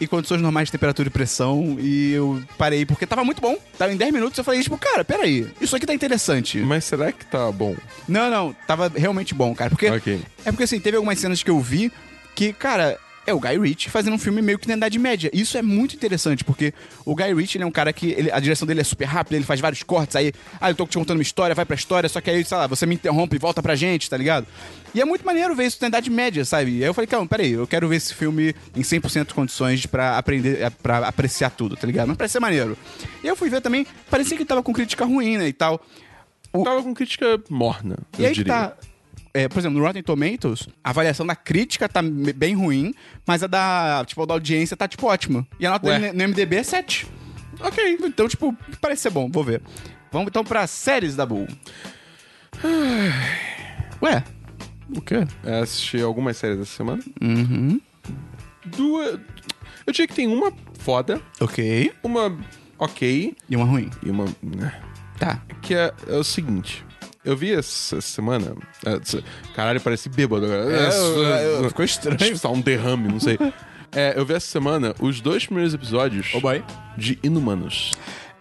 em 0.00 0.06
condições 0.06 0.40
normais 0.40 0.68
de 0.68 0.72
temperatura 0.72 1.08
e 1.08 1.10
pressão 1.12 1.76
e 1.78 2.12
eu 2.12 2.42
parei 2.56 2.86
porque 2.86 3.06
tava 3.06 3.22
muito 3.22 3.42
bom. 3.42 3.54
Tava 3.76 3.92
em 3.92 3.96
10 3.98 4.12
minutos 4.14 4.38
eu 4.38 4.42
falei, 4.44 4.62
tipo, 4.62 4.78
cara, 4.78 5.04
peraí, 5.04 5.46
isso 5.60 5.76
aqui 5.76 5.84
tá 5.86 5.92
interessante. 5.92 6.58
Mas 6.60 6.84
será 6.84 7.12
que 7.12 7.26
tá 7.26 7.52
bom? 7.52 7.76
Não, 8.08 8.30
não, 8.30 8.54
tava 8.66 8.90
realmente 8.96 9.34
bom, 9.34 9.54
cara. 9.54 9.68
Porque 9.70 9.90
Ok. 9.90 10.20
é 10.44 10.50
porque 10.50 10.64
assim, 10.64 10.80
teve 10.80 10.96
algumas 10.96 11.18
cenas 11.18 11.42
que 11.42 11.50
eu 11.50 11.60
vi 11.60 11.92
que, 12.34 12.52
cara, 12.54 12.98
é 13.30 13.34
o 13.34 13.40
Guy 13.40 13.58
Ritchie 13.58 13.88
fazendo 13.90 14.14
um 14.14 14.18
filme 14.18 14.42
meio 14.42 14.58
que 14.58 14.68
na 14.68 14.74
Idade 14.76 14.98
Média. 14.98 15.30
Isso 15.32 15.56
é 15.56 15.62
muito 15.62 15.94
interessante, 15.94 16.44
porque 16.44 16.74
o 17.04 17.14
Guy 17.14 17.32
Ritchie 17.34 17.56
ele 17.58 17.64
é 17.64 17.66
um 17.66 17.70
cara 17.70 17.92
que 17.92 18.10
ele- 18.10 18.30
a 18.30 18.38
direção 18.40 18.66
dele 18.66 18.80
é 18.80 18.84
super 18.84 19.04
rápida, 19.06 19.36
ele 19.36 19.44
faz 19.44 19.60
vários 19.60 19.82
cortes, 19.82 20.16
aí, 20.16 20.32
ah, 20.60 20.70
eu 20.70 20.74
tô 20.74 20.86
te 20.86 20.98
contando 20.98 21.16
uma 21.18 21.22
história, 21.22 21.54
vai 21.54 21.64
pra 21.64 21.74
história, 21.76 22.08
só 22.08 22.20
que 22.20 22.28
aí, 22.30 22.44
sei 22.44 22.56
lá, 22.58 22.66
você 22.66 22.84
me 22.86 22.94
interrompe 22.94 23.36
e 23.36 23.38
volta 23.38 23.62
pra 23.62 23.74
gente, 23.74 24.08
tá 24.10 24.16
ligado? 24.16 24.46
E 24.94 25.00
é 25.00 25.04
muito 25.04 25.24
maneiro 25.24 25.54
ver 25.54 25.66
isso 25.66 25.78
na 25.80 25.88
Idade 25.88 26.10
Média, 26.10 26.44
sabe? 26.44 26.72
E 26.78 26.82
aí 26.82 26.88
eu 26.88 26.94
falei, 26.94 27.06
calma, 27.06 27.26
peraí, 27.26 27.52
eu 27.52 27.66
quero 27.66 27.88
ver 27.88 27.96
esse 27.96 28.12
filme 28.14 28.54
em 28.76 28.82
100% 28.82 29.28
de 29.28 29.34
condições 29.34 29.86
pra 29.86 30.18
aprender, 30.18 30.60
é, 30.60 30.68
pra 30.70 31.06
apreciar 31.06 31.50
tudo, 31.50 31.76
tá 31.76 31.86
ligado? 31.86 32.08
Mas 32.08 32.16
parece 32.16 32.32
ser 32.32 32.40
maneiro. 32.40 32.76
E 33.22 33.26
eu 33.28 33.36
fui 33.36 33.48
ver 33.48 33.60
também, 33.60 33.86
parecia 34.10 34.36
que 34.36 34.44
tava 34.44 34.62
com 34.62 34.72
crítica 34.72 35.04
ruim, 35.04 35.38
né, 35.38 35.46
e 35.48 35.52
tal. 35.52 35.80
O- 36.52 36.64
Tava 36.64 36.82
com 36.82 36.92
crítica 36.92 37.40
morna, 37.48 37.96
e 38.18 38.22
eu 38.22 38.28
aí 38.28 38.34
que 38.34 38.40
diria. 38.40 38.52
tá. 38.52 38.76
É, 39.32 39.48
por 39.48 39.58
exemplo, 39.58 39.78
no 39.78 39.84
Rotten 39.86 40.02
Tomatoes, 40.02 40.68
a 40.82 40.90
avaliação 40.90 41.26
da 41.26 41.36
crítica 41.36 41.88
tá 41.88 42.00
bem 42.02 42.54
ruim, 42.54 42.92
mas 43.26 43.42
a 43.42 43.46
da, 43.46 44.04
tipo, 44.06 44.22
a 44.22 44.26
da 44.26 44.34
audiência 44.34 44.76
tá, 44.76 44.86
tipo, 44.88 45.06
ótima. 45.06 45.46
E 45.58 45.66
a 45.66 45.70
nota 45.70 45.86
Ué. 45.86 45.98
dele 45.98 46.12
no 46.12 46.28
MDB 46.28 46.56
é 46.56 46.62
7. 46.62 47.06
Ok, 47.60 47.98
então, 48.02 48.26
tipo, 48.28 48.56
parece 48.80 49.02
ser 49.02 49.10
bom, 49.10 49.30
vou 49.30 49.44
ver. 49.44 49.60
Vamos 50.12 50.28
então 50.28 50.42
pra 50.42 50.66
séries 50.66 51.14
da 51.14 51.24
Bull. 51.26 51.46
Ué, 54.02 54.24
o 54.96 55.00
quê? 55.00 55.26
É, 55.44 55.60
assisti 55.60 56.00
algumas 56.00 56.36
séries 56.36 56.60
essa 56.60 56.76
semana. 56.76 57.02
Uhum. 57.20 57.80
Duas. 58.64 59.20
Eu 59.86 59.92
diria 59.92 60.06
que 60.08 60.14
tem 60.14 60.26
uma 60.26 60.52
foda, 60.78 61.20
Ok. 61.40 61.92
uma 62.02 62.36
ok 62.78 63.36
E 63.48 63.56
uma 63.56 63.64
ruim. 63.64 63.90
e 64.02 64.10
uma. 64.10 64.24
né, 64.42 64.80
Tá. 65.18 65.40
Que 65.62 65.74
é, 65.74 65.92
é 66.08 66.14
o 66.16 66.24
seguinte. 66.24 66.84
Eu 67.24 67.36
vi 67.36 67.52
essa 67.52 68.00
semana. 68.00 68.54
é, 68.86 68.98
Caralho, 69.54 69.80
parece 69.80 70.08
bêbado 70.08 70.46
agora. 70.46 70.72
É, 70.72 71.68
ficou 71.68 71.84
estranho. 71.84 72.16
Acho 72.20 72.32
que 72.32 72.40
tá 72.40 72.48
um 72.48 72.60
derrame, 72.60 73.08
não 73.08 73.20
sei. 73.20 73.38
É, 73.92 74.14
eu 74.16 74.24
vi 74.24 74.34
essa 74.34 74.46
semana 74.46 74.94
os 75.00 75.20
dois 75.20 75.44
primeiros 75.44 75.74
episódios 75.74 76.30
boy. 76.40 76.62
de 76.96 77.18
Inumanos. 77.24 77.90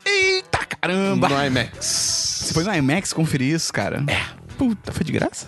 Eita 0.05 0.59
caramba! 0.63 1.27
No 1.27 1.43
IMAX. 1.43 1.75
Você 1.79 2.53
foi 2.53 2.63
no 2.63 2.75
IMAX 2.75 3.11
conferir 3.13 3.55
isso, 3.55 3.73
cara? 3.73 4.05
É. 4.07 4.21
Puta, 4.59 4.91
foi 4.91 5.03
de 5.03 5.11
graça? 5.11 5.47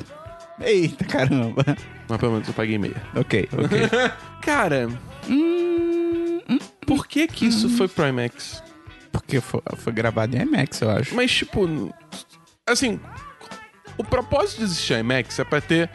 Eita 0.59 1.05
caramba. 1.05 1.63
Mas 2.09 2.19
pelo 2.19 2.31
menos 2.31 2.47
eu 2.47 2.53
paguei 2.55 2.79
meia. 2.79 2.99
Ok, 3.15 3.47
ok. 3.53 3.79
Cara, 4.41 4.89
hum, 5.29 6.41
hum, 6.49 6.59
por 6.87 7.05
que 7.05 7.27
que 7.27 7.45
isso 7.45 7.69
foi 7.69 7.87
pro 7.87 8.07
IMAX? 8.07 8.63
porque 9.11 9.39
foi, 9.41 9.61
foi 9.77 9.93
gravado 9.93 10.35
em 10.35 10.41
IMAX, 10.41 10.81
eu 10.81 10.89
acho. 10.89 11.15
Mas, 11.15 11.31
tipo, 11.31 11.93
assim, 12.71 12.99
o 13.97 14.03
propósito 14.03 14.59
de 14.59 14.63
existir 14.65 14.97
IMAX 14.99 15.37
é 15.39 15.43
pra 15.43 15.61
ter 15.61 15.89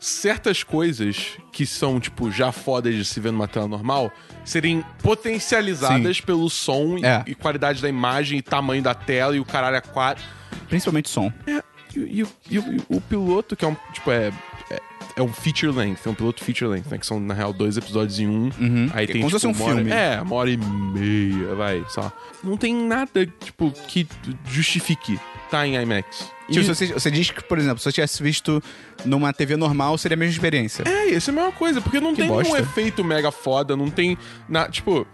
certas 0.00 0.62
coisas 0.62 1.38
que 1.52 1.64
são, 1.64 2.00
tipo, 2.00 2.30
já 2.30 2.50
fodas 2.50 2.94
de 2.94 3.04
se 3.04 3.20
ver 3.20 3.30
numa 3.32 3.46
tela 3.46 3.68
normal 3.68 4.10
serem 4.44 4.84
potencializadas 5.02 6.20
pelo 6.20 6.48
som 6.50 6.96
e- 6.98 7.04
É. 7.04 7.22
e, 7.26 7.34
qualidade 7.34 7.80
da 7.80 7.88
imagem 7.88 8.38
e 8.38 8.42
tamanho 8.42 8.82
da 8.82 8.94
tela 8.94 9.36
e 9.36 9.40
o 9.40 9.44
caralho 9.44 9.76
a 9.76 9.80
quatro. 9.80 10.24
Principalmente 10.68 11.08
som. 11.08 11.32
É, 11.46 11.62
e, 11.94 12.00
e 12.18 12.22
o- 12.24 12.28
e 12.50 12.56
e 12.56 12.82
o 12.88 13.00
piloto, 13.00 13.54
que 13.54 13.64
é 13.64 13.68
um, 13.68 13.76
tipo, 13.92 14.10
é... 14.10 14.32
é 14.70 14.80
é 15.14 15.20
um 15.20 15.28
feature 15.30 15.70
length, 15.70 16.06
é 16.06 16.08
um 16.08 16.14
piloto 16.14 16.42
feature 16.42 16.70
length, 16.70 16.86
né? 16.90 16.96
Que 16.96 17.04
são, 17.06 17.20
na 17.20 17.34
real, 17.34 17.52
dois 17.52 17.76
episódios 17.76 18.18
em 18.18 18.26
um. 18.26 18.48
Aí 18.94 19.04
Que 19.06 19.12
é 19.12 19.14
tem, 19.14 19.20
como 19.20 19.30
se 19.38 19.40
tipo, 19.40 19.40
fosse 19.40 19.46
um 19.46 19.50
uma 19.50 19.64
hora- 19.66 19.74
filme. 19.76 19.90
É, 19.90 20.22
uma 20.22 20.34
hora 20.36 20.50
e 20.50 20.56
meia, 20.56 21.54
vai, 21.54 21.84
só. 21.88 22.10
Não 22.42 22.56
tem 22.56 22.74
nada, 22.74 23.26
tipo, 23.26 23.70
que 23.88 24.08
justifique 24.46 25.20
tá 25.52 25.66
em 25.66 25.76
IMAX. 25.80 26.32
E- 26.48 26.52
Tipo, 26.52 26.64
se 26.64 26.74
você, 26.74 26.86
você 26.92 27.10
diz 27.10 27.30
que, 27.30 27.42
por 27.44 27.58
exemplo, 27.58 27.78
se 27.78 27.84
você 27.84 27.92
tivesse 27.92 28.22
visto 28.22 28.62
numa 29.04 29.32
TV 29.32 29.56
normal, 29.56 29.96
seria 29.96 30.16
a 30.16 30.18
mesma 30.18 30.32
experiência. 30.34 30.82
É, 30.86 31.06
isso 31.06 31.30
é 31.30 31.32
a 31.32 31.36
mesma 31.36 31.52
coisa, 31.52 31.80
porque 31.80 32.00
não 32.00 32.10
Que 32.14 32.22
tem 32.22 32.30
um 32.30 32.34
bosta. 32.34 32.58
efeito 32.58 33.02
mega 33.04 33.30
foda, 33.30 33.76
não 33.76 33.88
tem. 33.90 34.18
Na, 34.48 34.68
tipo. 34.68 35.06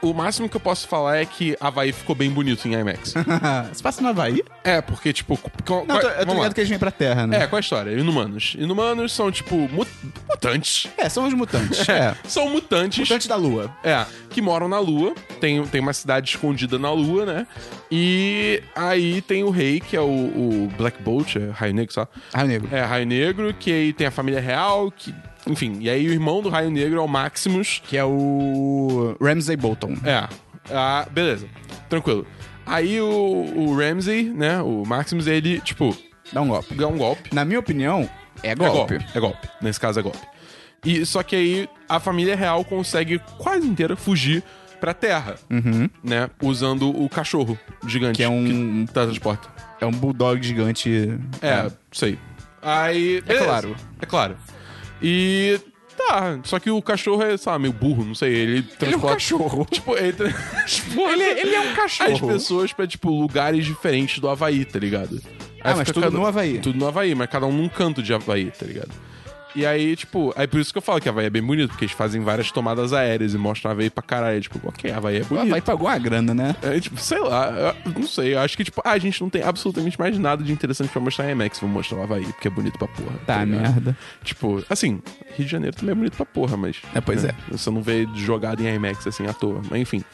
O 0.00 0.12
máximo 0.14 0.48
que 0.48 0.56
eu 0.56 0.60
posso 0.60 0.86
falar 0.86 1.18
é 1.18 1.24
que 1.24 1.56
Havaí 1.60 1.92
ficou 1.92 2.14
bem 2.14 2.30
bonito 2.30 2.66
em 2.68 2.72
IMAX. 2.74 3.14
Você 3.72 3.82
passa 3.82 4.00
no 4.00 4.08
Havaí? 4.08 4.42
é, 4.62 4.80
porque, 4.80 5.12
tipo. 5.12 5.36
qual- 5.66 5.84
Não, 5.86 5.96
eu 5.96 6.00
tô, 6.00 6.06
qual- 6.06 6.12
eu 6.12 6.18
tô 6.20 6.26
vamos 6.26 6.26
lá. 6.28 6.34
ligado 6.42 6.54
que 6.54 6.60
eles 6.60 6.70
vêm 6.70 6.78
pra 6.78 6.90
Terra, 6.90 7.26
né? 7.26 7.42
É, 7.42 7.46
qual 7.46 7.56
a 7.58 7.60
história? 7.60 7.90
Inumanos. 7.98 8.54
Inumanos 8.58 9.12
são, 9.12 9.30
tipo, 9.32 9.56
mu- 9.56 9.86
mutantes. 10.28 10.88
É, 10.96 11.08
são 11.08 11.26
os 11.26 11.34
mutantes. 11.34 11.86
é. 11.88 12.14
São 12.28 12.48
mutantes. 12.50 13.00
Mutantes 13.00 13.26
da 13.26 13.36
Lua. 13.36 13.70
É, 13.82 14.04
que 14.30 14.40
moram 14.40 14.68
na 14.68 14.78
Lua. 14.78 15.14
Tem, 15.40 15.64
tem 15.66 15.80
uma 15.80 15.92
cidade 15.92 16.30
escondida 16.30 16.78
na 16.78 16.90
Lua, 16.92 17.26
né? 17.26 17.46
E 17.90 18.62
aí 18.76 19.20
tem 19.22 19.42
o 19.44 19.50
rei, 19.50 19.80
que 19.80 19.96
é 19.96 20.00
o, 20.00 20.04
o 20.04 20.72
Black 20.76 21.02
Bolt, 21.02 21.36
é 21.36 21.50
Raio 21.50 21.74
Negro, 21.74 21.92
só. 21.94 22.06
Raio 22.34 22.48
Negro. 22.48 22.68
É, 22.70 22.82
Raio 22.84 23.06
Negro, 23.06 23.54
que 23.54 23.72
aí 23.72 23.92
tem 23.92 24.06
a 24.06 24.10
família 24.10 24.40
real, 24.40 24.90
que. 24.90 25.14
Enfim, 25.48 25.78
e 25.80 25.88
aí 25.90 26.06
o 26.08 26.12
irmão 26.12 26.40
do 26.42 26.48
Raio 26.48 26.70
Negro 26.70 26.98
é 26.98 27.02
o 27.02 27.08
Maximus. 27.08 27.80
Que 27.84 27.96
é 27.96 28.04
o 28.04 29.16
Ramsay 29.20 29.56
Bolton. 29.56 29.94
É. 30.04 30.28
Ah, 30.70 31.06
beleza. 31.10 31.46
Tranquilo. 31.88 32.26
Aí 32.66 33.00
o, 33.00 33.06
o 33.56 33.74
Ramsey, 33.76 34.24
né? 34.24 34.60
O 34.60 34.84
Maximus, 34.86 35.26
ele, 35.26 35.60
tipo, 35.60 35.96
Dá 36.32 36.42
um 36.42 36.48
golpe. 36.48 36.74
dá 36.74 36.86
um 36.86 36.98
golpe. 36.98 37.34
Na 37.34 37.44
minha 37.44 37.58
opinião, 37.58 38.08
é 38.42 38.50
É 38.50 38.54
golpe. 38.54 38.98
golpe. 38.98 39.06
É 39.16 39.20
golpe. 39.20 39.48
Nesse 39.62 39.80
caso 39.80 39.98
é 39.98 40.02
golpe. 40.02 40.18
E, 40.84 41.04
só 41.06 41.22
que 41.22 41.34
aí 41.34 41.68
a 41.88 41.98
família 41.98 42.36
real 42.36 42.62
consegue 42.64 43.18
quase 43.38 43.66
inteira 43.66 43.96
fugir 43.96 44.44
pra 44.78 44.92
terra, 44.94 45.34
né? 46.04 46.28
Usando 46.42 46.88
o 46.90 47.08
cachorro 47.08 47.58
gigante 47.86 48.18
Que 48.18 48.22
é 48.22 48.28
um- 48.28 48.84
que 48.86 48.92
transporta. 48.92 49.48
É 49.80 49.86
um 49.86 49.90
bulldog 49.90 50.40
gigante. 50.46 51.18
É, 51.42 51.68
sei. 51.90 52.18
Aí. 52.62 53.20
beleza. 53.22 53.44
claro. 53.46 53.76
É 54.02 54.06
claro. 54.06 54.36
E. 55.02 55.60
Tá, 55.96 56.38
só 56.44 56.60
que 56.60 56.70
o 56.70 56.80
cachorro 56.80 57.22
é, 57.22 57.36
sei 57.36 57.50
lá, 57.52 57.58
meio 57.58 57.72
burro, 57.72 58.04
não 58.04 58.14
sei. 58.14 58.32
Ele 58.32 58.62
transporta. 58.62 59.14
cachorro. 59.14 59.66
Tipo, 59.70 59.96
ele, 59.96 60.12
transporta 60.12 61.10
Ele- 61.12 61.40
ele 61.40 61.54
é 61.56 61.60
um 61.60 61.74
cachorro. 61.74 62.12
As 62.14 62.20
pessoas 62.20 62.72
pra, 62.72 62.86
tipo, 62.86 63.10
lugares 63.10 63.66
diferentes 63.66 64.18
do 64.20 64.28
Havaí, 64.28 64.64
tá 64.64 64.78
ligado? 64.78 65.20
Ah, 65.60 65.74
mas 65.74 65.88
fica 65.88 66.00
tudo 66.00 66.16
no 66.16 66.24
Havaí. 66.24 66.60
Tudo 66.60 66.78
no 66.78 66.86
Havaí, 66.86 67.14
mas 67.16 67.28
cada 67.28 67.46
um 67.46 67.52
num 67.52 67.68
canto 67.68 68.00
de 68.00 68.14
Havaí, 68.14 68.50
tá 68.52 68.64
ligado? 68.64 68.90
E 69.58 69.66
aí, 69.66 69.96
tipo, 69.96 70.32
aí 70.36 70.46
por 70.46 70.60
isso 70.60 70.70
que 70.70 70.78
eu 70.78 70.82
falo 70.82 71.00
que 71.00 71.08
Havaí 71.08 71.26
é 71.26 71.30
bem 71.30 71.42
bonito, 71.42 71.70
porque 71.70 71.84
eles 71.84 71.92
fazem 71.92 72.22
várias 72.22 72.52
tomadas 72.52 72.92
aéreas 72.92 73.34
e 73.34 73.38
mostram 73.38 73.72
Havaí 73.72 73.90
pra 73.90 74.04
caralho. 74.04 74.40
Tipo, 74.40 74.60
ok, 74.68 74.88
Havaí 74.88 75.16
é 75.16 75.24
bonito. 75.24 75.48
Havaí 75.48 75.60
pagou 75.60 75.88
a 75.88 75.98
grana, 75.98 76.32
né? 76.32 76.54
É, 76.62 76.78
tipo, 76.78 76.96
sei 77.00 77.18
lá, 77.18 77.74
não 77.84 78.06
sei. 78.06 78.34
Eu 78.34 78.38
acho 78.38 78.56
que, 78.56 78.62
tipo, 78.62 78.80
ah, 78.84 78.92
a 78.92 78.98
gente 78.98 79.20
não 79.20 79.28
tem 79.28 79.42
absolutamente 79.42 79.98
mais 79.98 80.16
nada 80.16 80.44
de 80.44 80.52
interessante 80.52 80.90
pra 80.90 81.00
mostrar 81.00 81.28
em 81.28 81.32
IMAX. 81.32 81.58
Vamos 81.58 81.74
mostrar 81.74 81.98
o 81.98 82.02
Havaí, 82.04 82.24
porque 82.24 82.46
é 82.46 82.50
bonito 82.52 82.78
pra 82.78 82.86
porra. 82.86 83.18
Tá, 83.26 83.44
ligado? 83.44 83.62
merda. 83.62 83.98
Tipo, 84.22 84.64
assim, 84.70 85.02
Rio 85.36 85.44
de 85.44 85.50
Janeiro 85.50 85.76
também 85.76 85.90
é 85.90 85.96
bonito 85.96 86.16
pra 86.16 86.24
porra, 86.24 86.56
mas. 86.56 86.76
É, 86.94 87.00
pois 87.00 87.24
né, 87.24 87.32
Você 87.50 87.68
não 87.68 87.82
vê 87.82 88.06
jogado 88.14 88.60
em 88.60 88.72
IMAX 88.72 89.08
assim 89.08 89.26
à 89.26 89.32
toa. 89.32 89.60
Mas 89.68 89.80
enfim. 89.80 90.04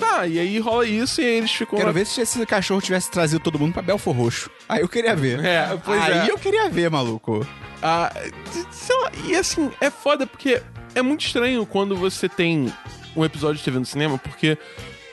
Tá, 0.00 0.26
e 0.26 0.38
aí 0.38 0.58
rola 0.58 0.86
isso 0.86 1.20
e 1.20 1.24
aí 1.24 1.34
eles 1.38 1.50
ficam. 1.52 1.76
Quero 1.76 1.88
lá- 1.88 1.92
ver 1.92 2.06
se 2.06 2.20
esse 2.20 2.44
cachorro 2.46 2.80
tivesse 2.80 3.10
trazido 3.10 3.40
todo 3.42 3.58
mundo 3.58 3.72
pra 3.74 3.82
Belfor 3.82 4.14
Roxo. 4.16 4.50
Aí 4.68 4.80
eu 4.80 4.88
queria 4.88 5.14
ver. 5.14 5.44
É, 5.44 5.76
pois 5.84 6.00
Aí 6.02 6.28
é. 6.28 6.30
eu 6.30 6.38
queria 6.38 6.68
ver, 6.70 6.90
maluco. 6.90 7.46
Ah, 7.82 8.12
sei 8.70 8.96
lá, 9.00 9.12
e 9.26 9.34
assim, 9.36 9.70
é 9.80 9.90
foda 9.90 10.26
porque 10.26 10.60
é 10.94 11.02
muito 11.02 11.24
estranho 11.24 11.64
quando 11.64 11.96
você 11.96 12.28
tem 12.28 12.72
um 13.16 13.24
episódio 13.24 13.56
de 13.58 13.64
TV 13.64 13.78
no 13.78 13.86
cinema, 13.86 14.18
porque 14.18 14.58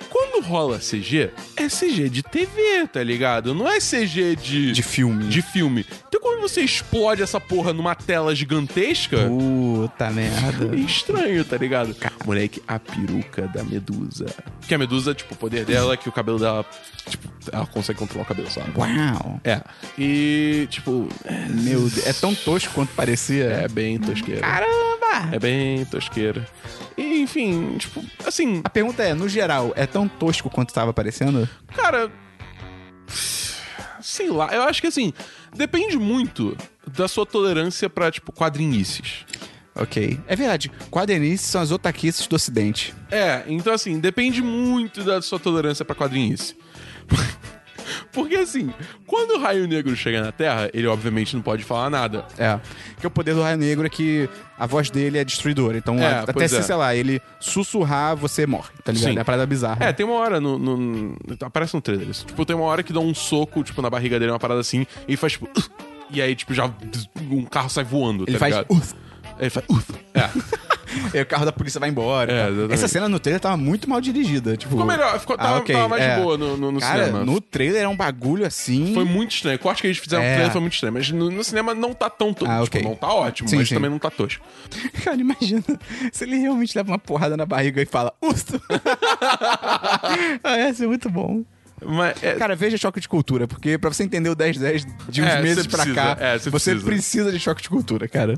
quando 0.10 0.44
rola 0.44 0.80
CG, 0.80 1.32
é 1.56 1.68
CG 1.68 2.10
de 2.10 2.24
TV, 2.24 2.88
tá 2.92 3.04
ligado? 3.04 3.54
Não 3.54 3.68
é 3.68 3.80
CG 3.80 4.36
de, 4.36 4.72
De 4.72 4.82
filme. 4.84 5.26
de 5.26 5.42
filme. 5.42 5.86
Então 6.08 6.22
quando 6.22 6.42
você 6.42 6.62
explode 6.62 7.22
essa 7.22 7.40
porra 7.40 7.74
numa 7.74 7.96
tela 7.96 8.34
gigantesca. 8.36 9.28
Puta 9.28 10.10
merda. 10.10 10.76
É 10.76 10.80
estranho, 10.80 11.44
tá 11.46 11.58
ligado? 11.58 11.96
Moleque, 12.26 12.62
a 12.68 12.80
peruca 12.80 13.48
da 13.48 13.64
Medusa. 13.64 14.26
Que 14.68 14.74
a 14.76 14.78
Medusa, 14.78 15.14
tipo, 15.14 15.34
o 15.34 15.38
poder 15.38 15.66
dela 15.66 15.94
é 15.94 15.98
que 15.98 16.10
o 16.10 16.12
cabelo 16.12 16.40
dela, 16.40 16.66
tipo, 17.10 17.28
ela 17.52 17.66
consegue 17.68 18.00
controlar 18.00 18.24
o 18.24 18.28
cabelo, 18.28 18.50
sabe? 18.52 18.72
Uau. 18.78 19.40
É. 19.44 19.62
E, 19.98 20.68
tipo, 20.70 21.08
é, 21.26 21.46
Meu 21.50 21.80
Deus, 21.82 22.06
é 22.06 22.14
tão 22.14 22.34
tosco 22.36 22.74
quanto 22.74 22.94
parecia. 22.94 23.46
é 23.46 23.68
bem 23.68 23.98
tosqueira. 24.00 24.42
Caramba! 24.42 25.30
É 25.36 25.40
bem 25.40 25.86
tosqueira. 25.86 26.46
Enfim, 27.28 27.78
tipo, 27.78 28.02
assim, 28.26 28.62
A 28.64 28.70
pergunta 28.70 29.04
é, 29.04 29.14
no 29.14 29.28
geral, 29.28 29.74
é 29.76 29.86
tão 29.86 30.08
tosco 30.08 30.50
quanto 30.50 30.74
tava 30.74 30.94
parecendo? 30.94 31.48
cara. 31.76 32.10
Sei 34.02 34.30
lá, 34.30 34.54
eu 34.54 34.64
acho 34.64 34.80
que 34.80 34.88
assim, 34.88 35.12
depende 35.54 35.98
muito 35.98 36.56
da 36.96 37.08
sua 37.10 37.26
tolerância 37.26 37.90
pra, 37.90 38.10
tipo, 38.10 38.32
quadrinices. 38.32 39.26
Ok. 39.76 40.18
É 40.26 40.36
verdade. 40.36 40.72
Quadrinices 40.90 41.46
são 41.48 41.62
as 41.62 41.72
otaquices 41.72 42.26
do 42.28 42.36
ocidente. 42.38 42.96
É, 43.12 43.44
então 43.48 43.74
assim, 43.74 44.00
depende 44.00 44.42
muito 44.42 45.04
da 45.04 45.22
sua 45.22 45.38
tolerância 45.40 45.84
pra 45.84 45.94
quadrinice. 45.96 46.56
Porque 48.12 48.36
assim, 48.36 48.74
quando 49.06 49.32
o 49.32 49.40
raio 49.40 49.68
negro 49.68 49.96
chega 49.96 50.22
na 50.22 50.32
Terra, 50.32 50.70
ele 50.74 50.88
obviamente 50.88 51.36
não 51.36 51.42
pode 51.44 51.64
falar 51.64 51.90
nada. 51.90 52.26
É. 52.38 52.60
Porque 52.94 53.08
o 53.08 53.12
poder 53.12 53.34
do 53.36 53.42
Raio 53.42 53.58
Negro 53.58 53.86
é 53.86 53.90
que 53.90 54.28
a 54.58 54.66
voz 54.66 54.90
dele 54.90 55.18
é 55.18 55.24
destruidora. 55.24 55.78
Então, 55.78 55.98
É, 56.00 56.08
a- 56.08 56.20
até 56.22 56.34
pois 56.34 56.50
se, 56.52 56.58
é. 56.58 56.62
sei 56.62 56.76
lá, 56.76 56.96
ele 56.96 57.22
sussurrar, 57.40 58.16
você 58.16 58.46
morre, 58.48 58.70
tá 58.84 58.92
ligado? 58.92 59.10
Sim. 59.12 59.16
É 59.18 59.20
uma 59.20 59.26
parada 59.26 59.46
bizarra. 59.46 59.86
É, 59.86 59.94
tem 59.94 60.06
uma 60.06 60.16
hora 60.16 60.40
no, 60.42 60.58
no- 60.58 61.16
Aparece 61.42 61.74
no 61.76 61.82
trailer 61.82 62.10
isso. 62.10 62.26
Tipo, 62.26 62.46
tem 62.46 62.56
uma 62.56 62.66
hora 62.66 62.82
que 62.84 62.92
dá 62.92 63.00
um 63.00 63.14
soco, 63.14 63.64
tipo, 63.64 63.82
na 63.82 63.90
barriga 63.90 64.20
dele, 64.20 64.32
uma 64.32 64.40
parada 64.40 64.60
assim, 64.62 64.86
e 65.08 65.16
faz, 65.18 65.34
tipo. 65.34 65.48
E 66.10 66.22
aí, 66.22 66.34
tipo, 66.38 66.54
já. 66.54 66.72
Um 67.30 67.44
carro 67.44 67.70
sai 67.70 67.84
voando, 67.84 68.24
Ele 68.24 68.32
tá 68.34 68.40
faz. 68.40 68.56
ligado? 68.56 68.72
"Uf", 68.72 68.94
Ele 69.38 69.50
faz. 69.50 69.66
"Uf". 69.70 69.92
É. 70.16 70.30
e 71.14 71.22
o 71.22 71.26
carro 71.26 71.46
da 71.46 71.52
polícia 71.52 71.80
vai 71.80 71.90
embora. 71.90 72.32
É. 72.32 72.74
Essa 72.74 72.88
cena 72.88 73.08
no 73.10 73.20
trailer 73.20 73.40
tava 73.40 73.58
muito 73.58 73.90
mal 73.90 74.00
dirigida. 74.02 74.56
Tipo... 74.58 74.72
Ficou 74.72 74.86
melhor, 74.86 75.20
ficou, 75.20 75.38
tava, 75.38 75.56
Ah, 75.56 75.58
ok, 75.60 75.76
tava 75.76 75.88
mais 75.90 76.02
é. 76.04 76.16
boa 76.20 76.38
no, 76.38 76.58
no, 76.58 76.72
no 76.72 76.80
Cara, 76.80 77.06
cinema. 77.06 77.26
no 77.26 77.40
trailer 77.42 77.84
é 77.84 77.88
um 77.88 77.96
bagulho 77.96 78.46
assim. 78.46 78.94
Foi 78.94 79.06
muito 79.06 79.32
estranho. 79.36 79.56
O 79.56 79.60
corte 79.60 79.82
que 79.82 79.88
eles 79.88 79.98
fizeram 79.98 80.24
no 80.24 80.30
É. 80.30 80.34
trailer 80.34 80.52
foi 80.52 80.62
muito 80.62 80.74
estranho. 80.74 80.94
Mas 80.94 81.10
no, 81.12 81.30
no 81.32 81.44
cinema 81.44 81.74
não 81.74 81.94
tá 81.94 82.10
tão. 82.10 82.34
to- 82.34 82.46
Ah, 82.46 82.62
tipo, 82.64 82.78
ok. 82.78 82.82
não 82.84 82.96
tá 82.96 83.14
ótimo, 83.14 83.50
Sim, 83.50 83.58
mas 83.58 83.68
sim. 83.70 83.76
também 83.76 83.90
não 83.90 84.00
tá 84.00 84.10
tosco. 84.10 84.44
Cara, 85.04 85.18
imagina 85.20 85.64
se 86.12 86.24
ele 86.24 86.38
realmente 86.38 86.76
leva 86.78 86.92
uma 86.92 87.00
porrada 87.00 87.36
na 87.38 87.46
barriga 87.46 87.82
e 87.82 87.86
fala, 87.86 88.14
Usto! 88.22 88.62
ah, 90.44 90.58
ia 90.58 90.74
ser 90.74 90.88
muito 90.88 91.10
bom. 91.10 91.44
Mas. 91.84 92.22
é- 92.24 92.34
Cara, 92.36 92.56
veja 92.56 92.78
choque 92.78 93.00
de 93.00 93.08
cultura, 93.08 93.48
porque 93.48 93.78
pra 93.78 93.92
você 93.94 94.04
entender 94.04 94.30
o 94.30 94.36
10-10 94.36 94.86
de 95.10 95.22
uns 95.22 95.28
É, 95.28 95.42
meses 95.42 95.68
precisa, 95.68 95.94
cá, 95.94 96.18
é, 96.20 96.38
você 96.40 96.50
você 96.50 96.72
precisa. 96.72 96.86
precisa 96.86 97.32
de 97.32 97.40
choque 97.40 97.62
de 97.62 97.70
cultura, 97.70 98.08
cara. 98.08 98.34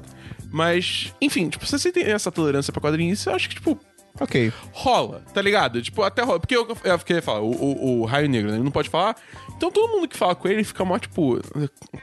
Mas, 0.51 1.13
enfim, 1.21 1.49
tipo, 1.49 1.65
se 1.65 1.77
você 1.77 1.91
tem 1.91 2.03
essa 2.05 2.31
tolerância 2.31 2.71
pra 2.73 2.81
quadrinhos, 2.81 3.25
eu 3.25 3.33
acho 3.35 3.49
que, 3.49 3.55
tipo, 3.55 3.79
Ok. 4.19 4.51
rola, 4.73 5.23
tá 5.33 5.41
ligado? 5.41 5.81
Tipo, 5.81 6.01
até 6.03 6.23
rola. 6.23 6.39
Porque 6.39 6.55
eu, 6.55 6.67
eu 6.83 6.99
queria 6.99 7.21
falar, 7.21 7.41
o, 7.41 7.51
o, 7.51 8.01
o 8.01 8.05
Raio 8.05 8.27
Negro, 8.27 8.49
né? 8.49 8.57
Ele 8.57 8.63
não 8.63 8.71
pode 8.71 8.89
falar. 8.89 9.15
Então 9.55 9.71
todo 9.71 9.91
mundo 9.91 10.07
que 10.07 10.17
fala 10.17 10.35
com 10.35 10.47
ele 10.47 10.63
fica 10.63 10.83
mó, 10.83 10.97
tipo, 10.97 11.39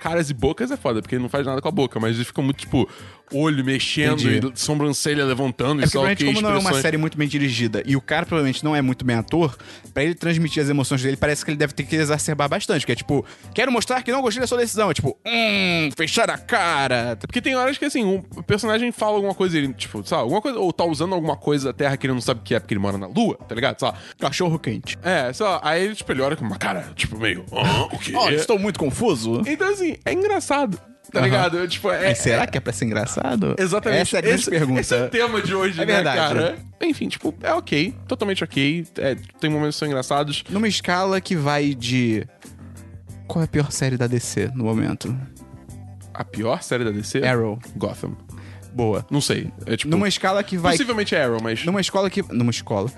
caras 0.00 0.30
e 0.30 0.34
bocas 0.34 0.70
é 0.70 0.76
foda, 0.76 1.02
porque 1.02 1.14
ele 1.14 1.22
não 1.22 1.28
faz 1.28 1.44
nada 1.46 1.60
com 1.60 1.68
a 1.68 1.72
boca, 1.72 1.98
mas 2.00 2.16
ele 2.16 2.24
fica 2.24 2.40
muito, 2.40 2.58
tipo, 2.58 2.88
olho 3.32 3.64
mexendo 3.64 4.22
Entendi. 4.22 4.52
e 4.54 4.58
sobrancelha 4.58 5.24
levantando 5.24 5.80
É 5.80 5.84
e 5.84 5.86
porque, 5.86 5.88
só 5.88 5.98
provavelmente, 6.00 6.18
que 6.18 6.24
como 6.26 6.40
não 6.40 6.56
é 6.56 6.58
uma 6.58 6.80
série 6.80 6.96
muito 6.96 7.16
bem 7.18 7.28
dirigida 7.28 7.82
e 7.84 7.96
o 7.96 8.00
cara 8.00 8.24
provavelmente 8.26 8.64
não 8.64 8.74
é 8.74 8.82
muito 8.82 9.04
bem 9.04 9.16
ator, 9.16 9.56
pra 9.92 10.04
ele 10.04 10.14
transmitir 10.14 10.62
as 10.62 10.68
emoções 10.68 11.02
dele, 11.02 11.16
parece 11.16 11.44
que 11.44 11.50
ele 11.50 11.58
deve 11.58 11.72
ter 11.72 11.84
que 11.84 11.96
exacerbar 11.96 12.48
bastante. 12.48 12.84
Que 12.84 12.92
é 12.92 12.94
tipo, 12.94 13.24
quero 13.54 13.72
mostrar 13.72 14.02
que 14.02 14.12
não 14.12 14.20
gostei 14.20 14.40
da 14.40 14.46
sua 14.46 14.58
decisão. 14.58 14.90
É 14.90 14.94
tipo, 14.94 15.16
hum, 15.26 15.90
fechar 15.96 16.30
a 16.30 16.38
cara. 16.38 17.16
Porque 17.20 17.40
tem 17.40 17.56
horas 17.56 17.78
que, 17.78 17.84
assim, 17.84 18.04
o 18.36 18.42
personagem 18.42 18.92
fala 18.92 19.16
alguma 19.16 19.34
coisa, 19.34 19.56
ele, 19.56 19.72
tipo, 19.72 20.06
sabe, 20.06 20.22
alguma 20.22 20.40
coisa, 20.40 20.58
ou 20.58 20.72
tá 20.72 20.84
usando 20.84 21.14
alguma 21.14 21.36
coisa 21.36 21.66
da 21.66 21.72
Terra 21.72 21.96
que 21.96 22.06
ele 22.06 22.14
não 22.14 22.20
sabe 22.20 22.40
o 22.40 22.42
que 22.42 22.54
é, 22.54 22.60
porque 22.60 22.74
ele 22.74 22.80
mora 22.80 22.98
na 22.98 23.06
Lua, 23.06 23.36
tá 23.36 23.54
ligado? 23.54 23.80
Lá. 23.82 23.94
Cachorro 24.18 24.58
quente. 24.58 24.96
É, 25.02 25.32
lá, 25.40 25.60
aí 25.62 25.84
ele, 25.84 25.94
tipo, 25.94 26.12
ele 26.12 26.22
olha 26.22 26.36
com 26.36 26.44
uma 26.44 26.58
cara, 26.58 26.92
tipo, 26.94 27.18
meio, 27.18 27.44
ah, 27.52 27.84
o 27.84 27.98
quê? 27.98 28.12
Olha, 28.14 28.36
estou 28.36 28.58
muito 28.58 28.78
confuso. 28.78 29.42
Então, 29.46 29.68
assim, 29.70 29.96
é 30.04 30.12
engraçado, 30.12 30.78
tá 31.12 31.18
Aham. 31.18 31.24
ligado? 31.26 31.68
Tipo, 31.68 31.90
é, 31.90 32.08
Mas 32.08 32.18
será 32.18 32.46
que 32.46 32.58
é 32.58 32.60
pra 32.60 32.72
ser 32.72 32.84
engraçado? 32.86 33.54
Exatamente. 33.58 34.02
Essa 34.02 34.16
é 34.16 34.18
a 34.18 34.22
grande 34.22 34.40
esse, 34.40 34.50
pergunta. 34.50 34.80
Esse 34.80 34.94
é 34.94 35.04
o 35.04 35.08
tema 35.08 35.42
de 35.42 35.54
hoje, 35.54 35.80
É 35.80 35.86
né, 35.86 35.94
verdade. 35.94 36.16
cara? 36.16 36.58
Enfim, 36.82 37.08
tipo, 37.08 37.34
é 37.42 37.52
ok. 37.52 37.94
Totalmente 38.06 38.42
ok. 38.44 38.86
É, 38.98 39.16
tem 39.40 39.50
momentos 39.50 39.76
que 39.76 39.80
são 39.80 39.88
engraçados. 39.88 40.44
Numa 40.50 40.68
escala 40.68 41.20
que 41.20 41.34
vai 41.36 41.74
de. 41.74 42.26
Qual 43.26 43.42
é 43.42 43.44
a 43.44 43.48
pior 43.48 43.70
série 43.72 43.96
da 43.96 44.06
DC 44.06 44.50
no 44.54 44.64
momento? 44.64 45.16
A 46.14 46.24
pior 46.24 46.62
série 46.62 46.84
da 46.84 46.90
DC? 46.90 47.22
Arrow. 47.26 47.58
Gotham. 47.76 48.16
Boa. 48.72 49.06
Não 49.10 49.20
sei. 49.20 49.50
É 49.64 49.76
tipo... 49.76 49.90
Numa 49.90 50.06
escala 50.06 50.42
que 50.42 50.56
vai. 50.56 50.72
Possivelmente 50.74 51.14
é 51.14 51.24
Arrow, 51.24 51.38
mas... 51.42 51.64
Numa 51.64 51.80
escola 51.80 52.08
que. 52.10 52.22
Numa 52.32 52.50
escola. 52.50 52.90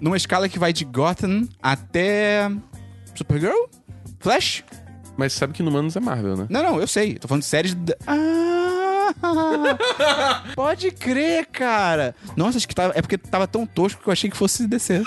Numa 0.00 0.16
escala 0.16 0.48
que 0.48 0.58
vai 0.58 0.72
de 0.72 0.84
Gotham 0.84 1.48
até. 1.62 2.50
Supergirl? 3.14 3.54
Flash? 4.20 4.64
Mas 5.16 5.32
sabe 5.32 5.52
que 5.52 5.62
no 5.62 5.70
Humanos 5.70 5.96
é 5.96 6.00
Marvel, 6.00 6.36
né? 6.36 6.46
Não, 6.50 6.62
não, 6.62 6.80
eu 6.80 6.86
sei. 6.86 7.14
Tô 7.14 7.28
falando 7.28 7.42
de 7.42 7.48
séries. 7.48 7.74
Da... 7.74 7.94
Ah! 8.06 8.84
Pode 10.54 10.90
crer, 10.90 11.46
cara. 11.46 12.14
Nossa, 12.36 12.58
acho 12.58 12.68
que 12.68 12.74
tava. 12.74 12.92
É 12.96 13.02
porque 13.02 13.18
tava 13.18 13.46
tão 13.46 13.66
tosco 13.66 14.02
que 14.02 14.08
eu 14.08 14.12
achei 14.12 14.30
que 14.30 14.36
fosse 14.36 14.66
descer. 14.66 15.02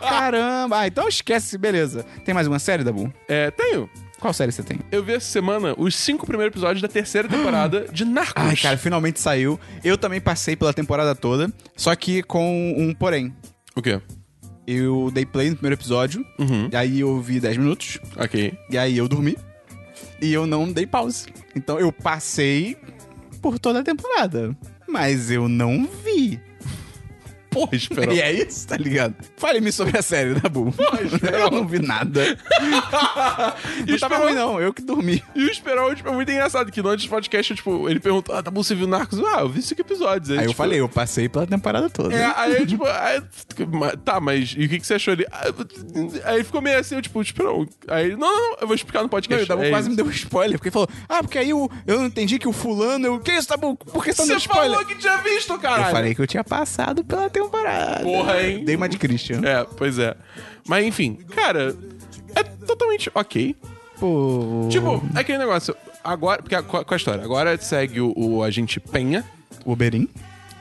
Caramba. 0.00 0.80
Ah, 0.80 0.86
então 0.86 1.08
esquece, 1.08 1.56
beleza. 1.58 2.04
Tem 2.24 2.34
mais 2.34 2.46
uma 2.46 2.58
série, 2.58 2.84
Dabu? 2.84 3.12
É, 3.28 3.50
tenho. 3.50 3.88
Qual 4.18 4.32
série 4.32 4.50
você 4.50 4.64
tem? 4.64 4.80
Eu 4.90 5.04
vi 5.04 5.12
essa 5.12 5.26
semana 5.26 5.74
os 5.78 5.94
cinco 5.94 6.26
primeiros 6.26 6.52
episódios 6.52 6.82
da 6.82 6.88
terceira 6.88 7.28
temporada 7.28 7.86
de 7.92 8.04
Narcos. 8.04 8.42
Ai, 8.42 8.56
cara, 8.56 8.76
finalmente 8.76 9.20
saiu. 9.20 9.60
Eu 9.84 9.96
também 9.96 10.20
passei 10.20 10.56
pela 10.56 10.72
temporada 10.72 11.14
toda, 11.14 11.52
só 11.76 11.94
que 11.94 12.22
com 12.24 12.74
um 12.76 12.92
porém. 12.92 13.32
O 13.76 13.82
quê? 13.82 14.00
Eu 14.70 15.10
dei 15.14 15.24
play 15.24 15.48
no 15.48 15.56
primeiro 15.56 15.74
episódio, 15.80 16.22
Uhum. 16.38 16.68
e 16.70 16.76
aí 16.76 17.00
eu 17.00 17.18
vi 17.22 17.40
10 17.40 17.56
minutos, 17.56 17.98
Ok. 18.18 18.52
e 18.70 18.76
aí 18.76 18.98
eu 18.98 19.08
dormi, 19.08 19.34
e 20.20 20.30
eu 20.30 20.46
não 20.46 20.70
dei 20.70 20.86
pause. 20.86 21.26
Então 21.56 21.80
eu 21.80 21.90
passei 21.90 22.76
por 23.40 23.58
toda 23.58 23.80
a 23.80 23.82
temporada, 23.82 24.54
mas 24.86 25.30
eu 25.30 25.48
não 25.48 25.88
vi. 26.04 26.38
Porra, 27.50 27.74
Esperão. 27.74 28.12
E 28.12 28.20
é 28.20 28.32
isso, 28.32 28.66
tá 28.66 28.76
ligado? 28.76 29.14
Fale-me 29.36 29.72
sobre 29.72 29.98
a 29.98 30.02
série, 30.02 30.34
Dabu. 30.34 30.72
eu 31.32 31.50
não 31.50 31.66
vi 31.66 31.78
nada. 31.80 32.22
E 33.86 33.90
Não 33.92 33.98
tava 33.98 34.14
Esperão- 34.14 34.22
ruim, 34.22 34.34
não. 34.34 34.60
Eu 34.60 34.72
que 34.72 34.82
dormi. 34.82 35.22
E 35.34 35.44
o 35.44 35.50
Esperão, 35.50 35.94
tipo, 35.94 36.08
é 36.08 36.12
muito 36.12 36.30
engraçado, 36.30 36.70
que 36.70 36.82
no 36.82 36.88
antes 36.90 37.06
do 37.06 37.10
podcast, 37.10 37.54
tipo, 37.54 37.88
ele 37.88 38.00
perguntou, 38.00 38.34
ah, 38.34 38.42
tá 38.42 38.50
bom, 38.50 38.62
você 38.62 38.74
viu 38.74 38.86
Narcos? 38.86 39.18
Ah, 39.20 39.40
eu 39.40 39.48
vi 39.48 39.62
cinco 39.62 39.80
episódios. 39.80 40.30
Aí 40.30 40.36
eu 40.38 40.42
tipo, 40.48 40.54
falei, 40.54 40.80
eu 40.80 40.88
passei 40.88 41.28
pela 41.28 41.46
temporada 41.46 41.88
toda. 41.90 42.14
É, 42.14 42.32
aí, 42.36 42.66
tipo, 42.66 42.84
aí, 42.84 43.22
tá, 44.04 44.20
mas 44.20 44.54
e 44.56 44.64
o 44.64 44.68
que, 44.68 44.78
que 44.80 44.86
você 44.86 44.94
achou 44.94 45.12
ali? 45.14 45.26
Aí 46.24 46.34
ele 46.36 46.44
ficou 46.44 46.60
meio 46.60 46.78
assim, 46.78 46.96
eu, 46.96 47.02
tipo, 47.02 47.20
Esperão. 47.22 47.66
Aí, 47.88 48.10
não, 48.10 48.18
não, 48.18 48.50
não, 48.50 48.56
eu 48.60 48.66
vou 48.66 48.76
explicar 48.76 48.98
no 49.00 49.04
Não, 49.04 49.08
podcast. 49.10 49.44
o 49.44 49.48
Dabu 49.48 49.62
É 49.64 49.70
quase 49.70 49.88
isso. 49.88 49.90
me 49.90 49.96
deu 49.96 50.06
um 50.06 50.10
spoiler, 50.10 50.58
porque 50.58 50.68
ele 50.68 50.72
falou, 50.74 50.88
ah, 51.08 51.22
porque 51.22 51.38
aí 51.38 51.50
eu, 51.50 51.70
eu 51.86 51.98
não 51.98 52.06
entendi 52.06 52.38
que 52.38 52.48
o 52.48 52.52
fulano... 52.52 53.06
Eu, 53.06 53.20
que 53.20 53.32
isso, 53.32 53.48
Dabu? 53.48 53.76
Por 53.76 54.04
que 54.04 54.12
você 54.12 54.26
tá 54.26 54.38
Você 54.38 54.48
falou 54.48 54.84
que 54.84 54.94
tinha 54.96 55.16
visto, 55.18 55.58
caralho. 55.58 55.86
Eu 55.86 55.90
falei 55.92 56.14
que 56.14 56.20
eu 56.20 56.26
tinha 56.26 56.44
passado 56.44 57.04
pela 57.04 57.22
temporada. 57.22 57.37
Porra, 58.02 58.42
hein? 58.42 58.64
Dei 58.64 58.76
uma 58.76 58.88
de 58.88 58.98
Christian. 58.98 59.40
É, 59.44 59.64
pois 59.76 59.98
é. 59.98 60.14
Mas 60.66 60.84
enfim, 60.84 61.14
cara, 61.34 61.74
é 62.34 62.42
totalmente 62.42 63.10
ok. 63.14 63.54
Pô... 63.98 64.68
Tipo, 64.70 65.02
é 65.16 65.20
aquele 65.20 65.38
negócio. 65.38 65.74
Agora, 66.04 66.40
porque 66.42 66.54
qual 66.62 66.84
qual 66.84 66.94
a 66.94 66.96
história? 66.96 67.24
Agora 67.24 67.56
segue 67.58 68.00
o, 68.00 68.12
o 68.16 68.42
agente 68.42 68.78
Penha, 68.80 69.24
O 69.64 69.74
Berim? 69.74 70.08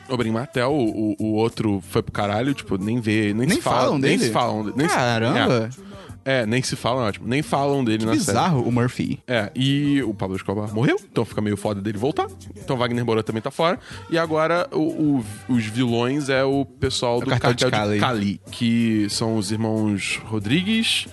o 0.09 0.15
Brin 0.15 0.31
Martel, 0.31 0.71
o, 0.71 1.11
o, 1.11 1.15
o 1.19 1.33
outro 1.33 1.83
foi 1.89 2.01
pro 2.01 2.13
caralho, 2.13 2.53
tipo, 2.53 2.77
nem 2.77 3.01
vê, 3.01 3.33
nem, 3.33 3.45
Nem 3.47 3.57
se 3.57 3.61
fala, 3.61 3.77
falam 3.81 3.97
Nem 3.99 4.11
dele? 4.17 4.23
se 4.23 4.31
falam 4.31 4.63
dele. 4.63 4.73
nem 4.77 4.87
se- 4.87 4.95
Caramba. 4.95 5.69
É. 5.83 5.96
É, 6.29 6.45
nem 6.45 6.61
se 6.61 6.75
falam, 6.75 7.05
é 7.05 7.07
ótimo. 7.07 7.25
Nem 7.25 7.41
falam 7.41 7.83
dele 7.85 8.03
na 8.05 8.11
série. 8.11 8.17
Bizarro 8.25 8.61
o 8.63 8.69
Murphy. 8.71 9.19
É, 9.25 9.49
e 9.55 10.03
o 10.03 10.13
Pablo 10.13 10.35
Escobar 10.35 10.73
morreu, 10.73 10.97
então 11.09 11.23
fica 11.23 11.39
meio 11.39 11.55
foda 11.55 11.79
dele 11.81 11.97
voltar. 11.97 12.27
Então 12.57 12.75
Wagner 12.75 13.05
Moura 13.05 13.23
também 13.23 13.41
tá 13.41 13.49
fora. 13.49 13.79
E 14.09 14.17
agora 14.17 14.67
o- 14.73 15.19
o- 15.19 15.25
os 15.47 15.63
vilões 15.65 16.27
é 16.27 16.43
o 16.43 16.65
pessoal 16.65 17.21
do 17.21 17.27
Cartel 17.27 17.53
de 17.53 17.63
Cartel 17.65 17.93
de 17.93 17.99
Cali. 17.99 17.99
Cali, 17.99 18.41
que 18.51 19.07
são 19.09 19.37
os 19.37 19.51
irmãos 19.53 20.19
Rodrigues, 20.25 21.07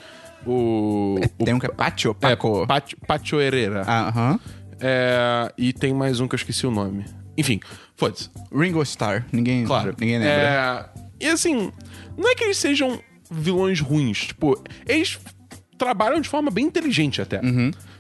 o. 0.45 1.21
o 1.39 1.45
Tem 1.45 1.55
um 1.55 1.59
que 1.61 1.67
é 1.67 1.71
Pacho? 1.71 2.11
é, 2.11 2.15
Paco? 2.15 2.67
Pacho, 2.67 2.97
Pacho 3.07 3.41
Herrera. 3.41 3.83
Aham. 3.83 4.41
É, 4.81 5.53
e 5.57 5.73
tem 5.73 5.95
mais 5.95 6.19
um 6.19 6.27
que 6.27 6.35
eu 6.35 6.39
esqueci 6.39 6.67
o 6.67 6.71
nome. 6.71 7.05
Enfim, 7.39 7.61
foda-se. 7.97 8.29
Ringo 8.53 8.83
Starr. 8.83 9.25
Ninguém, 9.33 9.65
Claro. 9.65 9.95
ninguém 9.99 10.19
lembra. 10.19 10.91
É, 11.21 11.25
e 11.25 11.29
assim, 11.29 11.73
não 12.17 12.29
é 12.29 12.35
que 12.35 12.45
eles 12.45 12.57
sejam 12.57 12.99
vilões 13.31 13.81
ruins. 13.81 14.27
Tipo, 14.29 14.63
eles 14.87 15.19
trabalham 15.77 16.21
de 16.21 16.29
forma 16.29 16.51
bem 16.51 16.65
inteligente 16.67 17.21
até. 17.21 17.41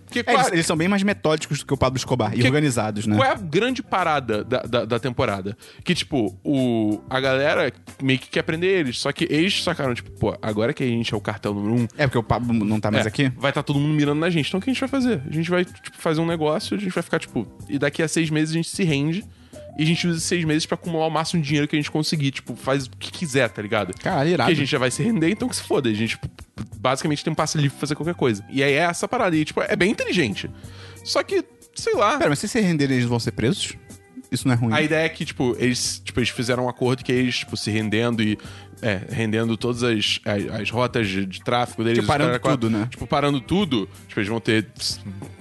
Porque, 0.04 0.30
É, 0.30 0.34
eles, 0.34 0.52
eles 0.52 0.66
são 0.66 0.76
bem 0.76 0.86
mais 0.86 1.02
metódicos 1.02 1.58
do 1.60 1.66
que 1.66 1.74
o 1.74 1.76
Pablo 1.76 1.96
Escobar 1.96 2.32
e 2.34 2.40
Que- 2.40 2.46
organizados, 2.46 3.06
né? 3.06 3.16
Qual 3.16 3.26
é 3.28 3.32
a 3.32 3.36
grande 3.36 3.82
parada 3.82 4.44
da, 4.44 4.60
da, 4.60 4.84
da 4.84 4.98
temporada? 5.00 5.56
Que, 5.82 5.94
tipo, 5.94 6.38
o, 6.44 7.00
a 7.10 7.18
galera 7.18 7.72
meio 8.00 8.18
que 8.18 8.28
quer 8.28 8.42
prender 8.42 8.78
eles. 8.78 8.98
Só 9.00 9.10
que 9.12 9.26
eles 9.30 9.62
sacaram, 9.64 9.92
tipo, 9.94 10.10
pô, 10.12 10.36
agora 10.40 10.72
que 10.72 10.84
a 10.84 10.86
gente 10.86 11.12
é 11.12 11.16
o 11.16 11.20
cartel 11.20 11.54
número 11.54 11.74
um. 11.82 11.88
É 11.96 12.06
porque 12.06 12.18
o 12.18 12.22
Pablo 12.22 12.52
não 12.52 12.78
tá 12.78 12.90
mais 12.92 13.06
é, 13.06 13.08
aqui? 13.08 13.32
Vai 13.36 13.50
estar 13.50 13.62
todo 13.64 13.80
mundo 13.80 13.94
mirando 13.94 14.20
na 14.20 14.30
gente. 14.30 14.46
Então 14.46 14.60
o 14.60 14.62
que 14.62 14.70
a 14.70 14.72
gente 14.72 14.80
vai 14.80 14.88
fazer? 14.88 15.22
A 15.28 15.32
gente 15.32 15.50
vai, 15.50 15.64
tipo, 15.64 15.96
fazer 15.96 16.20
um 16.20 16.26
negócio, 16.26 16.76
a 16.76 16.80
gente 16.80 16.92
vai 16.92 17.02
ficar, 17.02 17.18
tipo, 17.18 17.46
e 17.68 17.78
daqui 17.78 18.02
a 18.02 18.06
seis 18.06 18.30
meses 18.30 18.50
a 18.50 18.54
gente 18.58 18.68
se 18.68 18.84
rende. 18.84 19.24
E 19.76 19.82
a 19.82 19.86
gente 19.86 20.06
usa 20.06 20.20
seis 20.20 20.44
meses 20.44 20.66
pra 20.66 20.76
acumular 20.76 21.06
o 21.06 21.10
máximo 21.10 21.42
de 21.42 21.48
dinheiro 21.48 21.66
que 21.66 21.74
a 21.74 21.78
gente 21.78 21.90
conseguir. 21.90 22.30
Tipo, 22.30 22.54
faz 22.54 22.86
o 22.86 22.90
que 22.90 23.10
quiser, 23.10 23.48
tá 23.50 23.60
ligado? 23.60 23.92
Cara, 23.98 24.26
irado. 24.26 24.48
Porque 24.48 24.52
a 24.52 24.56
gente 24.56 24.70
já 24.70 24.78
vai 24.78 24.90
se 24.90 25.02
render, 25.02 25.30
então 25.30 25.48
que 25.48 25.56
se 25.56 25.62
foda. 25.62 25.88
A 25.88 25.92
gente, 25.92 26.10
tipo, 26.10 26.28
basicamente 26.76 27.24
tem 27.24 27.32
um 27.32 27.36
passe 27.36 27.56
livre 27.56 27.70
pra 27.70 27.80
fazer 27.80 27.94
qualquer 27.94 28.14
coisa. 28.14 28.44
E 28.50 28.62
aí 28.62 28.72
é 28.72 28.78
essa 28.78 29.08
parada. 29.08 29.36
E, 29.36 29.44
tipo, 29.44 29.60
é 29.62 29.74
bem 29.74 29.90
inteligente. 29.90 30.50
Só 31.04 31.22
que, 31.22 31.44
sei 31.74 31.94
lá. 31.94 32.16
Pera, 32.18 32.30
mas 32.30 32.38
se 32.38 32.48
se 32.48 32.60
renderem, 32.60 32.96
eles 32.96 33.08
vão 33.08 33.18
ser 33.18 33.32
presos? 33.32 33.74
Isso 34.30 34.48
não 34.48 34.54
é 34.54 34.56
ruim. 34.56 34.72
A 34.72 34.82
ideia 34.82 35.04
é 35.04 35.08
que, 35.08 35.24
tipo, 35.24 35.54
eles, 35.58 36.00
tipo, 36.04 36.18
eles 36.18 36.28
fizeram 36.28 36.64
um 36.64 36.68
acordo 36.68 37.04
que 37.04 37.12
eles, 37.12 37.38
tipo, 37.38 37.56
se 37.56 37.70
rendendo 37.70 38.22
e. 38.22 38.38
É, 38.86 39.00
rendendo 39.08 39.56
todas 39.56 39.82
as, 39.82 40.20
as, 40.26 40.60
as 40.60 40.70
rotas 40.70 41.08
de, 41.08 41.24
de 41.24 41.42
tráfico 41.42 41.82
deles. 41.82 42.00
Tipo, 42.00 42.06
parando 42.06 42.38
tudo, 42.38 42.68
né? 42.70 42.86
Tipo, 42.90 43.06
parando 43.06 43.40
tudo, 43.40 43.88
tipo, 44.06 44.20
eles 44.20 44.28
vão 44.28 44.40
ter 44.40 44.66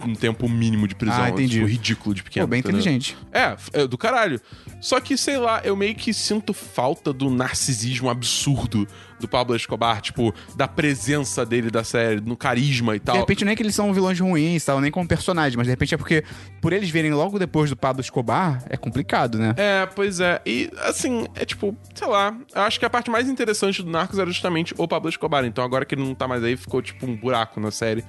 um 0.02 0.16
tempo 0.16 0.48
mínimo 0.48 0.88
de 0.88 0.96
prisão. 0.96 1.22
Ah, 1.22 1.30
entendi. 1.30 1.56
Tipo, 1.56 1.68
ridículo 1.68 2.16
de 2.16 2.24
pequeno. 2.24 2.48
Pô, 2.48 2.52
bem 2.52 2.60
entendeu? 2.60 2.80
inteligente. 2.80 3.18
É, 3.34 3.58
é, 3.74 3.86
do 3.86 3.98
caralho. 3.98 4.40
Só 4.80 4.98
que, 5.02 5.18
sei 5.18 5.38
lá, 5.38 5.62
eu 5.62 5.76
meio 5.76 5.94
que 5.94 6.14
sinto 6.14 6.54
falta 6.54 7.12
do 7.12 7.30
narcisismo 7.30 8.10
absurdo 8.10 8.88
do 9.24 9.28
Pablo 9.28 9.56
Escobar, 9.56 10.02
tipo, 10.02 10.34
da 10.56 10.68
presença 10.68 11.46
dele 11.46 11.72
da 11.72 11.84
série, 11.84 12.22
no 12.22 12.36
carisma 12.36 12.96
e 12.96 13.00
tal. 13.00 13.16
De 13.16 13.20
repente 13.22 13.46
não 13.46 13.52
é 13.52 13.56
que 13.56 13.64
eles 13.64 13.74
são 13.74 13.94
vilões 13.94 14.20
ruins, 14.20 14.64
tal, 14.64 14.80
nem 14.80 14.92
como 14.92 15.08
personagem, 15.08 15.58
mas 15.58 15.66
de 15.66 15.72
repente 15.72 15.96
é 15.96 15.98
porque, 15.98 16.24
por 16.62 16.74
eles 16.74 16.90
verem 16.90 17.12
logo 17.12 17.40
depois 17.40 17.70
do 17.70 17.76
Pablo 17.76 18.02
Escobar, 18.02 18.64
é 18.70 18.78
complicado, 18.78 19.38
né? 19.38 19.54
É, 19.58 19.86
pois 19.86 20.20
é. 20.20 20.42
E, 20.46 20.70
assim, 20.80 21.26
é 21.36 21.46
tipo, 21.46 21.76
sei 21.96 22.08
lá. 22.08 22.38
Eu 22.54 22.62
acho 22.62 22.80
que 22.80 22.86
a 22.86 22.90
parte 22.90 23.10
mais 23.10 23.28
interessante 23.30 23.82
do 23.82 23.90
Narcos 23.90 24.20
era 24.20 24.30
justamente 24.30 24.74
o 24.78 24.88
Pablo 24.88 25.10
Escobar. 25.10 25.46
Então 25.46 25.64
agora 25.64 25.86
que 25.86 25.96
ele 25.96 26.04
não 26.04 26.14
tá 26.14 26.28
mais 26.28 26.44
aí, 26.44 26.56
ficou 26.58 26.82
tipo 26.82 27.06
um 27.06 27.16
buraco 27.16 27.60
na 27.60 27.72
série. 27.72 28.04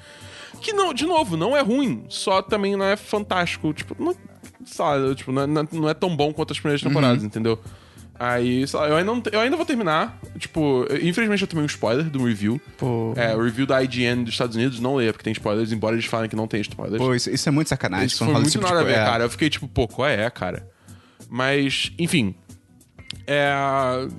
Que, 0.61 0.73
não, 0.73 0.95
de 0.95 1.05
novo, 1.05 1.37
não 1.37 1.57
é 1.57 1.61
ruim, 1.61 2.05
só 2.09 2.41
também 2.41 2.77
não 2.77 2.85
é 2.85 2.97
fantástico. 2.97 3.73
Tipo, 3.73 3.97
não, 4.03 4.15
sabe, 4.65 5.15
tipo, 5.15 5.33
não, 5.33 5.43
é, 5.43 5.47
não 5.73 5.89
é 5.89 5.95
tão 5.95 6.15
bom 6.15 6.33
quanto 6.33 6.53
as 6.53 6.59
primeiras 6.59 6.83
temporadas, 6.83 7.23
entendeu? 7.23 7.59
Aí, 8.19 8.67
sei 8.67 8.79
lá, 8.79 8.89
eu 8.89 8.97
ainda, 8.97 9.13
não, 9.13 9.23
eu 9.33 9.41
ainda 9.41 9.57
vou 9.57 9.67
terminar. 9.67 10.21
Tipo, 10.39 10.87
infelizmente 11.03 11.43
eu 11.43 11.49
tomei 11.49 11.65
um 11.65 11.67
spoiler 11.67 12.05
do 12.09 12.25
review. 12.25 12.61
Pô. 12.79 13.13
É, 13.17 13.35
o 13.35 13.43
review 13.43 13.67
da 13.67 13.83
IGN 13.83 14.25
dos 14.25 14.35
Estados 14.35 14.55
Unidos 14.55 14.79
não 14.79 14.97
leia, 14.97 15.13
porque 15.13 15.25
tem 15.25 15.33
spoilers, 15.33 15.73
embora 15.73 15.97
eles 15.97 16.07
falem 16.07 16.31
que 16.31 16.37
não 16.37 16.47
tem 16.47 16.61
spoilers. 16.61 16.99
Pô, 16.99 17.15
isso, 17.15 17.29
isso 17.31 17.49
é 17.49 17.53
muito 17.53 17.69
sacanagem. 17.69 18.07
Isso 18.07 18.25
foi 18.25 18.33
muito 18.33 18.51
tipo 18.51 18.65
nada 18.65 18.81
a 18.81 18.83
ver, 18.83 18.91
coisa. 18.91 19.01
É. 19.01 19.05
cara. 19.05 19.25
Eu 19.25 19.31
fiquei 19.31 19.51
tipo, 19.51 19.67
pô, 19.67 19.89
qual 19.89 20.09
é, 20.09 20.29
cara? 20.31 20.69
Mas, 21.29 21.93
enfim. 21.99 22.35
É. 23.27 23.53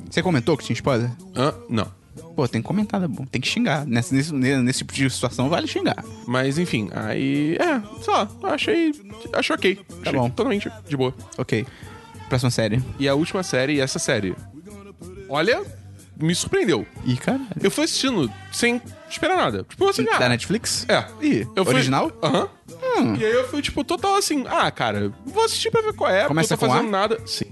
Você 0.09 0.21
comentou 0.21 0.57
que 0.57 0.65
tinha 0.65 0.73
spoiler? 0.73 1.11
hã? 1.35 1.53
não. 1.69 1.87
Pô, 2.35 2.47
tem 2.47 2.61
que 2.61 2.67
comentar, 2.67 2.99
tá 2.99 3.07
bom. 3.07 3.25
Tem 3.25 3.41
que 3.41 3.47
xingar. 3.47 3.85
Nesse, 3.85 4.13
nesse, 4.13 4.33
nesse 4.33 4.79
tipo 4.79 4.93
de 4.93 5.09
situação, 5.09 5.49
vale 5.49 5.67
xingar. 5.67 6.03
Mas, 6.27 6.57
enfim, 6.57 6.89
aí. 6.93 7.57
É, 7.57 7.81
sei 8.01 8.13
lá, 8.13 8.29
achei. 8.43 8.91
Achei 9.33 9.55
ok. 9.55 9.79
Achei 10.01 10.13
bom. 10.13 10.29
Totalmente 10.29 10.69
de 10.87 10.97
boa. 10.97 11.13
Ok. 11.37 11.65
Próxima 12.29 12.49
série. 12.51 12.81
E 12.99 13.07
a 13.07 13.15
última 13.15 13.43
série, 13.43 13.73
e 13.75 13.79
essa 13.79 13.99
série. 13.99 14.35
Olha, 15.29 15.63
me 16.19 16.33
surpreendeu. 16.33 16.85
Ih, 17.05 17.17
cara. 17.17 17.41
Eu 17.61 17.69
fui 17.71 17.83
assistindo 17.85 18.31
sem 18.51 18.81
esperar 19.09 19.35
nada. 19.37 19.65
Tipo 19.69 19.87
assim, 19.89 20.05
ah, 20.11 20.17
Da 20.17 20.29
Netflix? 20.29 20.85
É. 20.89 21.05
Ih, 21.21 21.47
Eu 21.55 21.65
fui- 21.65 21.73
original? 21.75 22.11
Aham. 22.21 22.49
E 23.19 23.25
aí 23.25 23.31
eu 23.31 23.47
fui, 23.49 23.61
tipo, 23.61 23.83
total 23.83 24.15
assim, 24.15 24.45
ah, 24.47 24.69
cara, 24.71 25.11
vou 25.25 25.43
assistir 25.43 25.69
pra 25.71 25.81
ver 25.81 25.93
qual 25.93 26.09
é, 26.09 26.25
Começa 26.25 26.55
porque 26.55 26.63
eu 26.65 26.69
tô 26.69 26.73
com 26.73 26.79
fazendo 26.79 26.95
A? 26.95 26.99
nada. 26.99 27.19
Sim. 27.25 27.45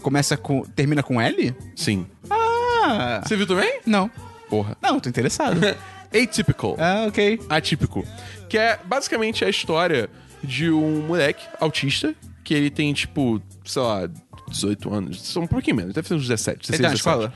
Começa 0.00 0.36
com. 0.36 0.62
Termina 0.62 1.02
com 1.02 1.20
L? 1.20 1.54
Sim. 1.76 2.06
Ah! 2.30 3.20
Você 3.24 3.36
viu 3.36 3.46
também? 3.46 3.80
Não. 3.84 4.10
Porra. 4.48 4.76
Não, 4.80 4.98
tô 4.98 5.08
interessado. 5.08 5.60
Atypical. 6.12 6.76
ah, 6.78 7.04
ok. 7.06 7.38
atípico. 7.48 8.04
Que 8.48 8.56
é 8.58 8.78
basicamente 8.84 9.44
a 9.44 9.48
história 9.50 10.08
de 10.42 10.70
um 10.70 11.02
moleque 11.06 11.46
autista 11.60 12.14
que 12.42 12.54
ele 12.54 12.70
tem, 12.70 12.92
tipo, 12.94 13.40
sei 13.70 13.82
lá, 13.82 14.10
18 14.48 14.92
anos. 14.92 15.22
São 15.22 15.42
um 15.42 15.46
pouquinho 15.46 15.76
menos, 15.76 15.94
deve 15.94 16.08
ter 16.08 16.14
uns 16.14 16.26
17. 16.26 16.72
Ele 16.72 16.78
16, 16.78 16.80
tá 16.80 16.82
na 16.82 16.88
17. 16.88 16.98
escola? 16.98 17.34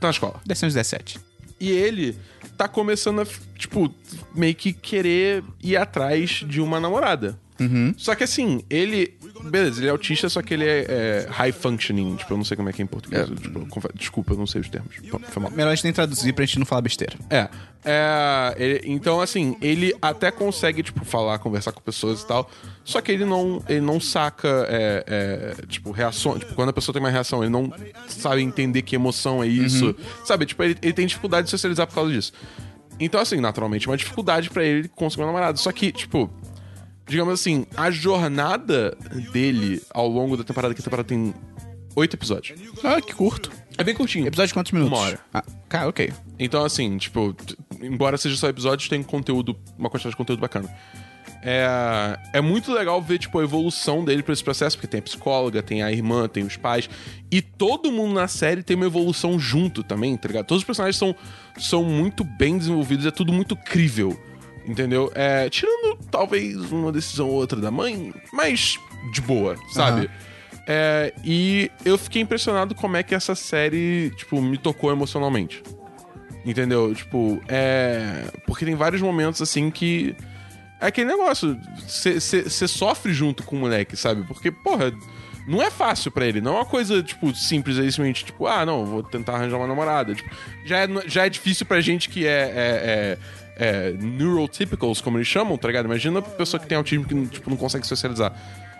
Tá 0.00 0.06
na 0.06 0.10
escola. 0.10 0.40
Deve 0.44 0.60
ser 0.60 0.66
uns 0.66 0.74
17. 0.74 1.20
E 1.58 1.70
ele 1.70 2.16
tá 2.56 2.68
começando 2.68 3.20
a, 3.20 3.26
tipo, 3.56 3.92
meio 4.34 4.54
que 4.54 4.72
querer 4.72 5.42
ir 5.62 5.76
atrás 5.76 6.44
de 6.46 6.60
uma 6.60 6.78
namorada. 6.80 7.38
Só 7.96 8.14
que 8.14 8.24
assim, 8.24 8.62
ele. 8.68 9.16
Beleza, 9.50 9.80
ele 9.80 9.86
é 9.88 9.90
autista, 9.90 10.28
só 10.28 10.42
que 10.42 10.54
ele 10.54 10.64
é, 10.64 10.86
é 10.88 11.26
high 11.30 11.52
functioning. 11.52 12.16
Tipo, 12.16 12.32
eu 12.34 12.36
não 12.36 12.44
sei 12.44 12.56
como 12.56 12.68
é 12.68 12.72
que 12.72 12.82
é 12.82 12.84
em 12.84 12.86
português. 12.86 13.28
Tipo, 13.28 13.60
eu 13.60 13.66
confe- 13.66 13.88
desculpa, 13.94 14.32
eu 14.32 14.38
não 14.38 14.46
sei 14.46 14.60
os 14.60 14.68
termos. 14.68 14.94
Foi 15.28 15.42
mal. 15.42 15.50
Melhor 15.52 15.70
a 15.70 15.74
gente 15.74 15.84
nem 15.84 15.92
traduzir 15.92 16.32
pra 16.32 16.44
gente 16.44 16.58
não 16.58 16.66
falar 16.66 16.80
besteira. 16.82 17.16
É. 17.30 17.48
é, 17.84 18.54
ele- 18.58 18.80
então, 18.84 19.20
assim, 19.20 19.56
ele 19.60 19.94
até 20.02 20.30
consegue, 20.30 20.82
tipo, 20.82 21.04
falar, 21.04 21.38
conversar 21.38 21.72
com 21.72 21.80
pessoas 21.80 22.22
e 22.22 22.26
tal. 22.26 22.50
Só 22.84 23.00
que 23.00 23.12
ele 23.12 23.24
não, 23.24 23.62
ele 23.68 23.80
não 23.80 24.00
saca, 24.00 24.66
é, 24.68 25.04
é, 25.60 25.66
tipo, 25.66 25.90
reação. 25.92 26.38
Tipo, 26.38 26.54
quando 26.54 26.70
a 26.70 26.72
pessoa 26.72 26.92
tem 26.92 27.00
uma 27.02 27.10
reação, 27.10 27.42
ele 27.42 27.50
não 27.52 27.72
sabe 28.08 28.42
entender 28.42 28.82
que 28.82 28.94
emoção 28.96 29.42
é 29.42 29.46
isso. 29.46 29.94
Sabe? 30.24 30.46
Tipo, 30.46 30.62
ele, 30.64 30.76
ele 30.82 30.92
tem 30.92 31.06
dificuldade 31.06 31.44
de 31.46 31.50
socializar 31.50 31.86
por 31.86 31.94
causa 31.94 32.12
disso. 32.12 32.32
Então, 32.98 33.20
assim, 33.20 33.40
naturalmente, 33.40 33.86
é 33.86 33.90
uma 33.90 33.96
dificuldade 33.96 34.48
pra 34.50 34.64
ele 34.64 34.88
conseguir 34.88 35.20
uma 35.22 35.26
namorada. 35.26 35.58
Só 35.58 35.70
que, 35.70 35.92
tipo, 35.92 36.30
digamos 37.08 37.34
assim, 37.34 37.66
a 37.76 37.90
jornada 37.90 38.96
dele 39.32 39.82
ao 39.90 40.08
longo 40.08 40.36
da 40.36 40.44
temporada, 40.44 40.74
que 40.74 40.80
a 40.80 40.84
temporada 40.84 41.08
tem 41.08 41.34
oito 41.94 42.14
episódios. 42.14 42.58
Ah, 42.84 43.00
que 43.00 43.14
curto. 43.14 43.50
É 43.78 43.84
bem 43.84 43.94
curtinho. 43.94 44.26
Episódio 44.26 44.48
de 44.48 44.54
quantos 44.54 44.72
minutos? 44.72 44.96
Uma 44.98 45.06
hora. 45.06 45.20
Ah, 45.32 45.44
cara, 45.68 45.88
ok. 45.88 46.12
Então, 46.38 46.64
assim, 46.64 46.96
tipo, 46.98 47.34
embora 47.80 48.16
seja 48.16 48.36
só 48.36 48.48
episódios, 48.48 48.88
tem 48.88 49.02
conteúdo, 49.02 49.56
uma 49.78 49.88
quantidade 49.88 50.12
de 50.12 50.16
conteúdo 50.16 50.40
bacana. 50.40 50.68
É, 51.42 52.18
é 52.32 52.40
muito 52.40 52.72
legal 52.72 53.00
ver, 53.00 53.18
tipo, 53.18 53.38
a 53.38 53.44
evolução 53.44 54.04
dele 54.04 54.22
pra 54.22 54.32
esse 54.32 54.42
processo, 54.42 54.76
porque 54.76 54.88
tem 54.88 54.98
a 54.98 55.02
psicóloga, 55.02 55.62
tem 55.62 55.82
a 55.82 55.92
irmã, 55.92 56.28
tem 56.28 56.44
os 56.44 56.56
pais, 56.56 56.90
e 57.30 57.40
todo 57.40 57.92
mundo 57.92 58.14
na 58.14 58.26
série 58.26 58.62
tem 58.62 58.76
uma 58.76 58.86
evolução 58.86 59.38
junto 59.38 59.82
também, 59.84 60.16
tá 60.16 60.26
ligado? 60.26 60.46
Todos 60.46 60.62
os 60.62 60.66
personagens 60.66 60.96
são, 60.96 61.14
são 61.56 61.84
muito 61.84 62.24
bem 62.24 62.58
desenvolvidos, 62.58 63.06
é 63.06 63.10
tudo 63.10 63.32
muito 63.32 63.54
crível, 63.54 64.18
entendeu? 64.66 65.10
É, 65.14 65.48
tirando, 65.48 65.98
talvez, 66.10 66.56
uma 66.72 66.92
decisão 66.92 67.28
ou 67.28 67.34
outra 67.34 67.60
da 67.60 67.70
mãe, 67.70 68.12
mas 68.32 68.78
de 69.12 69.20
boa, 69.20 69.56
sabe? 69.70 70.10
É, 70.66 71.14
e 71.24 71.70
eu 71.84 71.96
fiquei 71.96 72.20
impressionado 72.20 72.74
como 72.74 72.96
é 72.96 73.02
que 73.02 73.14
essa 73.14 73.34
série, 73.36 74.10
tipo, 74.16 74.42
me 74.42 74.58
tocou 74.58 74.90
emocionalmente. 74.90 75.62
Entendeu? 76.44 76.94
Tipo, 76.94 77.40
é. 77.48 78.24
Porque 78.46 78.64
tem 78.64 78.74
vários 78.74 79.00
momentos 79.00 79.40
assim 79.40 79.70
que. 79.70 80.14
É 80.80 80.86
aquele 80.86 81.08
negócio. 81.08 81.58
Você 81.86 82.68
sofre 82.68 83.12
junto 83.12 83.42
com 83.42 83.56
o 83.56 83.58
moleque, 83.60 83.96
sabe? 83.96 84.22
Porque, 84.24 84.50
porra, 84.50 84.92
não 85.46 85.62
é 85.62 85.70
fácil 85.70 86.10
pra 86.10 86.26
ele. 86.26 86.40
Não 86.40 86.54
é 86.54 86.56
uma 86.58 86.64
coisa, 86.64 87.02
tipo, 87.02 87.34
simples, 87.34 87.78
é 87.78 87.82
simplesmente, 87.82 88.24
tipo, 88.24 88.46
ah, 88.46 88.66
não, 88.66 88.84
vou 88.84 89.02
tentar 89.02 89.34
arranjar 89.34 89.56
uma 89.56 89.66
namorada. 89.66 90.14
Tipo, 90.14 90.28
já, 90.64 90.78
é, 90.78 90.88
já 91.06 91.26
é 91.26 91.28
difícil 91.28 91.66
pra 91.66 91.80
gente 91.80 92.08
que 92.08 92.26
é. 92.26 92.30
é, 92.30 92.48
é 92.54 93.18
é, 93.56 93.92
neurotypicals, 93.92 95.00
como 95.00 95.18
eles 95.18 95.26
chamam, 95.28 95.56
tá 95.56 95.66
ligado? 95.68 95.86
Imagina 95.86 96.18
a 96.18 96.22
pessoa 96.22 96.60
que 96.60 96.66
tem 96.66 96.76
autismo 96.76 97.04
que 97.04 97.26
tipo, 97.28 97.48
não 97.50 97.56
consegue 97.56 97.86
socializar. 97.86 98.32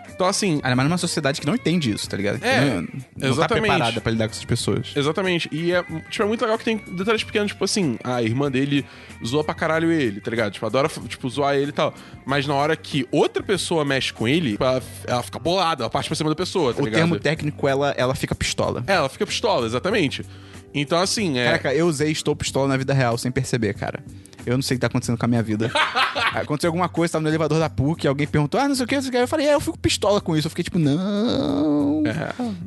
Então, 0.09 0.25
assim, 0.25 0.59
Ainda 0.63 0.75
mais 0.75 0.89
numa 0.89 0.97
sociedade 0.97 1.39
que 1.39 1.45
não 1.45 1.53
entende 1.53 1.91
isso, 1.91 2.09
tá 2.09 2.17
ligado? 2.17 2.43
É, 2.43 2.59
não, 2.71 2.81
não 2.81 2.87
tá 2.89 3.27
exatamente. 3.27 3.61
preparada 3.67 4.01
pra 4.01 4.11
lidar 4.11 4.27
com 4.27 4.31
essas 4.31 4.45
pessoas. 4.45 4.91
Exatamente. 4.95 5.47
E 5.51 5.71
é, 5.71 5.83
tipo, 6.09 6.23
é 6.23 6.25
muito 6.25 6.41
legal 6.41 6.57
que 6.57 6.65
tem 6.65 6.77
detalhes 6.77 7.23
pequenos, 7.23 7.51
tipo 7.51 7.63
assim, 7.63 7.99
a 8.03 8.23
irmã 8.23 8.49
dele 8.49 8.83
zoa 9.23 9.43
pra 9.43 9.53
caralho 9.53 9.91
ele, 9.91 10.19
tá 10.19 10.31
ligado? 10.31 10.53
Tipo, 10.53 10.65
adora, 10.65 10.89
tipo, 11.07 11.29
zoar 11.29 11.53
ele 11.55 11.69
e 11.69 11.71
tal. 11.71 11.93
Mas 12.25 12.47
na 12.47 12.55
hora 12.55 12.75
que 12.75 13.07
outra 13.11 13.43
pessoa 13.43 13.85
mexe 13.85 14.11
com 14.11 14.27
ele, 14.27 14.53
tipo, 14.53 14.63
ela, 14.63 14.81
ela 15.05 15.21
fica 15.21 15.37
bolada, 15.37 15.83
ela 15.83 15.89
parte 15.89 16.07
pra 16.07 16.15
cima 16.15 16.31
da 16.31 16.35
pessoa, 16.35 16.73
tá 16.73 16.81
O 16.81 16.85
ligado? 16.85 16.99
termo 16.99 17.19
técnico, 17.19 17.67
ela, 17.67 17.93
ela 17.95 18.15
fica 18.15 18.33
pistola. 18.33 18.83
É, 18.87 18.93
ela 18.93 19.09
fica 19.09 19.25
pistola, 19.27 19.67
exatamente. 19.67 20.25
Então, 20.73 20.99
assim, 20.99 21.37
é. 21.37 21.45
Caraca, 21.45 21.73
eu 21.73 21.87
usei 21.87 22.11
estou 22.11 22.35
pistola 22.35 22.67
na 22.67 22.77
vida 22.77 22.93
real 22.93 23.17
sem 23.17 23.31
perceber, 23.31 23.73
cara. 23.73 24.03
Eu 24.45 24.55
não 24.55 24.61
sei 24.61 24.75
o 24.75 24.77
que 24.77 24.81
tá 24.81 24.87
acontecendo 24.87 25.17
com 25.17 25.25
a 25.25 25.27
minha 25.27 25.43
vida. 25.43 25.69
Aconteceu 26.33 26.69
alguma 26.69 26.87
coisa, 26.87 27.13
tava 27.13 27.23
no 27.23 27.29
elevador 27.29 27.59
da 27.59 27.69
PUC, 27.69 28.07
alguém 28.07 28.25
perguntou, 28.27 28.59
ah, 28.59 28.67
não 28.67 28.75
sei 28.75 28.85
o 28.85 28.87
que, 28.87 28.95
não 28.95 29.01
sei 29.01 29.09
o 29.09 29.11
que. 29.11 29.17
Eu 29.17 29.27
falei, 29.27 29.47
é, 29.47 29.53
eu 29.55 29.59
fico 29.59 29.77
pistola 29.77 30.21
com 30.21 30.37
isso. 30.37 30.47
Eu 30.47 30.49
fiquei 30.49 30.63
tipo, 30.63 30.79
não. 30.79 32.03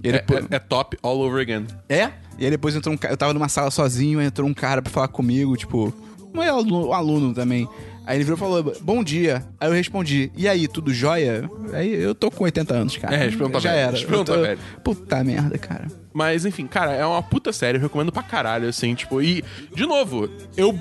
É, 0.03 0.13
depois- 0.13 0.45
é- 0.51 0.57
é 0.57 0.59
top 0.59 0.99
all 1.03 1.21
over 1.21 1.41
again. 1.41 1.67
É? 1.89 2.11
E 2.39 2.45
aí 2.45 2.51
depois 2.51 2.75
entrou 2.75 2.95
um 2.95 2.99
cara, 2.99 3.15
eu 3.15 3.17
tava 3.17 3.33
numa 3.33 3.49
sala 3.49 3.71
sozinho, 3.71 4.21
entrou 4.21 4.49
um 4.49 4.55
cara 4.55 4.83
pra 4.83 4.91
falar 4.93 5.09
comigo, 5.09 5.57
tipo, 5.57 5.93
um 6.35 6.41
aluno, 6.41 6.89
um 6.89 6.93
aluno 6.93 7.35
também. 7.35 7.67
Aí 8.07 8.17
ele 8.17 8.25
virou 8.25 8.37
e 8.37 8.41
falou, 8.41 8.77
bom 8.81 9.05
dia. 9.05 9.45
Aí 9.61 9.69
eu 9.69 9.73
respondi, 9.75 10.33
e 10.37 10.49
aí, 10.49 10.67
tudo 10.67 10.93
jóia? 10.93 11.49
Aí 11.73 11.95
eu 11.95 12.15
tô 12.15 12.31
com 12.31 12.45
80 12.45 12.75
anos, 12.75 12.97
cara. 12.97 13.15
É, 13.17 13.29
Espião 13.29 13.51
tá 13.51 13.61
Já 13.61 13.73
velho, 13.73 13.97
era. 13.99 14.25
Tô- 14.25 14.41
velho. 14.43 14.59
Puta 14.83 15.23
merda, 15.23 15.59
cara. 15.59 15.87
Mas, 16.13 16.45
enfim, 16.45 16.67
cara, 16.67 16.93
é 16.93 17.05
uma 17.07 17.23
puta 17.23 17.53
série, 17.53 17.79
eu 17.79 17.83
recomendo 17.83 18.11
pra 18.11 18.23
caralho, 18.23 18.69
assim, 18.69 18.95
tipo, 18.95 19.23
e, 19.23 19.45
de 19.75 19.87
novo, 19.87 20.29
eu 20.57 20.77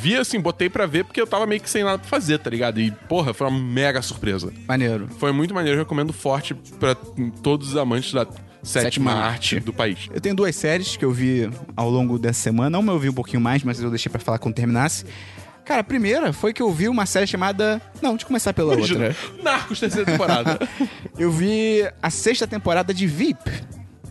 vi, 0.00 0.16
assim, 0.16 0.38
botei 0.40 0.70
pra 0.70 0.86
ver 0.86 1.04
porque 1.04 1.20
eu 1.20 1.26
tava 1.26 1.44
meio 1.46 1.60
que 1.60 1.68
sem 1.68 1.82
nada 1.82 1.98
pra 1.98 2.06
fazer, 2.08 2.38
tá 2.38 2.48
ligado? 2.48 2.80
E, 2.80 2.90
porra, 3.08 3.34
foi 3.34 3.48
uma 3.48 3.58
mega 3.58 4.00
surpresa. 4.00 4.52
Maneiro. 4.68 5.08
Foi 5.18 5.32
muito 5.32 5.52
maneiro, 5.52 5.78
eu 5.78 5.82
recomendo 5.82 6.12
forte 6.12 6.54
pra 6.78 6.94
todos 7.42 7.70
os 7.70 7.76
amantes 7.76 8.12
da 8.12 8.26
sétima, 8.62 9.12
arte 9.12 9.56
arte. 9.56 9.60
do 9.60 9.72
país. 9.72 10.08
Eu 10.14 10.20
tenho 10.20 10.36
duas 10.36 10.54
séries 10.54 10.96
que 10.96 11.04
eu 11.04 11.10
vi 11.10 11.50
ao 11.76 11.90
longo 11.90 12.18
dessa 12.18 12.40
semana. 12.40 12.78
Uma 12.78 12.92
eu 12.92 12.98
vi 12.98 13.08
um 13.08 13.12
pouquinho 13.14 13.40
mais, 13.40 13.64
mas 13.64 13.80
eu 13.82 13.90
deixei 13.90 14.10
pra 14.10 14.20
falar 14.20 14.38
quando 14.38 14.54
terminasse. 14.54 15.04
Cara, 15.70 15.82
a 15.82 15.84
primeira 15.84 16.32
foi 16.32 16.52
que 16.52 16.60
eu 16.60 16.72
vi 16.72 16.88
uma 16.88 17.06
série 17.06 17.28
chamada. 17.28 17.80
Não, 18.02 18.10
deixa 18.10 18.24
eu 18.24 18.26
começar 18.26 18.52
pela 18.52 18.74
outra. 18.74 19.14
Narcos, 19.40 19.78
terceira 19.78 20.04
temporada. 20.04 20.58
Eu 21.16 21.30
vi 21.30 21.88
a 22.02 22.10
sexta 22.10 22.44
temporada 22.44 22.92
de 22.92 23.06
VIP, 23.06 23.48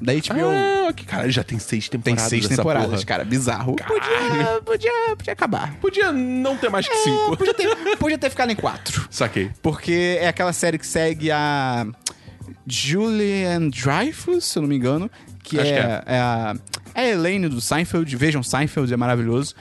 da 0.02 0.14
HBO. 0.14 0.48
ah, 0.88 0.94
que 0.94 1.04
caralho, 1.06 1.30
já 1.30 1.44
tem 1.44 1.60
seis 1.60 1.90
Tem 1.90 2.00
temporadas 2.00 2.30
seis 2.30 2.44
dessa 2.44 2.56
temporadas, 2.56 2.90
porra. 2.92 3.04
cara. 3.06 3.26
Bizarro. 3.26 3.76
Podia, 3.76 4.62
podia, 4.64 5.16
podia 5.18 5.34
acabar. 5.34 5.74
Podia 5.82 6.14
não 6.14 6.56
ter 6.56 6.70
mais 6.70 6.88
que 6.88 6.94
É, 6.94 7.04
cinco. 7.04 7.36
podia, 7.36 7.54
ter, 7.54 7.76
podia 8.00 8.18
ter 8.18 8.30
ficado 8.30 8.52
em 8.54 8.56
quatro. 8.56 9.06
Saquei. 9.12 9.52
Porque 9.62 10.18
é 10.22 10.30
aquela 10.30 10.54
série 10.54 10.78
que 10.80 10.88
segue 10.88 11.30
a 11.30 11.86
Julian 12.66 13.68
Dreyfus, 13.68 14.46
se 14.46 14.58
eu 14.58 14.62
não 14.62 14.70
me 14.70 14.78
engano. 14.78 15.12
Que 15.44 15.60
Acho 15.60 15.72
é, 15.72 15.74
que 15.74 15.80
é. 15.80 16.04
é 16.16 16.20
a, 16.20 16.56
é 16.96 17.02
a 17.02 17.08
Elaine 17.10 17.50
do 17.50 17.60
Seinfeld. 17.60 18.16
Vejam, 18.16 18.42
Seinfeld 18.42 18.94
é 18.94 18.96
maravilhoso. 18.96 19.54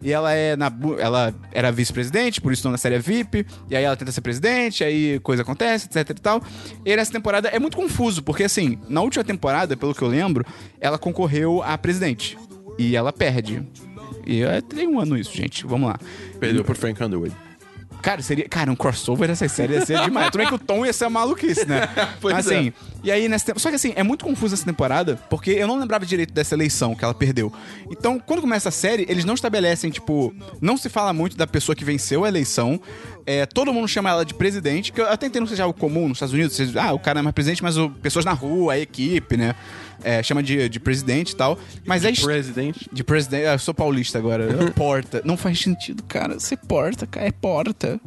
E 0.00 0.12
ela 0.12 0.32
é 0.32 0.56
na 0.56 0.72
ela 0.98 1.34
era 1.52 1.72
vice-presidente, 1.72 2.40
por 2.40 2.52
isso 2.52 2.64
não 2.64 2.72
na 2.72 2.78
série 2.78 2.98
VIP. 2.98 3.46
E 3.70 3.76
aí 3.76 3.84
ela 3.84 3.96
tenta 3.96 4.12
ser 4.12 4.20
presidente, 4.20 4.84
aí 4.84 5.18
coisa 5.20 5.42
acontece, 5.42 5.86
etc 5.86 6.10
e 6.10 6.20
tal. 6.20 6.42
E 6.84 6.96
nessa 6.96 7.12
temporada 7.12 7.48
é 7.48 7.58
muito 7.58 7.76
confuso, 7.76 8.22
porque 8.22 8.44
assim, 8.44 8.78
na 8.88 9.00
última 9.00 9.24
temporada, 9.24 9.76
pelo 9.76 9.94
que 9.94 10.02
eu 10.02 10.08
lembro, 10.08 10.44
ela 10.80 10.98
concorreu 10.98 11.62
a 11.62 11.76
presidente. 11.78 12.36
E 12.78 12.94
ela 12.94 13.12
perde. 13.12 13.66
E 14.26 14.42
é, 14.42 14.60
tem 14.60 14.86
um 14.86 15.00
ano 15.00 15.16
isso, 15.16 15.34
gente. 15.34 15.64
Vamos 15.66 15.88
lá. 15.88 15.98
Perdeu 16.38 16.64
por 16.64 16.76
Frank 16.76 17.02
Underwood. 17.02 17.34
Cara, 18.06 18.22
seria. 18.22 18.48
Cara, 18.48 18.70
um 18.70 18.76
crossover 18.76 19.26
dessas 19.26 19.50
séries 19.50 19.78
ia 19.80 19.84
ser 19.84 20.00
demais. 20.04 20.26
Tudo 20.30 20.38
bem 20.38 20.46
que 20.46 20.54
o 20.54 20.58
tom 20.60 20.86
ia 20.86 20.92
ser 20.92 21.08
maluquice, 21.08 21.66
né? 21.66 21.88
Pois 22.20 22.32
Mas 22.36 22.46
assim, 22.46 22.72
e 23.02 23.10
aí 23.10 23.28
nessa. 23.28 23.52
Só 23.58 23.68
que 23.68 23.74
assim, 23.74 23.92
é 23.96 24.02
muito 24.04 24.24
confusa 24.24 24.54
essa 24.54 24.64
temporada, 24.64 25.18
porque 25.28 25.50
eu 25.50 25.66
não 25.66 25.76
lembrava 25.76 26.06
direito 26.06 26.32
dessa 26.32 26.54
eleição 26.54 26.94
que 26.94 27.04
ela 27.04 27.12
perdeu. 27.12 27.52
Então, 27.90 28.20
quando 28.24 28.40
começa 28.42 28.68
a 28.68 28.72
série, 28.72 29.04
eles 29.08 29.24
não 29.24 29.34
estabelecem, 29.34 29.90
tipo, 29.90 30.32
não 30.60 30.76
se 30.76 30.88
fala 30.88 31.12
muito 31.12 31.36
da 31.36 31.48
pessoa 31.48 31.74
que 31.74 31.84
venceu 31.84 32.24
a 32.24 32.28
eleição. 32.28 32.80
É, 33.26 33.44
todo 33.44 33.72
mundo 33.72 33.88
chama 33.88 34.08
ela 34.08 34.24
de 34.24 34.34
presidente, 34.34 34.92
que 34.92 35.00
eu 35.00 35.10
até 35.10 35.26
entendo 35.26 35.42
que 35.42 35.50
seja 35.50 35.64
algo 35.64 35.76
comum 35.76 36.06
nos 36.06 36.18
Estados 36.18 36.32
Unidos. 36.32 36.54
Vocês- 36.54 36.76
ah, 36.76 36.92
o 36.92 36.98
cara 37.00 37.18
é 37.18 37.22
mais 37.22 37.34
presidente, 37.34 37.60
mas 37.60 37.76
o, 37.76 37.90
pessoas 37.90 38.24
na 38.24 38.32
rua, 38.32 38.74
a 38.74 38.78
equipe, 38.78 39.36
né? 39.36 39.56
É, 40.04 40.22
chama 40.22 40.42
de, 40.42 40.68
de 40.68 40.78
presidente 40.80 41.30
e 41.32 41.36
tal. 41.36 41.58
Mas 41.84 42.04
é. 42.04 42.10
est- 42.10 42.22
Presidente. 42.24 42.88
de 42.92 43.02
presidente. 43.04 43.44
Eu 43.44 43.58
sou 43.58 43.74
paulista 43.74 44.18
agora. 44.18 44.46
porta. 44.74 45.22
Não 45.24 45.36
faz 45.36 45.58
sentido, 45.60 46.02
cara. 46.04 46.38
Ser 46.40 46.56
porta, 46.58 47.06
cara. 47.06 47.26
É 47.26 47.30
porta. 47.32 48.00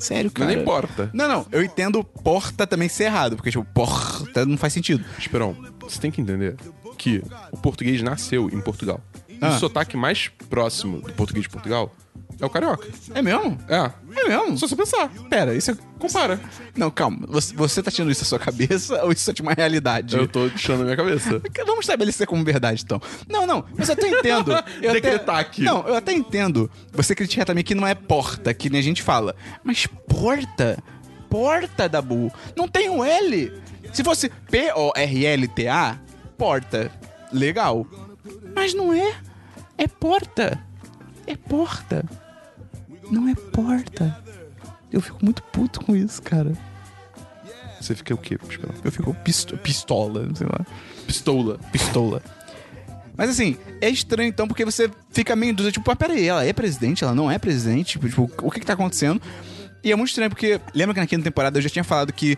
Sério, 0.00 0.24
Não 0.26 0.46
cara. 0.46 0.54
nem 0.54 0.64
porta. 0.64 1.10
Não, 1.12 1.26
não. 1.28 1.46
Eu 1.50 1.62
entendo 1.62 2.04
porta 2.04 2.66
também 2.66 2.88
ser 2.88 3.04
errado. 3.04 3.34
Porque, 3.36 3.50
tipo, 3.50 3.64
porta 3.74 4.46
não 4.46 4.56
faz 4.56 4.72
sentido. 4.72 5.04
Esperão, 5.18 5.56
você 5.80 5.98
tem 5.98 6.10
que 6.10 6.20
entender 6.20 6.54
que 6.96 7.22
o 7.50 7.56
português 7.56 8.00
nasceu 8.02 8.48
em 8.52 8.60
Portugal. 8.60 9.00
E 9.28 9.38
Ah. 9.40 9.50
o 9.50 9.58
sotaque 9.58 9.96
mais 9.96 10.28
próximo 10.50 11.00
do 11.00 11.12
português 11.12 11.44
de 11.44 11.48
Portugal 11.48 11.94
é 12.40 12.46
o 12.46 12.50
carioca. 12.50 12.88
É 13.14 13.20
mesmo? 13.20 13.58
É. 13.68 13.90
É 14.16 14.28
mesmo? 14.28 14.56
Só 14.58 14.68
você 14.68 14.76
pensar. 14.76 15.08
Pera, 15.28 15.54
isso 15.54 15.72
é. 15.72 15.76
Compara. 15.98 16.40
Não, 16.76 16.90
calma. 16.90 17.26
Você, 17.28 17.54
você 17.54 17.82
tá 17.82 17.90
tirando 17.90 18.12
isso 18.12 18.20
da 18.20 18.26
sua 18.26 18.38
cabeça 18.38 19.02
ou 19.04 19.10
isso 19.10 19.28
é 19.28 19.32
de 19.32 19.42
uma 19.42 19.52
realidade? 19.52 20.16
Eu 20.16 20.28
tô 20.28 20.48
deixando 20.48 20.78
na 20.78 20.84
minha 20.84 20.96
cabeça. 20.96 21.42
Vamos 21.66 21.80
estabelecer 21.80 22.26
como 22.26 22.44
verdade, 22.44 22.82
então. 22.84 23.02
Não, 23.28 23.44
não, 23.46 23.64
mas 23.76 23.88
eu 23.88 23.94
até 23.94 24.08
entendo. 24.08 24.52
Eu 24.80 24.92
Decretar 24.92 25.36
até, 25.36 25.48
aqui. 25.48 25.62
Não, 25.62 25.86
eu 25.86 25.94
até 25.96 26.12
entendo. 26.12 26.70
Você 26.92 27.14
criticar 27.14 27.44
também 27.44 27.64
que 27.64 27.74
não 27.74 27.86
é 27.86 27.94
porta, 27.94 28.54
que 28.54 28.70
nem 28.70 28.78
a 28.78 28.82
gente 28.82 29.02
fala. 29.02 29.34
Mas 29.64 29.86
porta? 29.86 30.78
Porta, 31.28 31.88
Dabu. 31.88 32.32
Não 32.56 32.68
tem 32.68 32.88
um 32.88 33.04
L. 33.04 33.52
Se 33.92 34.04
fosse 34.04 34.30
P-O-R-L-T-A, 34.50 35.98
porta. 36.36 36.90
Legal. 37.32 37.86
Mas 38.54 38.72
não 38.74 38.92
é. 38.92 39.14
É 39.76 39.86
porta. 39.86 40.58
É 41.26 41.36
porta. 41.36 42.04
Não 43.10 43.28
é 43.28 43.34
porta. 43.34 44.16
Eu 44.92 45.00
fico 45.00 45.18
muito 45.22 45.42
puto 45.42 45.80
com 45.84 45.94
isso, 45.94 46.20
cara. 46.22 46.52
Você 47.80 47.94
fica 47.94 48.14
o 48.14 48.18
quê? 48.18 48.38
Eu 48.84 48.90
fico 48.90 49.14
pisto- 49.14 49.56
pistola, 49.58 50.28
sei 50.34 50.46
lá 50.46 50.66
Pistola. 51.06 51.58
pistola. 51.70 52.22
Mas 53.16 53.30
assim, 53.30 53.56
é 53.80 53.88
estranho 53.88 54.28
então, 54.28 54.46
porque 54.48 54.64
você 54.64 54.90
fica 55.10 55.34
meio 55.36 55.52
dúvida, 55.54 55.72
tipo, 55.72 55.90
ah, 55.90 55.96
peraí, 55.96 56.26
ela 56.26 56.44
é 56.44 56.52
presidente, 56.52 57.02
ela 57.04 57.14
não 57.14 57.30
é 57.30 57.38
presidente, 57.38 57.92
tipo, 57.92 58.08
tipo, 58.08 58.30
o 58.42 58.50
que 58.50 58.60
que 58.60 58.66
tá 58.66 58.72
acontecendo? 58.74 59.20
E 59.82 59.90
é 59.92 59.96
muito 59.96 60.08
estranho, 60.10 60.30
porque 60.30 60.60
lembra 60.74 60.94
que 60.94 61.00
na 61.00 61.06
quinta 61.06 61.24
temporada 61.24 61.58
eu 61.58 61.62
já 61.62 61.68
tinha 61.68 61.84
falado 61.84 62.12
que 62.12 62.36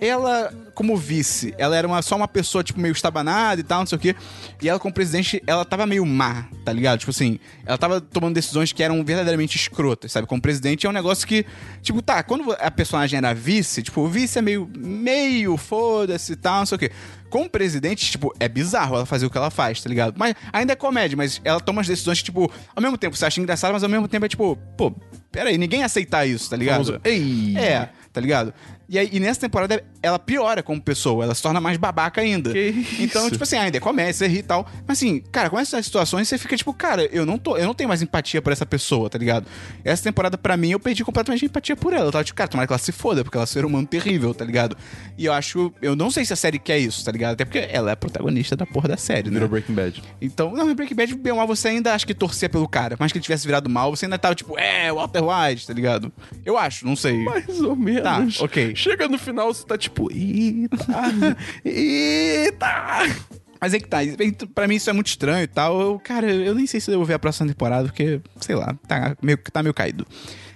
ela, 0.00 0.52
como 0.74 0.96
vice, 0.96 1.54
ela 1.56 1.76
era 1.76 1.86
uma, 1.86 2.02
só 2.02 2.16
uma 2.16 2.28
pessoa, 2.28 2.62
tipo, 2.64 2.80
meio 2.80 2.92
estabanada 2.92 3.60
e 3.60 3.64
tal, 3.64 3.80
não 3.80 3.86
sei 3.86 3.96
o 3.96 4.00
quê. 4.00 4.16
E 4.60 4.68
ela, 4.68 4.78
como 4.78 4.92
presidente, 4.92 5.42
ela 5.46 5.64
tava 5.64 5.86
meio 5.86 6.04
má, 6.04 6.46
tá 6.64 6.72
ligado? 6.72 6.98
Tipo 6.98 7.10
assim, 7.10 7.38
ela 7.64 7.78
tava 7.78 8.00
tomando 8.00 8.34
decisões 8.34 8.72
que 8.72 8.82
eram 8.82 9.04
verdadeiramente 9.04 9.56
escrotas, 9.56 10.12
sabe? 10.12 10.26
Como 10.26 10.40
presidente 10.40 10.86
é 10.86 10.90
um 10.90 10.92
negócio 10.92 11.26
que, 11.26 11.46
tipo, 11.82 12.02
tá, 12.02 12.22
quando 12.22 12.52
a 12.58 12.70
personagem 12.70 13.16
era 13.16 13.34
vice, 13.34 13.82
tipo, 13.82 14.00
o 14.00 14.08
vice 14.08 14.38
é 14.38 14.42
meio, 14.42 14.70
meio 14.76 15.56
foda-se 15.56 16.32
e 16.32 16.36
tal, 16.36 16.58
não 16.60 16.66
sei 16.66 16.76
o 16.76 16.78
quê. 16.78 16.90
Como 17.30 17.50
presidente, 17.50 18.12
tipo, 18.12 18.32
é 18.38 18.48
bizarro 18.48 18.94
ela 18.94 19.06
fazer 19.06 19.26
o 19.26 19.30
que 19.30 19.36
ela 19.36 19.50
faz, 19.50 19.80
tá 19.80 19.88
ligado? 19.88 20.14
Mas 20.16 20.34
ainda 20.52 20.72
é 20.72 20.76
comédia, 20.76 21.16
mas 21.16 21.40
ela 21.44 21.58
toma 21.60 21.80
as 21.80 21.86
decisões 21.88 22.18
que, 22.18 22.24
tipo, 22.26 22.50
ao 22.76 22.82
mesmo 22.82 22.96
tempo 22.96 23.16
você 23.16 23.26
acha 23.26 23.40
engraçado, 23.40 23.72
mas 23.72 23.82
ao 23.82 23.88
mesmo 23.88 24.06
tempo 24.06 24.24
é 24.24 24.28
tipo, 24.28 24.56
pô, 24.76 24.94
peraí, 25.32 25.58
ninguém 25.58 25.82
aceitar 25.82 26.26
isso, 26.26 26.48
tá 26.48 26.56
ligado? 26.56 26.84
Famoso, 26.84 27.00
"Ei". 27.02 27.56
É, 27.58 27.88
tá 28.12 28.20
ligado? 28.20 28.54
E, 28.88 28.98
aí, 28.98 29.08
e 29.12 29.20
nessa 29.20 29.40
temporada 29.40 29.82
ela 30.02 30.18
piora 30.18 30.62
como 30.62 30.80
pessoa, 30.80 31.24
ela 31.24 31.34
se 31.34 31.42
torna 31.42 31.60
mais 31.60 31.76
babaca 31.76 32.20
ainda. 32.20 32.52
Que 32.52 32.68
isso? 32.68 33.02
Então, 33.02 33.30
tipo 33.30 33.42
assim, 33.42 33.56
ainda 33.56 33.76
é 33.76 33.80
comédia, 33.80 34.12
você 34.12 34.26
ri 34.26 34.38
e 34.38 34.42
tal. 34.42 34.68
Mas 34.86 34.98
assim, 34.98 35.20
cara, 35.32 35.48
com 35.48 35.58
essas 35.58 35.84
situações 35.84 36.28
você 36.28 36.36
fica 36.36 36.56
tipo, 36.56 36.72
cara, 36.74 37.04
eu 37.06 37.24
não 37.24 37.38
tô, 37.38 37.56
eu 37.56 37.66
não 37.66 37.74
tenho 37.74 37.88
mais 37.88 38.02
empatia 38.02 38.42
por 38.42 38.52
essa 38.52 38.66
pessoa, 38.66 39.08
tá 39.08 39.18
ligado? 39.18 39.46
Essa 39.82 40.02
temporada, 40.02 40.36
pra 40.36 40.56
mim, 40.56 40.70
eu 40.70 40.80
perdi 40.80 41.04
completamente 41.04 41.44
a 41.44 41.46
empatia 41.46 41.76
por 41.76 41.92
ela. 41.92 42.06
Eu 42.06 42.12
tava 42.12 42.24
tipo, 42.24 42.36
cara, 42.36 42.48
tomara 42.48 42.66
que 42.66 42.72
ela 42.72 42.78
se 42.78 42.92
foda, 42.92 43.24
porque 43.24 43.36
ela 43.36 43.44
é 43.44 43.46
um 43.46 43.46
ser 43.46 43.64
humano 43.64 43.86
terrível, 43.86 44.34
tá 44.34 44.44
ligado? 44.44 44.76
E 45.16 45.24
eu 45.24 45.32
acho, 45.32 45.72
eu 45.80 45.96
não 45.96 46.10
sei 46.10 46.24
se 46.24 46.32
a 46.32 46.36
série 46.36 46.58
quer 46.58 46.78
isso, 46.78 47.04
tá 47.04 47.10
ligado? 47.10 47.32
Até 47.32 47.44
porque 47.44 47.66
ela 47.70 47.90
é 47.90 47.92
a 47.94 47.96
protagonista 47.96 48.54
da 48.56 48.66
porra 48.66 48.88
da 48.88 48.96
série, 48.96 49.28
né? 49.28 49.34
Virou 49.34 49.48
Breaking 49.48 49.74
Bad. 49.74 50.02
Então, 50.20 50.52
não, 50.52 50.70
em 50.70 50.74
Breaking 50.74 50.94
Bad, 50.94 51.14
bem 51.14 51.32
ou 51.32 51.38
mal, 51.38 51.46
você 51.46 51.68
ainda 51.68 51.94
acha 51.94 52.06
que 52.06 52.14
torcia 52.14 52.48
pelo 52.48 52.68
cara. 52.68 52.96
Mas 52.98 53.12
que 53.12 53.18
ele 53.18 53.22
tivesse 53.22 53.46
virado 53.46 53.70
mal, 53.70 53.94
você 53.94 54.04
ainda 54.04 54.18
tava 54.18 54.34
tipo, 54.34 54.58
é, 54.58 54.92
Walter 54.92 55.22
White, 55.22 55.66
tá 55.66 55.72
ligado? 55.72 56.12
Eu 56.44 56.58
acho, 56.58 56.86
não 56.86 56.96
sei. 56.96 57.24
Mais 57.24 57.60
ou 57.60 57.74
menos. 57.74 58.38
Tá, 58.38 58.44
ok. 58.44 58.73
Chega 58.74 59.08
no 59.08 59.18
final, 59.18 59.52
você 59.52 59.64
tá 59.66 59.76
tipo, 59.78 60.10
eita, 60.12 61.36
eita. 61.64 63.16
Mas 63.60 63.72
é 63.72 63.78
que 63.78 63.86
tá, 63.88 64.04
então, 64.04 64.46
pra 64.48 64.68
mim 64.68 64.74
isso 64.74 64.90
é 64.90 64.92
muito 64.92 65.06
estranho 65.06 65.44
e 65.44 65.46
tal. 65.46 65.80
Eu, 65.80 65.98
cara, 65.98 66.30
eu 66.30 66.54
nem 66.54 66.66
sei 66.66 66.80
se 66.80 66.90
eu 66.90 66.96
vou 66.98 67.06
ver 67.06 67.14
a 67.14 67.18
próxima 67.18 67.48
temporada, 67.48 67.84
porque, 67.88 68.20
sei 68.40 68.54
lá, 68.54 68.74
tá 68.86 69.16
meio, 69.22 69.38
tá 69.38 69.62
meio 69.62 69.72
caído. 69.72 70.06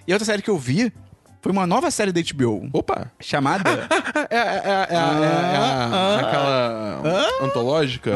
E 0.07 0.12
outra 0.12 0.27
série 0.27 0.43
que 0.43 0.51
eu 0.51 0.59
vi 0.59 0.93
foi 1.41 1.53
uma 1.53 1.66
nova 1.66 1.91
série 1.91 2.12
da 2.12 2.21
HBO, 2.21 2.69
Opa. 2.73 3.11
chamada... 3.21 3.64
É, 4.31 4.37
é, 4.37 4.41
é, 4.41 4.43
é, 4.43 4.95
é, 4.95 4.97
é, 4.97 5.57
Ah, 5.57 6.21
aquela 6.21 7.47
antológica. 7.47 8.11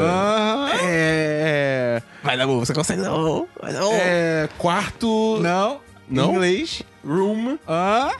É, 0.83 2.01
Vai 2.21 2.37
dar 2.37 2.45
bom, 2.45 2.59
você 2.59 2.73
consegue 2.73 3.01
não. 3.01 3.47
Vai 3.59 3.73
dar 3.73 3.79
bom. 3.81 3.93
é, 3.93 4.49
quarto 4.59 5.39
Não. 5.41 5.79
Não? 6.07 6.25
Em 6.25 6.35
inglês. 6.35 6.83
room 7.03 7.57
Ah, 7.67 8.11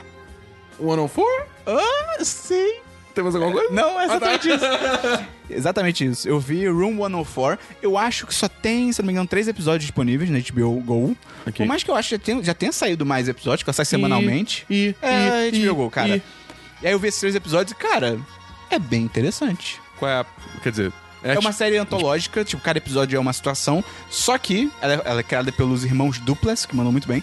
104? 0.78 1.53
Ah, 1.66 2.24
sim. 2.24 2.74
Tem 3.14 3.22
mais 3.22 3.36
alguma 3.36 3.52
coisa? 3.52 3.72
Não, 3.72 4.00
é 4.00 4.06
Ah, 4.06 4.18
tá. 4.18 4.34
exatamente 4.34 4.48
isso. 4.48 5.24
exatamente 5.50 6.04
isso. 6.04 6.28
Eu 6.28 6.40
vi 6.40 6.66
Room 6.66 6.96
104. 6.96 7.58
Eu 7.80 7.96
acho 7.96 8.26
que 8.26 8.34
só 8.34 8.48
tem, 8.48 8.90
se 8.92 9.00
não 9.02 9.06
me 9.06 9.12
engano, 9.12 9.28
três 9.28 9.46
episódios 9.46 9.84
disponíveis 9.84 10.28
na 10.30 10.38
HBO 10.40 10.80
Go. 10.80 11.16
Ok. 11.46 11.52
Por 11.58 11.66
mais 11.66 11.82
que 11.84 11.90
eu 11.90 11.94
acho 11.94 12.08
que 12.08 12.14
já 12.16 12.18
tenha, 12.18 12.42
já 12.42 12.54
tenha 12.54 12.72
saído 12.72 13.06
mais 13.06 13.28
episódios, 13.28 13.62
que 13.62 13.70
ela 13.70 13.74
sai 13.74 13.84
semanalmente. 13.84 14.66
E, 14.68 14.94
é, 15.00 15.48
e, 15.48 15.64
HBO 15.68 15.74
Go, 15.76 15.90
cara. 15.90 16.16
e- 16.16 16.22
E 16.82 16.86
aí 16.88 16.92
eu 16.92 16.98
vi 16.98 17.06
esses 17.08 17.20
três 17.20 17.34
episódios 17.36 17.70
e, 17.70 17.74
cara, 17.76 18.18
é 18.68 18.78
bem 18.80 19.02
interessante. 19.02 19.80
Qual 19.98 20.10
é 20.10 20.14
a... 20.20 20.26
Quer 20.62 20.70
dizer... 20.70 20.92
É 21.22 21.38
uma 21.38 21.52
série 21.52 21.78
antológica, 21.78 22.44
tipo, 22.44 22.60
cada 22.62 22.76
episódio 22.78 23.16
é 23.16 23.20
uma 23.20 23.32
situação. 23.32 23.82
Só 24.10 24.36
que 24.36 24.70
ela, 24.82 24.92
é- 24.94 25.02
ela 25.04 25.20
é 25.20 25.22
criada 25.22 25.50
pelos 25.52 25.82
irmãos 25.84 26.18
Duplas, 26.18 26.66
que 26.66 26.74
mandam 26.76 26.90
muito 26.92 27.06
bem. 27.08 27.22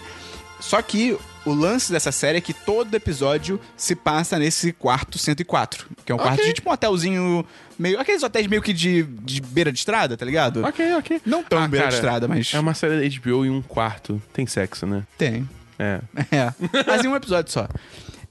Só 0.58 0.80
que 0.82 1.16
o 1.44 1.52
lance 1.52 1.90
dessa 1.92 2.12
série 2.12 2.38
é 2.38 2.40
que 2.40 2.52
todo 2.54 2.94
episódio 2.94 3.60
se 3.76 3.94
passa 3.96 4.38
nesse 4.38 4.72
quarto 4.72 5.18
104. 5.18 5.86
Que 6.04 6.12
é 6.12 6.14
um 6.14 6.18
quarto 6.18 6.34
Ok. 6.34 6.46
de 6.46 6.52
tipo 6.54 6.70
um 6.70 6.72
hotelzinho 6.72 7.44
meio. 7.78 7.98
Aqueles 8.00 8.22
hotéis 8.22 8.46
meio 8.46 8.62
que 8.62 8.72
de, 8.72 9.02
de 9.02 9.40
beira 9.40 9.72
de 9.72 9.78
estrada, 9.78 10.16
tá 10.16 10.24
ligado? 10.24 10.64
Ok, 10.64 10.94
ok. 10.94 11.20
Não 11.26 11.42
tão 11.42 11.58
Ah, 11.58 11.68
beira 11.68 11.86
cara, 11.86 11.90
de 11.90 11.94
estrada, 11.96 12.28
mas. 12.28 12.52
É 12.54 12.60
uma 12.60 12.74
série 12.74 13.08
da 13.08 13.16
HBO 13.20 13.44
em 13.44 13.50
um 13.50 13.60
quarto. 13.62 14.20
Tem 14.32 14.46
sexo, 14.46 14.86
né? 14.86 15.04
Tem. 15.18 15.48
É. 15.78 16.00
É. 16.30 16.52
Mas 16.86 17.04
em 17.04 17.08
um 17.08 17.16
episódio 17.16 17.50
só. 17.52 17.68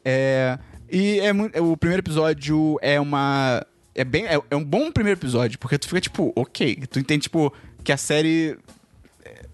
É, 0.04 0.58
e 0.90 1.20
é 1.20 1.32
muito, 1.34 1.62
o 1.64 1.76
primeiro 1.78 2.02
episódio 2.02 2.78
é 2.82 3.00
uma. 3.00 3.66
É, 3.94 4.04
bem, 4.06 4.26
é, 4.26 4.40
é 4.50 4.56
um 4.56 4.64
bom 4.64 4.90
primeiro 4.92 5.20
episódio, 5.20 5.60
porque 5.60 5.78
tu 5.78 5.88
fica 5.88 6.00
tipo, 6.02 6.32
ok. 6.36 6.84
Tu 6.90 7.00
entende, 7.00 7.24
tipo, 7.24 7.54
que 7.84 7.92
a 7.92 7.98
série. 7.98 8.58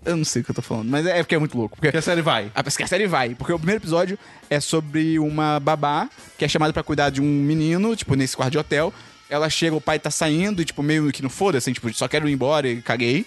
É, 0.06 0.12
Eu 0.12 0.18
não 0.18 0.26
sei 0.26 0.42
o 0.42 0.46
que 0.46 0.52
eu 0.52 0.56
tô 0.56 0.62
falando, 0.62 0.90
mas 0.90 1.06
é 1.06 1.18
porque 1.24 1.36
é 1.36 1.40
muito 1.40 1.58
louco. 1.58 1.76
Porque 1.76 1.92
Que 1.92 1.98
a 1.98 2.02
série 2.02 2.22
vai. 2.22 2.52
a, 2.54 2.64
que 2.64 2.84
a 2.84 2.88
série 2.88 3.08
vai, 3.08 3.36
porque 3.36 3.54
o 3.54 3.58
primeiro 3.58 3.80
episódio 3.82 4.18
é 4.50 4.60
sobre 4.60 5.20
uma 5.20 5.60
babá 5.60 6.10
que 6.38 6.46
é 6.46 6.48
chamada 6.48 6.74
pra 6.74 6.84
cuidar 6.84 7.10
de 7.10 7.22
um 7.22 7.26
menino, 7.26 7.96
tipo, 7.96 8.16
nesse 8.16 8.36
quarto 8.36 8.52
de 8.52 8.58
hotel. 8.58 8.94
Ela 9.30 9.50
chega, 9.50 9.76
o 9.76 9.82
pai 9.82 10.00
tá 10.00 10.10
saindo, 10.10 10.62
e, 10.62 10.66
tipo, 10.66 10.82
meio 10.82 11.12
que 11.12 11.22
não 11.22 11.30
foda, 11.30 11.58
assim, 11.58 11.74
tipo, 11.74 11.94
só 11.94 12.08
quero 12.08 12.30
ir 12.30 12.34
embora 12.34 12.68
e 12.68 12.82
caguei. 12.82 13.26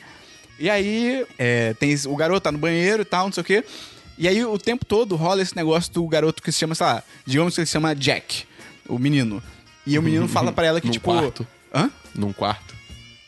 E 0.58 0.68
aí, 0.70 1.26
é, 1.38 1.74
tem 1.74 1.94
o 2.06 2.16
garoto 2.16 2.40
tá 2.40 2.52
no 2.52 2.58
banheiro 2.58 3.02
e 3.02 3.04
tal, 3.04 3.26
não 3.26 3.32
sei 3.32 3.40
o 3.42 3.44
quê. 3.44 3.64
E 4.16 4.28
aí, 4.28 4.44
o 4.44 4.58
tempo 4.58 4.84
todo 4.84 5.16
rola 5.16 5.40
esse 5.42 5.56
negócio 5.56 5.92
do 5.92 6.06
garoto 6.06 6.42
que 6.42 6.50
se 6.52 6.58
chama, 6.58 6.74
sei 6.74 6.86
lá, 6.86 7.02
digamos 7.26 7.54
que 7.54 7.60
ele 7.60 7.66
se 7.66 7.72
chama 7.72 7.94
Jack, 7.94 8.44
o 8.88 8.98
menino. 8.98 9.42
E 9.86 9.98
o 9.98 10.02
menino 10.02 10.28
fala 10.28 10.52
pra 10.52 10.66
ela 10.66 10.80
que, 10.80 10.86
Num 10.86 10.92
tipo. 10.92 11.10
quarto. 11.10 11.46
Hã? 11.74 11.90
Num 12.14 12.32
quarto. 12.32 12.74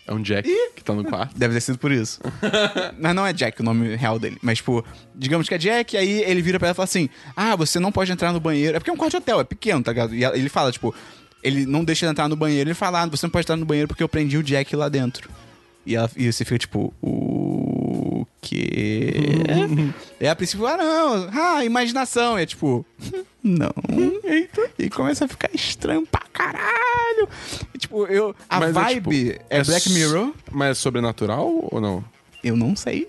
É 0.06 0.12
um 0.12 0.20
Jack 0.20 0.48
que 0.74 0.82
tá 0.82 0.92
no 0.94 1.04
quarto. 1.04 1.38
Deve 1.38 1.54
ter 1.54 1.60
sido 1.60 1.78
por 1.78 1.92
isso. 1.92 2.20
Mas 2.98 3.14
não 3.14 3.24
é 3.24 3.32
Jack 3.32 3.60
o 3.60 3.64
nome 3.64 3.94
real 3.94 4.18
dele. 4.18 4.36
Mas, 4.42 4.58
tipo, 4.58 4.84
digamos 5.14 5.48
que 5.48 5.54
é 5.54 5.58
Jack, 5.58 5.94
e 5.94 5.98
aí 5.98 6.22
ele 6.24 6.42
vira 6.42 6.58
pra 6.58 6.68
ela 6.68 6.74
e 6.74 6.76
fala 6.76 6.84
assim: 6.84 7.08
Ah, 7.36 7.54
você 7.54 7.78
não 7.78 7.92
pode 7.92 8.10
entrar 8.10 8.32
no 8.32 8.40
banheiro. 8.40 8.76
É 8.76 8.80
porque 8.80 8.90
é 8.90 8.92
um 8.92 8.96
quarto 8.96 9.12
de 9.12 9.16
hotel, 9.18 9.40
é 9.40 9.44
pequeno, 9.44 9.82
tá 9.82 9.92
ligado? 9.92 10.14
E 10.14 10.24
ele 10.24 10.48
fala, 10.48 10.72
tipo, 10.72 10.92
ele 11.42 11.66
não 11.66 11.84
deixa 11.84 12.04
ele 12.04 12.10
entrar 12.10 12.28
no 12.28 12.34
banheiro. 12.34 12.68
Ele 12.68 12.74
fala: 12.74 13.02
Ah, 13.02 13.06
você 13.06 13.26
não 13.26 13.30
pode 13.30 13.44
entrar 13.44 13.56
no 13.56 13.64
banheiro 13.64 13.88
porque 13.88 14.02
eu 14.02 14.08
prendi 14.08 14.36
o 14.36 14.42
Jack 14.42 14.74
lá 14.74 14.88
dentro. 14.88 15.30
E, 15.86 15.94
ela, 15.94 16.10
e 16.16 16.32
você 16.32 16.44
fica 16.44 16.58
tipo, 16.58 16.92
o 17.00 18.11
quê? 18.42 19.12
e 20.20 20.26
a 20.26 20.36
princípio, 20.36 20.66
ah, 20.66 20.76
não, 20.76 21.30
ah, 21.32 21.64
imaginação. 21.64 22.38
E 22.38 22.42
é 22.42 22.46
tipo, 22.46 22.84
não. 23.42 23.72
Eita. 24.24 24.68
E 24.78 24.90
começa 24.90 25.24
a 25.24 25.28
ficar 25.28 25.50
estranho 25.54 26.04
pra 26.06 26.22
caralho. 26.32 27.28
E, 27.72 27.78
tipo, 27.78 28.06
eu. 28.06 28.34
A 28.48 28.60
Mas 28.60 28.74
vibe 28.74 29.32
tipo, 29.32 29.44
é, 29.48 29.64
Black 29.64 29.90
Mirror. 29.90 30.32
Mas 30.50 30.70
é 30.70 30.74
sobrenatural 30.74 31.68
ou 31.70 31.80
não? 31.80 32.04
Eu 32.42 32.56
não 32.56 32.74
sei. 32.74 33.08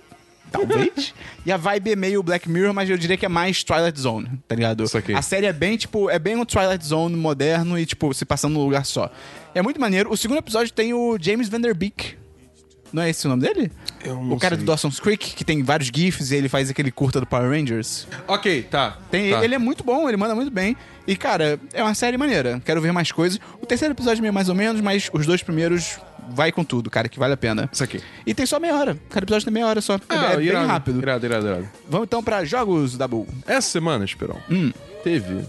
Talvez. 0.52 1.14
e 1.44 1.52
a 1.52 1.58
vibe 1.58 1.94
é 1.94 1.96
meio 1.96 2.22
Black 2.22 2.48
Mirror, 2.48 2.74
mas 2.74 2.88
eu 2.88 2.98
diria 2.98 3.18
que 3.18 3.26
é 3.26 3.30
mais 3.30 3.64
Twilight 3.64 4.00
Zone, 4.00 4.30
tá 4.48 4.54
ligado? 4.54 4.88
Saquei. 4.88 5.16
A 5.16 5.22
série 5.24 5.48
é 5.48 5.54
bem, 5.54 5.76
tipo, 5.76 6.12
é 6.12 6.20
bem 6.20 6.36
um 6.36 6.46
Twilight 6.46 6.86
Zone 6.86 7.16
moderno 7.16 7.78
e, 7.78 7.86
tipo, 7.88 8.14
se 8.14 8.24
passando 8.24 8.54
num 8.54 8.64
lugar 8.64 8.86
só. 8.86 9.12
É 9.56 9.62
muito 9.64 9.82
maneiro. 9.82 10.12
O 10.12 10.16
segundo 10.16 10.38
episódio 10.38 10.72
tem 10.72 10.94
o 10.94 11.18
James 11.20 11.50
Vanderbeek. 11.50 12.23
Não 12.94 13.02
é 13.02 13.10
esse 13.10 13.26
o 13.26 13.30
nome 13.30 13.42
dele? 13.42 13.72
Eu 14.06 14.16
não 14.16 14.34
o 14.36 14.40
cara 14.40 14.56
sei. 14.56 14.64
do 14.64 14.68
Dawson's 14.68 15.00
Creek, 15.00 15.34
que 15.36 15.44
tem 15.44 15.64
vários 15.64 15.90
GIFs 15.94 16.30
e 16.32 16.36
ele 16.36 16.48
faz 16.48 16.70
aquele 16.70 16.92
curta 16.92 17.20
do 17.20 17.26
Power 17.26 17.50
Rangers. 17.50 18.08
Ok, 18.28 18.64
tá. 18.70 18.98
Tem, 19.10 19.32
tá. 19.32 19.44
Ele 19.44 19.56
é 19.56 19.58
muito 19.58 19.84
bom, 19.84 20.08
ele 20.08 20.16
manda 20.18 20.36
muito 20.36 20.52
bem. 20.52 20.78
E, 21.08 21.16
cara, 21.16 21.60
é 21.74 21.84
uma 21.84 21.96
série 21.96 22.18
maneira. 22.18 22.62
Quero 22.64 22.80
ver 22.80 22.94
mais 22.94 23.12
coisas. 23.12 23.40
O 23.62 23.66
terceiro 23.66 23.94
episódio 23.94 24.20
é 24.20 24.22
meio 24.22 24.34
mais 24.34 24.48
ou 24.48 24.56
menos, 24.56 24.80
mas 24.80 25.10
os 25.12 25.26
dois 25.26 25.42
primeiros 25.42 25.98
vai 26.30 26.52
com 26.52 26.64
tudo, 26.64 26.90
cara, 26.90 27.10
que 27.10 27.18
vale 27.20 27.34
a 27.34 27.38
pena. 27.38 27.68
Isso 27.74 27.84
aqui. 27.84 28.00
E 28.26 28.34
tem 28.34 28.46
só 28.46 28.60
meia 28.60 28.76
hora. 28.76 28.98
Cada 29.10 29.26
episódio 29.26 29.44
tem 29.46 29.54
meia 29.54 29.66
hora 29.68 29.82
só. 29.82 29.96
É, 29.96 30.00
Ah, 30.10 30.32
é 30.34 30.38
bem 30.38 30.46
irado, 30.46 30.68
rápido. 30.68 31.00
Irado, 31.02 31.26
irado, 31.26 31.48
irado. 31.48 31.70
Vamos 31.90 32.06
então 32.06 32.24
pra 32.24 32.46
jogos 32.46 32.96
da 32.98 33.08
Bull. 33.08 33.28
Essa 33.48 33.70
semana, 33.70 34.06
Esperão, 34.06 34.38
Hum. 34.50 34.72
teve 35.04 35.44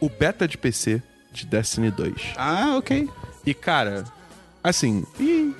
o 0.00 0.08
beta 0.08 0.46
de 0.48 0.56
PC 0.56 1.02
de 1.32 1.44
Destiny 1.44 1.90
2. 1.90 2.14
Ah, 2.36 2.76
ok. 2.78 3.08
E, 3.44 3.52
cara, 3.52 4.04
assim, 4.64 5.04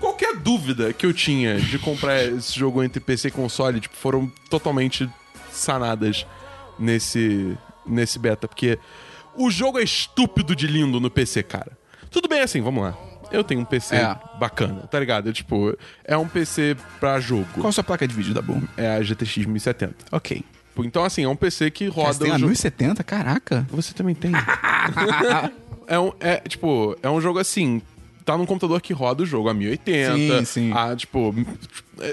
qualquer 0.00 0.34
dúvida 0.36 0.92
que 0.92 1.04
eu 1.04 1.12
tinha 1.12 1.60
de 1.60 1.78
comprar 1.78 2.24
esse 2.24 2.58
jogo 2.58 2.82
entre 2.82 2.98
PC 3.00 3.28
e 3.28 3.30
console, 3.30 3.78
tipo, 3.80 3.94
foram 3.94 4.32
totalmente 4.48 5.08
sanadas 5.52 6.26
nesse, 6.78 7.56
nesse 7.86 8.18
beta. 8.18 8.48
Porque 8.48 8.78
o 9.36 9.50
jogo 9.50 9.78
é 9.78 9.82
estúpido 9.82 10.56
de 10.56 10.66
lindo 10.66 10.98
no 10.98 11.10
PC, 11.10 11.42
cara. 11.42 11.72
Tudo 12.10 12.28
bem 12.28 12.40
assim, 12.40 12.60
vamos 12.62 12.82
lá. 12.82 12.96
Eu 13.30 13.42
tenho 13.42 13.60
um 13.60 13.64
PC 13.64 13.96
É. 13.96 14.16
bacana, 14.38 14.82
tá 14.86 14.98
ligado? 15.00 15.32
tipo, 15.32 15.76
é 16.04 16.16
um 16.16 16.28
PC 16.28 16.76
pra 17.00 17.18
jogo. 17.20 17.46
Qual 17.54 17.68
a 17.68 17.72
sua 17.72 17.82
placa 17.82 18.06
de 18.06 18.14
vídeo 18.14 18.32
da 18.32 18.40
Bull? 18.40 18.62
É 18.76 18.96
a 18.96 19.02
GTX 19.02 19.38
1070. 19.46 19.94
Ok. 20.12 20.42
Então, 20.78 21.04
assim, 21.04 21.24
é 21.24 21.28
um 21.28 21.36
PC 21.36 21.70
que 21.70 21.86
roda 21.86 22.12
Você 22.14 22.24
tem 22.24 22.32
a 22.32 22.38
jogo... 22.38 22.48
1070? 22.48 23.02
Caraca. 23.04 23.66
Você 23.70 23.92
também 23.94 24.14
tem. 24.14 24.32
é 25.86 25.98
um, 25.98 26.12
é, 26.20 26.36
tipo, 26.48 26.96
é 27.02 27.08
um 27.08 27.20
jogo 27.20 27.38
assim. 27.38 27.80
Tá 28.24 28.38
num 28.38 28.46
computador 28.46 28.80
que 28.80 28.92
roda 28.94 29.22
o 29.22 29.26
jogo 29.26 29.48
a 29.50 29.54
1080. 29.54 30.16
Sim, 30.16 30.44
sim. 30.44 30.72
A, 30.72 30.96
tipo. 30.96 31.34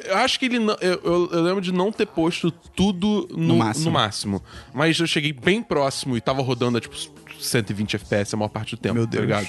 Eu 0.05 0.17
acho 0.17 0.37
que 0.39 0.45
ele 0.45 0.59
não. 0.59 0.75
Eu, 0.81 0.99
eu- 1.03 1.29
eu 1.31 1.41
lembro 1.41 1.61
de 1.61 1.71
não 1.71 1.91
ter 1.91 2.05
posto 2.05 2.51
tudo 2.51 3.27
no, 3.31 3.37
No 3.37 3.55
máximo. 3.57 3.85
no 3.85 3.91
máximo. 3.91 4.43
Mas 4.73 4.99
eu 4.99 5.07
cheguei 5.07 5.31
bem 5.31 5.63
próximo 5.63 6.17
e 6.17 6.21
tava 6.21 6.41
rodando 6.41 6.77
a, 6.77 6.81
tipo, 6.81 6.95
120 7.39 7.95
FPS 7.95 8.35
a 8.35 8.37
maior 8.37 8.49
parte 8.49 8.75
do 8.75 8.79
tempo. 8.81 8.95
Meu 8.95 9.05
tá 9.05 9.11
Deus. 9.11 9.21
ligado? 9.23 9.47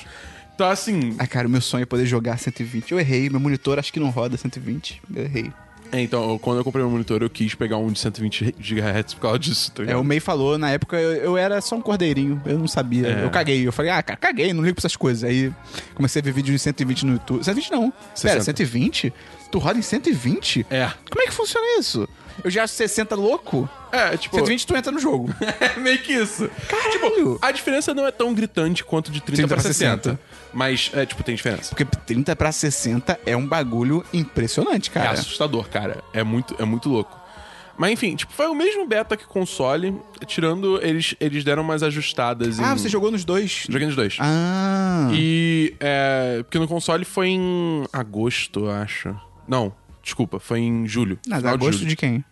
Então, 0.54 0.68
assim. 0.70 1.16
Ah, 1.18 1.26
cara, 1.26 1.48
o 1.48 1.50
meu 1.50 1.60
sonho 1.60 1.82
é 1.82 1.86
poder 1.86 2.06
jogar 2.06 2.38
120. 2.38 2.92
Eu 2.92 3.00
errei, 3.00 3.28
meu 3.28 3.40
monitor 3.40 3.78
acho 3.78 3.92
que 3.92 3.98
não 3.98 4.10
roda 4.10 4.36
120. 4.36 5.02
Eu 5.14 5.24
errei. 5.24 5.50
É, 5.92 6.00
então, 6.00 6.38
quando 6.38 6.58
eu 6.58 6.64
comprei 6.64 6.82
meu 6.82 6.90
monitor, 6.90 7.22
eu 7.22 7.28
quis 7.28 7.54
pegar 7.54 7.76
um 7.76 7.92
de 7.92 7.98
120 7.98 8.54
GHz 8.58 9.14
por 9.14 9.20
causa 9.20 9.38
disso, 9.38 9.70
tá 9.72 9.84
É, 9.84 9.94
o 9.94 10.02
May 10.02 10.20
falou, 10.20 10.56
na 10.56 10.70
época 10.70 10.98
eu, 10.98 11.12
eu 11.12 11.36
era 11.36 11.60
só 11.60 11.76
um 11.76 11.82
cordeirinho, 11.82 12.40
eu 12.46 12.58
não 12.58 12.66
sabia. 12.66 13.08
É. 13.08 13.24
Eu 13.24 13.30
caguei. 13.30 13.66
Eu 13.66 13.72
falei, 13.72 13.90
ah, 13.90 14.02
cara, 14.02 14.16
caguei, 14.16 14.54
não 14.54 14.62
ligo 14.62 14.74
pra 14.74 14.80
essas 14.80 14.96
coisas. 14.96 15.22
Aí 15.22 15.52
comecei 15.94 16.20
a 16.20 16.24
ver 16.24 16.32
vídeo 16.32 16.52
de 16.52 16.58
120 16.58 17.04
no 17.04 17.12
YouTube. 17.12 17.44
120 17.44 17.70
não. 17.70 17.90
Pera, 17.90 18.40
60. 18.40 18.44
120? 18.44 19.12
Tu 19.50 19.58
roda 19.58 19.78
em 19.78 19.82
120? 19.82 20.66
É. 20.70 20.90
Como 21.10 21.22
é 21.22 21.26
que 21.26 21.32
funciona 21.32 21.78
isso? 21.78 22.08
Eu 22.42 22.50
já 22.50 22.64
acho 22.64 22.72
60 22.74 23.14
louco. 23.14 23.68
É, 23.92 24.16
tipo. 24.16 24.34
120 24.36 24.66
tu 24.66 24.74
entra 24.74 24.90
no 24.90 24.98
jogo. 24.98 25.32
É 25.60 25.78
meio 25.78 25.98
que 25.98 26.12
isso. 26.12 26.50
Caralho! 26.68 26.90
Tipo, 26.90 27.38
a 27.40 27.52
diferença 27.52 27.94
não 27.94 28.06
é 28.06 28.10
tão 28.10 28.34
gritante 28.34 28.82
quanto 28.82 29.12
de 29.12 29.20
30, 29.20 29.36
30 29.42 29.48
pra 29.48 29.56
pra 29.56 29.62
60. 29.62 30.02
60. 30.02 30.20
Mas, 30.52 30.90
é, 30.94 31.06
tipo, 31.06 31.22
tem 31.22 31.34
diferença. 31.34 31.70
Porque 31.74 31.84
30 31.84 32.36
pra 32.36 32.52
60 32.52 33.18
é 33.24 33.36
um 33.36 33.46
bagulho 33.46 34.04
impressionante, 34.12 34.90
É 34.90 34.92
cara. 34.92 35.10
assustador, 35.12 35.68
cara. 35.68 36.02
É 36.12 36.22
muito, 36.22 36.54
é 36.58 36.64
muito 36.64 36.88
louco. 36.88 37.20
Mas 37.78 37.90
enfim, 37.92 38.14
tipo, 38.14 38.30
foi 38.32 38.46
o 38.48 38.54
mesmo 38.54 38.86
beta 38.86 39.16
que 39.16 39.24
console, 39.24 39.98
tirando 40.26 40.78
eles, 40.82 41.14
eles 41.18 41.42
deram 41.42 41.62
umas 41.62 41.82
ajustadas 41.82 42.58
em... 42.58 42.62
ah, 42.64 42.74
você 42.76 42.86
jogou 42.88 43.10
nos 43.10 43.24
dois? 43.24 43.64
Joguei 43.68 43.86
nos 43.86 43.96
dois. 43.96 44.18
Ah. 44.20 45.08
E, 45.10 45.74
é, 45.80 46.42
porque 46.42 46.58
no 46.58 46.68
console 46.68 47.04
foi 47.06 47.28
em 47.28 47.84
agosto, 47.90 48.66
eu 48.66 48.70
acho. 48.70 49.16
Não, 49.48 49.72
desculpa, 50.02 50.38
foi 50.38 50.60
em 50.60 50.86
julho. 50.86 51.18
Nada, 51.26 51.40
final 51.42 51.58
gosto 51.58 51.78
julho. 51.78 51.88
de 51.88 51.96
quem? 51.96 52.24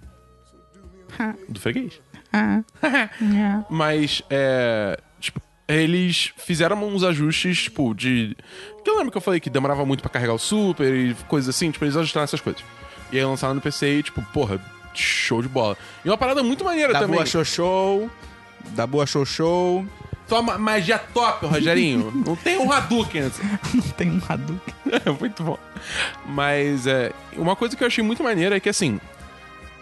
Do 1.49 1.59
freguês. 1.59 2.01
Ah. 2.33 2.63
Mas, 3.69 4.23
é. 4.31 4.97
Eles 5.73 6.33
fizeram 6.37 6.83
uns 6.87 7.03
ajustes, 7.05 7.63
tipo, 7.65 7.95
de. 7.95 8.37
Que 8.85 8.91
eu 8.91 8.97
lembro 8.97 9.11
que 9.13 9.17
eu 9.19 9.23
falei 9.23 9.41
que 9.41 9.51
demorava 9.51 9.85
muito 9.85 10.01
pra 10.03 10.11
carregar 10.11 10.35
o 10.35 10.39
Super 10.39 10.93
e 10.95 11.15
coisas 11.29 11.55
assim, 11.55 11.71
tipo, 11.71 11.85
eles 11.85 11.97
ajustaram 11.97 12.25
essas 12.25 12.41
coisas. 12.41 12.63
E 13.13 13.19
aí 13.19 13.25
lançaram 13.25 13.55
no 13.55 13.61
PC 13.61 13.99
e, 13.99 14.03
tipo, 14.03 14.23
porra, 14.33 14.61
show 14.95 15.43
de 15.43 15.49
bola. 15.49 15.77
E 16.05 16.09
uma 16.09 16.19
parada 16.19 16.43
muito 16.43 16.65
maneira 16.65 16.93
Da 16.93 17.01
também. 17.01 17.17
boa 17.17 17.27
show 17.27 17.45
show. 17.45 18.11
Da 18.71 18.87
boa 18.87 19.07
show 19.07 19.25
show. 19.25 19.87
Toma 20.29 20.57
magia 20.59 20.97
top, 20.99 21.47
Rogerinho. 21.47 22.13
Não 22.25 22.37
tem 22.37 22.57
um 22.59 22.71
Hadouken. 22.71 23.23
Não 23.75 23.83
tem 23.97 24.11
um 24.13 24.23
Hadouken. 24.29 24.75
É 25.05 25.11
muito 25.19 25.43
bom. 25.43 25.59
Mas, 26.27 26.87
é. 26.87 27.13
Uma 27.37 27.57
coisa 27.57 27.77
que 27.77 27.83
eu 27.83 27.89
achei 27.89 28.03
muito 28.05 28.23
maneira 28.23 28.57
é 28.57 28.61
que, 28.61 28.69
assim. 28.69 29.01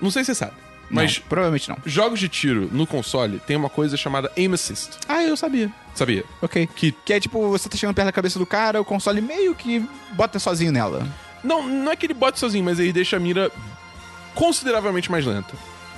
Não 0.00 0.10
sei 0.10 0.22
se 0.24 0.28
você 0.34 0.34
sabe, 0.36 0.54
mas. 0.90 1.18
Não, 1.18 1.26
provavelmente 1.28 1.68
não. 1.68 1.76
Jogos 1.86 2.18
de 2.20 2.28
tiro 2.28 2.68
no 2.72 2.86
console 2.86 3.38
tem 3.46 3.56
uma 3.56 3.68
coisa 3.68 3.96
chamada 3.96 4.30
Aim 4.36 4.52
Assist. 4.52 4.90
Ah, 5.08 5.22
eu 5.22 5.36
sabia. 5.36 5.70
Sabia? 5.94 6.24
Ok. 6.40 6.68
Que 6.74 6.92
Que 6.92 7.12
é 7.14 7.20
tipo, 7.20 7.48
você 7.48 7.68
tá 7.68 7.76
chegando 7.76 7.94
perto 7.94 8.06
da 8.06 8.12
cabeça 8.12 8.38
do 8.38 8.46
cara, 8.46 8.80
o 8.80 8.84
console 8.84 9.20
meio 9.20 9.54
que 9.54 9.84
bota 10.12 10.38
sozinho 10.38 10.72
nela. 10.72 11.06
Não, 11.42 11.66
não 11.66 11.90
é 11.92 11.96
que 11.96 12.06
ele 12.06 12.14
bote 12.14 12.38
sozinho, 12.38 12.64
mas 12.64 12.78
ele 12.78 12.92
deixa 12.92 13.16
a 13.16 13.20
mira 13.20 13.50
consideravelmente 14.34 15.10
mais 15.10 15.24
lenta. 15.24 15.54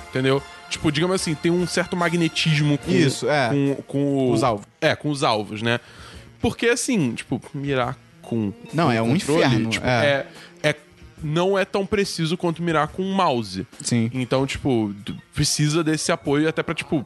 Entendeu? 0.09 0.41
Tipo, 0.69 0.91
digamos 0.91 1.15
assim, 1.15 1.33
tem 1.35 1.51
um 1.51 1.65
certo 1.67 1.95
magnetismo 1.95 2.77
com, 2.77 2.91
Isso, 2.91 3.29
é. 3.29 3.49
com, 3.49 3.75
com 3.87 4.31
Os 4.31 4.43
alvos. 4.43 4.65
É, 4.79 4.95
com 4.95 5.09
os 5.09 5.23
alvos, 5.23 5.61
né? 5.61 5.79
Porque 6.39 6.67
assim, 6.67 7.13
tipo, 7.13 7.41
mirar 7.53 7.97
com. 8.21 8.53
Não, 8.73 8.85
com 8.85 8.91
é 8.91 9.01
um 9.01 9.09
controle, 9.11 9.45
inferno, 9.45 9.69
Tipo, 9.69 9.85
é. 9.87 10.25
é. 10.63 10.69
é- 10.69 10.75
Não 11.23 11.57
é 11.57 11.63
tão 11.65 11.85
preciso 11.85 12.35
quanto 12.37 12.61
mirar 12.63 12.87
com 12.87 13.03
um 13.03 13.13
mouse. 13.13 13.65
Sim. 13.81 14.09
Então, 14.13 14.45
tipo, 14.45 14.93
precisa 15.33 15.83
desse 15.83 16.11
apoio 16.11 16.47
até 16.49 16.63
pra, 16.63 16.73
tipo, 16.73 17.05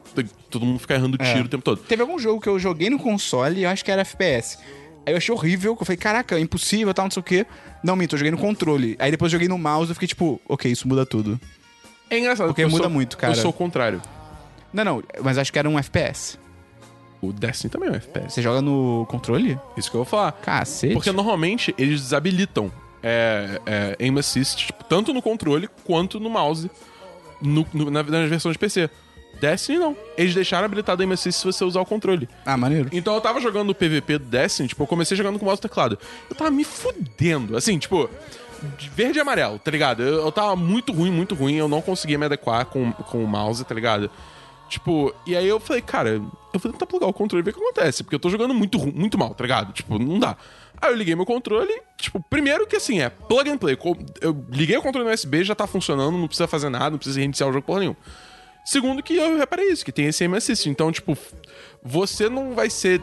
todo 0.50 0.64
mundo 0.64 0.78
ficar 0.78 0.94
errando 0.94 1.16
É. 1.20 1.32
tiro 1.32 1.46
o 1.46 1.48
tempo 1.48 1.62
todo. 1.62 1.78
Teve 1.82 2.02
algum 2.02 2.18
jogo 2.18 2.40
que 2.40 2.48
eu 2.48 2.58
joguei 2.58 2.88
no 2.90 2.98
console 2.98 3.60
e 3.60 3.64
eu 3.64 3.70
acho 3.70 3.84
que 3.84 3.90
era 3.90 4.02
FPS. 4.02 4.58
Aí 5.06 5.12
eu 5.12 5.16
achei 5.18 5.32
horrível, 5.34 5.76
que 5.76 5.82
eu 5.82 5.86
falei, 5.86 5.96
caraca, 5.98 6.38
impossível, 6.40 6.92
tal, 6.92 7.04
não 7.04 7.10
sei 7.10 7.20
o 7.20 7.24
quê. 7.24 7.46
Não, 7.82 7.94
minto, 7.94 8.14
eu 8.14 8.18
joguei 8.18 8.30
no 8.32 8.38
controle. 8.38 8.96
Aí 8.98 9.10
depois 9.10 9.32
eu 9.32 9.36
joguei 9.38 9.48
no 9.48 9.56
mouse 9.58 9.90
e 9.90 9.94
fiquei 9.94 10.08
tipo, 10.08 10.40
ok, 10.48 10.70
isso 10.72 10.88
muda 10.88 11.06
tudo. 11.06 11.38
É 12.10 12.18
engraçado. 12.18 12.48
Porque 12.48 12.64
muda 12.66 12.84
sou- 12.84 12.90
muito, 12.90 13.16
cara. 13.16 13.32
Eu 13.32 13.36
sou 13.40 13.50
o 13.50 13.54
contrário. 13.54 14.00
Não, 14.72 14.84
não, 14.84 15.02
mas 15.22 15.38
acho 15.38 15.52
que 15.52 15.58
era 15.58 15.68
um 15.68 15.78
FPS. 15.78 16.38
O 17.22 17.32
Destiny 17.32 17.70
também 17.70 17.88
é 17.88 17.92
um 17.92 17.94
FPS. 17.94 18.34
Você 18.34 18.42
joga 18.42 18.60
no 18.60 19.06
controle? 19.08 19.58
Isso 19.76 19.90
que 19.90 19.96
eu 19.96 20.00
vou 20.00 20.04
falar. 20.04 20.32
Cacete. 20.32 20.92
Porque 20.92 21.10
normalmente 21.12 21.74
eles 21.78 22.00
desabilitam 22.00 22.70
é, 23.02 23.60
é, 23.66 23.96
aim 24.04 24.18
assist, 24.18 24.66
tipo, 24.66 24.84
tanto 24.84 25.12
no 25.12 25.20
controle 25.22 25.68
quanto 25.84 26.18
no 26.20 26.28
mouse, 26.30 26.70
no- 27.40 27.66
no- 27.72 27.90
na- 27.90 28.02
nas 28.02 28.28
versões 28.28 28.54
de 28.54 28.58
PC. 28.58 28.90
Destiny 29.40 29.78
não. 29.78 29.94
Eles 30.16 30.34
deixaram 30.34 30.64
habilitado 30.64 31.02
aim 31.02 31.12
assist 31.12 31.40
se 31.40 31.44
você 31.46 31.62
usar 31.64 31.80
o 31.80 31.84
controle. 31.86 32.26
Ah, 32.44 32.56
maneiro. 32.56 32.88
Então 32.92 33.14
eu 33.14 33.20
tava 33.20 33.38
jogando 33.40 33.70
o 33.70 33.74
PVP 33.74 34.18
do 34.18 34.24
Destiny, 34.24 34.68
tipo, 34.68 34.82
eu 34.82 34.86
comecei 34.86 35.16
jogando 35.16 35.38
com 35.38 35.44
o 35.44 35.46
mouse 35.46 35.58
e 35.58 35.62
teclado. 35.62 35.98
Eu 36.30 36.34
tava 36.34 36.50
me 36.50 36.64
fudendo, 36.64 37.54
assim, 37.56 37.78
tipo, 37.78 38.08
de 38.78 38.88
verde 38.88 39.18
e 39.18 39.20
amarelo, 39.20 39.58
tá 39.58 39.70
ligado? 39.70 40.02
Eu, 40.02 40.24
eu 40.24 40.32
tava 40.32 40.56
muito 40.56 40.90
ruim, 40.92 41.10
muito 41.10 41.34
ruim, 41.34 41.56
eu 41.56 41.68
não 41.68 41.82
conseguia 41.82 42.16
me 42.18 42.24
adequar 42.24 42.64
com, 42.64 42.92
com 42.92 43.22
o 43.22 43.26
mouse, 43.28 43.62
tá 43.64 43.74
ligado? 43.74 44.10
Tipo, 44.70 45.14
e 45.26 45.36
aí 45.36 45.46
eu 45.46 45.60
falei, 45.60 45.82
cara, 45.82 46.08
eu 46.10 46.30
vou 46.58 46.72
tentar 46.72 46.86
plugar 46.86 47.06
o 47.06 47.12
controle 47.12 47.40
e 47.40 47.44
ver 47.44 47.50
o 47.50 47.54
que 47.54 47.60
acontece, 47.60 48.02
porque 48.02 48.16
eu 48.16 48.18
tô 48.18 48.30
jogando 48.30 48.54
muito, 48.54 48.78
muito 48.78 49.16
mal, 49.18 49.34
tá 49.34 49.44
ligado? 49.44 49.72
Tipo, 49.74 49.98
não 49.98 50.18
dá. 50.18 50.34
Aí 50.86 50.92
eu 50.92 50.96
liguei 50.96 51.14
meu 51.16 51.26
controle, 51.26 51.72
tipo, 51.96 52.20
primeiro 52.30 52.66
que 52.66 52.76
assim, 52.76 53.00
é 53.00 53.10
plug 53.10 53.50
and 53.50 53.58
play. 53.58 53.76
Eu 54.20 54.44
liguei 54.50 54.76
o 54.76 54.82
controle 54.82 55.08
no 55.08 55.12
USB, 55.12 55.42
já 55.42 55.54
tá 55.54 55.66
funcionando, 55.66 56.16
não 56.16 56.28
precisa 56.28 56.46
fazer 56.46 56.68
nada, 56.68 56.90
não 56.90 56.98
precisa 56.98 57.18
reiniciar 57.18 57.48
o 57.48 57.52
jogo 57.52 57.66
porra 57.66 57.80
nenhuma. 57.80 57.96
Segundo 58.64 59.02
que 59.02 59.16
eu 59.16 59.36
reparei 59.36 59.68
isso, 59.70 59.84
que 59.84 59.92
tem 59.92 60.06
esse 60.06 60.24
assist. 60.24 60.68
Então, 60.68 60.90
tipo, 60.90 61.16
você 61.82 62.28
não 62.28 62.54
vai 62.54 62.70
ser 62.70 63.00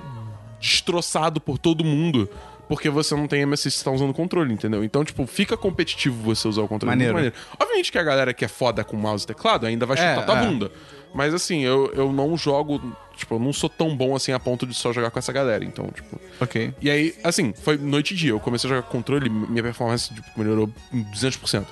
destroçado 0.60 1.42
por 1.42 1.58
todo 1.58 1.84
mundo 1.84 2.30
porque 2.74 2.90
você 2.90 3.16
não 3.16 3.28
tem 3.28 3.44
assist 3.54 3.80
e 3.80 3.84
tá 3.84 3.92
usando 3.92 4.10
o 4.10 4.14
controle, 4.16 4.52
entendeu? 4.52 4.84
Então, 4.84 5.04
tipo, 5.06 5.28
fica 5.28 5.56
competitivo 5.56 6.24
você 6.24 6.48
usar 6.48 6.64
o 6.64 6.68
controle. 6.68 6.90
Maneiro. 6.90 7.14
Muito 7.14 7.36
Obviamente 7.60 7.92
que 7.92 8.00
a 8.00 8.04
galera 8.04 8.34
que 8.34 8.44
é 8.44 8.48
foda 8.48 8.84
com 8.84 8.98
mouse 8.98 9.26
e 9.26 9.28
teclado 9.28 9.68
ainda 9.68 9.86
vai 9.86 9.96
É, 9.96 10.16
chutar 10.16 10.26
tua 10.26 10.40
é. 10.40 10.46
bunda. 10.48 10.72
Mas 11.14 11.36
assim, 11.36 11.62
eu, 11.62 11.94
eu 11.94 12.12
não 12.12 12.36
jogo, 12.36 12.82
tipo, 13.16 13.36
eu 13.36 13.40
não 13.40 13.54
sou 13.54 13.70
tão 13.70 13.96
bom 13.96 14.16
assim 14.16 14.32
a 14.32 14.40
ponto 14.40 14.66
de 14.66 14.74
só 14.74 14.92
jogar 14.92 15.12
com 15.12 15.20
essa 15.20 15.32
galera. 15.32 15.64
Então, 15.64 15.88
tipo... 15.94 16.20
Ok. 16.42 16.74
E 16.82 16.90
aí, 16.90 17.14
assim, 17.24 17.54
foi 17.54 17.78
noite 17.78 18.16
e 18.16 18.18
dia. 18.18 18.32
Eu 18.32 18.40
comecei 18.40 18.68
a 18.68 18.74
jogar 18.74 18.88
com 18.88 18.98
controle, 18.98 19.30
minha 19.30 19.62
performance 19.62 20.12
tipo, 20.12 20.28
melhorou 20.36 20.68
em 20.92 21.04
200%. 21.04 21.68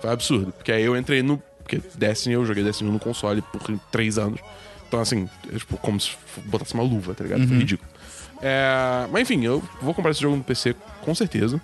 Foi 0.00 0.10
absurdo. 0.10 0.52
Porque 0.52 0.72
aí 0.72 0.84
eu 0.84 0.96
entrei 0.96 1.22
no. 1.22 1.36
Porque 1.62 1.82
Destiny, 1.96 2.34
eu 2.34 2.46
joguei 2.46 2.64
Destiny 2.64 2.90
no 2.90 2.98
console 2.98 3.42
por 3.42 3.60
três 3.92 4.16
anos. 4.16 4.40
Então, 4.88 5.00
assim, 5.00 5.28
é, 5.52 5.58
tipo, 5.58 5.76
como 5.76 6.00
se 6.00 6.12
botasse 6.46 6.72
uma 6.72 6.82
luva, 6.82 7.12
tá 7.12 7.24
ligado? 7.24 7.46
Foi 7.46 7.58
ridículo. 7.58 7.90
É, 8.42 9.06
mas 9.10 9.22
enfim, 9.22 9.44
eu 9.44 9.62
vou 9.80 9.94
comprar 9.94 10.10
esse 10.10 10.20
jogo 10.20 10.36
no 10.36 10.44
PC 10.44 10.74
com 11.02 11.14
certeza. 11.14 11.60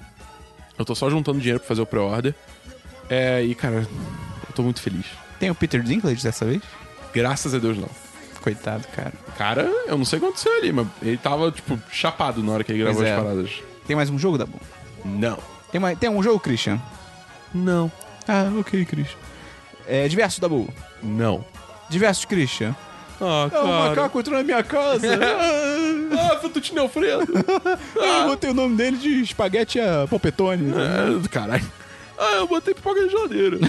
Eu 0.79 0.85
tô 0.85 0.95
só 0.95 1.09
juntando 1.11 1.39
dinheiro 1.39 1.61
pra 1.61 1.69
fazer 1.69 1.83
o 1.83 1.87
pre-order. 1.87 2.35
É, 3.11 3.43
e, 3.43 3.55
cara, 3.55 3.87
eu 4.49 4.55
tô 4.55 4.63
muito 4.63 4.81
feliz. 4.81 5.05
Tem 5.39 5.51
o 5.51 5.55
Peter 5.55 5.83
Dinklage 5.83 6.23
dessa 6.23 6.45
vez? 6.45 6.63
Graças 7.13 7.55
a 7.55 7.59
Deus, 7.59 7.77
não. 7.77 7.89
Coitado, 8.41 8.85
cara. 8.97 9.13
Cara, 9.37 9.63
eu 9.87 9.97
não 9.99 10.05
sei 10.05 10.19
o 10.19 10.21
que 10.21 10.27
aconteceu 10.27 10.57
ali, 10.57 10.73
mas 10.73 10.87
ele 11.03 11.17
tava, 11.19 11.51
tipo, 11.53 11.79
chapado 11.91 12.43
na 12.43 12.53
hora 12.53 12.65
que 12.65 12.73
ele 12.73 12.81
gravou 12.83 13.01
Pois 13.03 13.13
as 13.13 13.19
é. 13.19 13.23
paradas. 13.23 13.51
Tem 13.87 13.95
mais 13.95 14.09
um 14.11 14.19
jogo, 14.19 14.39
Dabu? 14.39 14.59
Não. 15.05 15.39
Tem, 15.71 15.81
mais... 15.81 15.99
Tem 15.99 16.09
um 16.11 16.23
jogo, 16.23 16.41
Christian? 16.41 16.81
Não. 17.55 17.91
Ah, 18.27 18.51
ok, 18.59 18.85
Christian. 18.85 19.19
É, 19.87 20.09
diversos, 20.09 20.39
Dabu. 20.39 20.69
Não. 21.03 21.45
Diversos, 21.91 22.25
Christian. 22.25 22.75
Ah, 23.21 23.49
É 23.53 23.59
um 23.61 23.89
macaco 23.89 24.19
entrou 24.19 24.39
na 24.39 24.43
minha 24.45 24.63
casa. 24.65 25.07
Ah, 26.37 26.39
Fettuccine 26.39 26.79
Alfredo. 26.79 27.25
Eu 27.95 28.27
botei 28.27 28.51
o 28.51 28.55
nome 28.55 28.77
dele 28.77 28.97
de 28.97 29.23
espaguete 29.23 29.79
a 29.81 30.07
polpetone. 30.09 30.73
É, 30.73 31.29
caralho. 31.29 31.65
Ah, 32.19 32.37
eu 32.37 32.47
botei 32.47 32.73
pipoca 32.75 33.01
na 33.03 33.09
geladeira. 33.09 33.59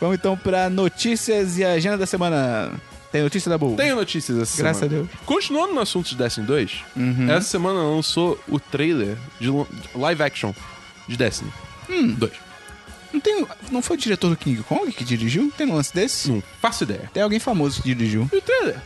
Vamos 0.00 0.16
então 0.16 0.36
pra 0.36 0.68
notícias 0.70 1.58
e 1.58 1.64
agenda 1.64 1.98
da 1.98 2.06
semana. 2.06 2.72
Tem 3.12 3.22
notícia 3.22 3.48
da 3.48 3.56
Bull? 3.56 3.76
Tenho 3.76 3.94
notícias 3.96 4.36
essa 4.38 4.56
Graças 4.62 4.78
semana. 4.80 5.00
a 5.00 5.04
Deus. 5.06 5.20
Continuando 5.24 5.74
no 5.74 5.80
assunto 5.80 6.08
de 6.08 6.16
Destiny 6.16 6.46
2, 6.46 6.72
Uhum. 6.96 7.30
essa 7.30 7.48
semana 7.48 7.80
lançou 7.80 8.38
o 8.48 8.58
trailer 8.58 9.16
de 9.40 9.46
de 9.50 9.66
live 9.98 10.22
action 10.22 10.52
de 11.08 11.16
Destiny 11.16 11.52
Hum. 11.88 12.14
2. 12.18 12.32
Não, 13.12 13.20
tem, 13.20 13.46
não 13.70 13.80
foi 13.80 13.96
o 13.96 14.00
diretor 14.00 14.28
do 14.28 14.36
King 14.36 14.62
Kong 14.64 14.90
que 14.92 15.04
dirigiu? 15.04 15.52
Tem 15.56 15.66
um 15.66 15.74
lance 15.76 15.94
desse? 15.94 16.30
Não 16.30 16.42
faço 16.60 16.82
ideia. 16.84 17.08
Tem 17.14 17.22
alguém 17.22 17.38
famoso 17.38 17.80
que 17.80 17.94
dirigiu. 17.94 18.28
E 18.32 18.36
o 18.36 18.42
trailer? 18.42 18.76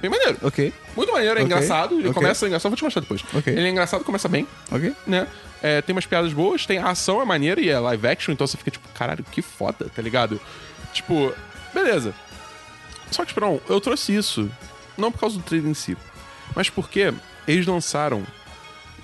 Bem 0.00 0.10
maneiro. 0.10 0.38
Ok, 0.42 0.72
Muito 0.96 1.12
maneiro, 1.12 1.38
é 1.38 1.42
Ok, 1.42 1.44
engraçado. 1.44 1.94
Ele 1.94 2.08
ok. 2.08 2.12
começa 2.14 2.46
engraçado, 2.46 2.70
vou 2.70 2.76
te 2.76 2.84
mostrar 2.84 3.00
depois. 3.00 3.22
Ok. 3.34 3.52
Ele 3.52 3.66
é 3.66 3.70
engraçado, 3.70 4.04
começa 4.04 4.28
bem, 4.28 4.46
ok. 4.70 4.92
né? 5.06 5.26
É, 5.62 5.80
tem 5.80 5.94
umas 5.94 6.04
piadas 6.06 6.32
boas, 6.32 6.66
tem 6.66 6.78
a 6.78 6.90
ação 6.90 7.22
é 7.22 7.24
maneira 7.24 7.60
e 7.60 7.68
é 7.68 7.78
live 7.78 8.06
action, 8.08 8.32
então 8.32 8.46
você 8.46 8.56
fica 8.56 8.70
tipo, 8.70 8.86
caralho, 8.94 9.24
que 9.30 9.40
foda, 9.40 9.88
tá 9.94 10.02
ligado? 10.02 10.40
Tipo, 10.92 11.32
beleza. 11.72 12.12
Só 13.10 13.24
que, 13.24 13.30
Esperão, 13.30 13.60
eu 13.68 13.80
trouxe 13.80 14.14
isso 14.14 14.50
não 14.98 15.12
por 15.12 15.20
causa 15.20 15.36
do 15.38 15.42
trailer 15.44 15.70
em 15.70 15.74
si, 15.74 15.96
mas 16.54 16.68
porque 16.68 17.12
eles 17.46 17.64
lançaram 17.66 18.24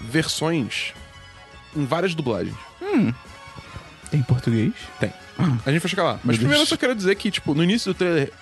versões 0.01 0.93
em 1.77 1.85
várias 1.85 2.15
dublagens. 2.15 2.57
Tem 4.11 4.23
português? 4.23 4.73
Tem. 4.99 5.13
A 5.65 5.71
gente 5.71 5.81
vai 5.81 5.89
chegar 5.89 6.03
lá. 6.05 6.13
Mas 6.25 6.37
Meu 6.37 6.39
primeiro 6.39 6.55
eu 6.55 6.59
Deus. 6.61 6.69
só 6.71 6.77
quero 6.77 6.95
dizer 6.95 7.15
que, 7.17 7.31
tipo, 7.31 7.55
no 7.55 7.63
início 7.63 7.93
do 7.93 7.97
trailer 7.97 8.33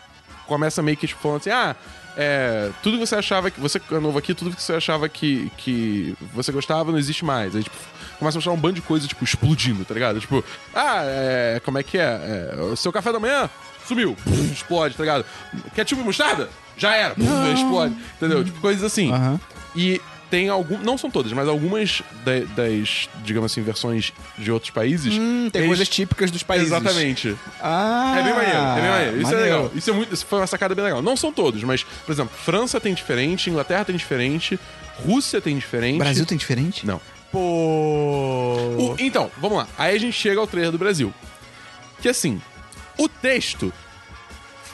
começa 0.47 0.83
meio 0.83 0.97
que, 0.97 1.07
tipo, 1.07 1.21
falando 1.21 1.39
assim, 1.39 1.51
ah, 1.51 1.77
é, 2.17 2.71
tudo 2.83 2.99
que 2.99 3.07
você 3.07 3.17
achava 3.17 3.51
que. 3.51 3.61
Você 3.61 3.81
é 3.91 3.99
novo 3.99 4.19
aqui, 4.19 4.33
tudo 4.35 4.57
que 4.57 4.63
você 4.63 4.73
achava 4.73 5.09
que, 5.09 5.53
que 5.59 6.17
você 6.33 6.51
gostava 6.51 6.91
não 6.91 6.99
existe 6.99 7.25
mais. 7.25 7.55
Aí, 7.55 7.63
tipo, 7.63 7.77
começa 8.19 8.37
a 8.37 8.39
mostrar 8.39 8.53
um 8.53 8.57
bando 8.57 8.77
de 8.77 8.83
coisa, 8.83 9.07
tipo, 9.07 9.23
explodindo, 9.23 9.85
tá 9.85 9.93
ligado? 9.93 10.19
Tipo, 10.19 10.43
ah, 10.75 11.03
é, 11.05 11.61
como 11.65 11.79
é 11.79 11.83
que 11.83 11.99
é? 11.99 12.55
É, 12.57 12.61
o 12.61 12.77
seu 12.77 12.91
café 12.91 13.13
da 13.13 13.21
manhã 13.21 13.51
sumiu, 13.87 14.17
explode, 14.51 14.97
tá 14.97 15.03
ligado? 15.03 15.27
Ketchup 15.75 16.01
e 16.01 16.05
mostarda? 16.05 16.49
Já 16.79 16.95
era, 16.95 17.15
explode, 17.55 17.95
entendeu? 18.17 18.45
Tipo, 18.45 18.61
coisas 18.61 18.83
assim. 18.83 19.13
E 19.75 20.01
tem 20.31 20.49
algumas, 20.49 20.85
não 20.85 20.99
são 20.99 21.11
todas, 21.11 21.33
mas 21.33 21.49
algumas 21.49 22.03
da- 22.25 22.41
das, 22.57 23.09
digamos 23.25 23.51
assim, 23.53 23.63
versões 23.63 24.13
de 24.37 24.51
outros 24.51 24.71
países. 24.71 25.15
Hum, 25.15 25.49
tem 25.53 25.61
eles- 25.61 25.69
coisas 25.69 25.89
típicas 25.89 26.31
dos 26.31 26.43
países. 26.43 26.69
Exatamente. 26.69 27.37
Ah, 27.61 28.17
É 28.19 28.23
bem 28.23 28.33
maneiro, 28.35 28.59
é 28.59 28.75
bem 28.81 28.91
maneiro. 28.91 29.17
Isso 29.21 29.31
é 29.31 29.35
maneiro. 29.35 29.45
legal. 29.57 29.71
Isso, 29.75 29.91
é 29.91 29.93
muito, 29.93 30.15
isso 30.15 30.27
foi 30.27 30.39
uma 30.41 30.47
sacada 30.47 30.75
bem 30.75 30.85
legal. 30.85 31.01
Não 31.03 31.17
são 31.17 31.33
todos, 31.33 31.63
mas, 31.65 31.83
por 31.85 32.13
exemplo, 32.13 32.37
França 32.37 32.81
tem 32.81 32.93
diferente, 32.95 33.49
Inglaterra 33.51 33.85
tem 33.85 33.97
diferente, 33.97 34.59
Rússia 35.05 35.41
tem 35.41 35.57
diferente. 35.59 35.99
Brasil 35.99 36.25
tem 36.27 36.37
diferente? 36.39 36.87
Não. 36.87 37.01
Pô. 37.31 37.39
O- 38.79 38.97
então, 38.99 39.31
vamos 39.39 39.59
lá. 39.59 39.69
Aí 39.79 39.95
a 39.95 39.99
gente 39.99 40.13
chega 40.15 40.41
ao 40.41 40.47
trailer 40.47 40.73
do 40.73 40.79
Brasil. 40.79 41.13
Que 42.01 42.09
assim, 42.09 42.41
o 42.99 43.09
texto, 43.09 43.73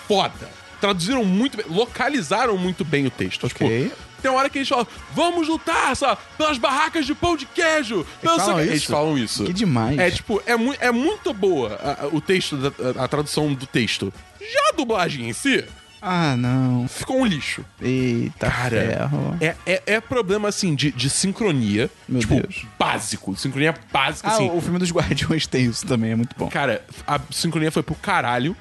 foda. 0.09 0.49
Traduziram 0.81 1.25
muito 1.25 1.57
bem, 1.57 1.67
localizaram 1.69 2.57
muito 2.59 2.85
bem 2.85 3.07
o 3.07 3.11
texto. 3.11 3.47
Ok. 3.47 3.85
Tipo, 3.85 3.97
tem 4.23 4.31
uma 4.31 4.39
hora 4.41 4.49
que 4.49 4.59
eles 4.59 4.69
falam, 4.69 4.87
vamos 5.13 5.49
lutar 5.49 5.95
só, 5.97 6.17
pelas 6.39 6.57
barracas 6.59 7.05
de 7.05 7.15
pão 7.15 7.37
de 7.37 7.45
queijo. 7.47 8.07
Pelos 8.21 8.43
falam 8.43 8.61
isso? 8.63 8.71
Eles 8.71 8.85
falam 8.85 9.19
isso. 9.19 9.45
Que 9.45 9.53
demais. 9.53 9.99
É 9.99 10.11
tipo, 10.11 10.41
é, 10.47 10.57
mu 10.57 10.75
é 10.81 10.91
muito 10.91 11.35
boa 11.35 11.75
a- 11.83 12.05
a- 12.05 12.07
o 12.07 12.21
texto, 12.21 12.57
da- 12.57 13.01
a, 13.01 13.05
a 13.05 13.09
tradução 13.09 13.53
do 13.53 13.67
texto. 13.67 14.13
Já 14.41 14.69
a 14.71 14.77
dublagem 14.77 15.29
em 15.29 15.33
si, 15.33 15.65
Ah, 16.01 16.37
não. 16.37 16.89
ficou 16.89 17.21
um 17.21 17.27
lixo. 17.27 17.65
Eita 17.81 18.51
Cara, 18.51 18.71
ferro. 18.81 19.37
é, 19.41 19.55
é, 19.67 19.83
é 19.87 20.01
problema 20.01 20.49
assim 20.49 20.75
de, 20.75 20.91
de 20.91 21.09
sincronia. 21.09 21.89
Meu 22.09 22.21
tipo, 22.21 22.35
Deus. 22.41 22.65
básico. 22.79 23.37
Sincronia 23.37 23.73
básica, 23.93 24.29
Ah, 24.29 24.33
assim. 24.35 24.51
o 24.51 24.61
filme 24.61 24.79
dos 24.81 24.91
Guardiões 24.91 25.47
tem 25.47 25.67
isso 25.67 25.87
também, 25.87 26.11
é 26.13 26.17
muito 26.17 26.35
bom. 26.37 26.49
Cara, 26.49 26.85
a 27.07 27.21
sincronia 27.31 27.71
foi 27.71 27.83
pro 27.85 27.95
caralho. 27.95 28.57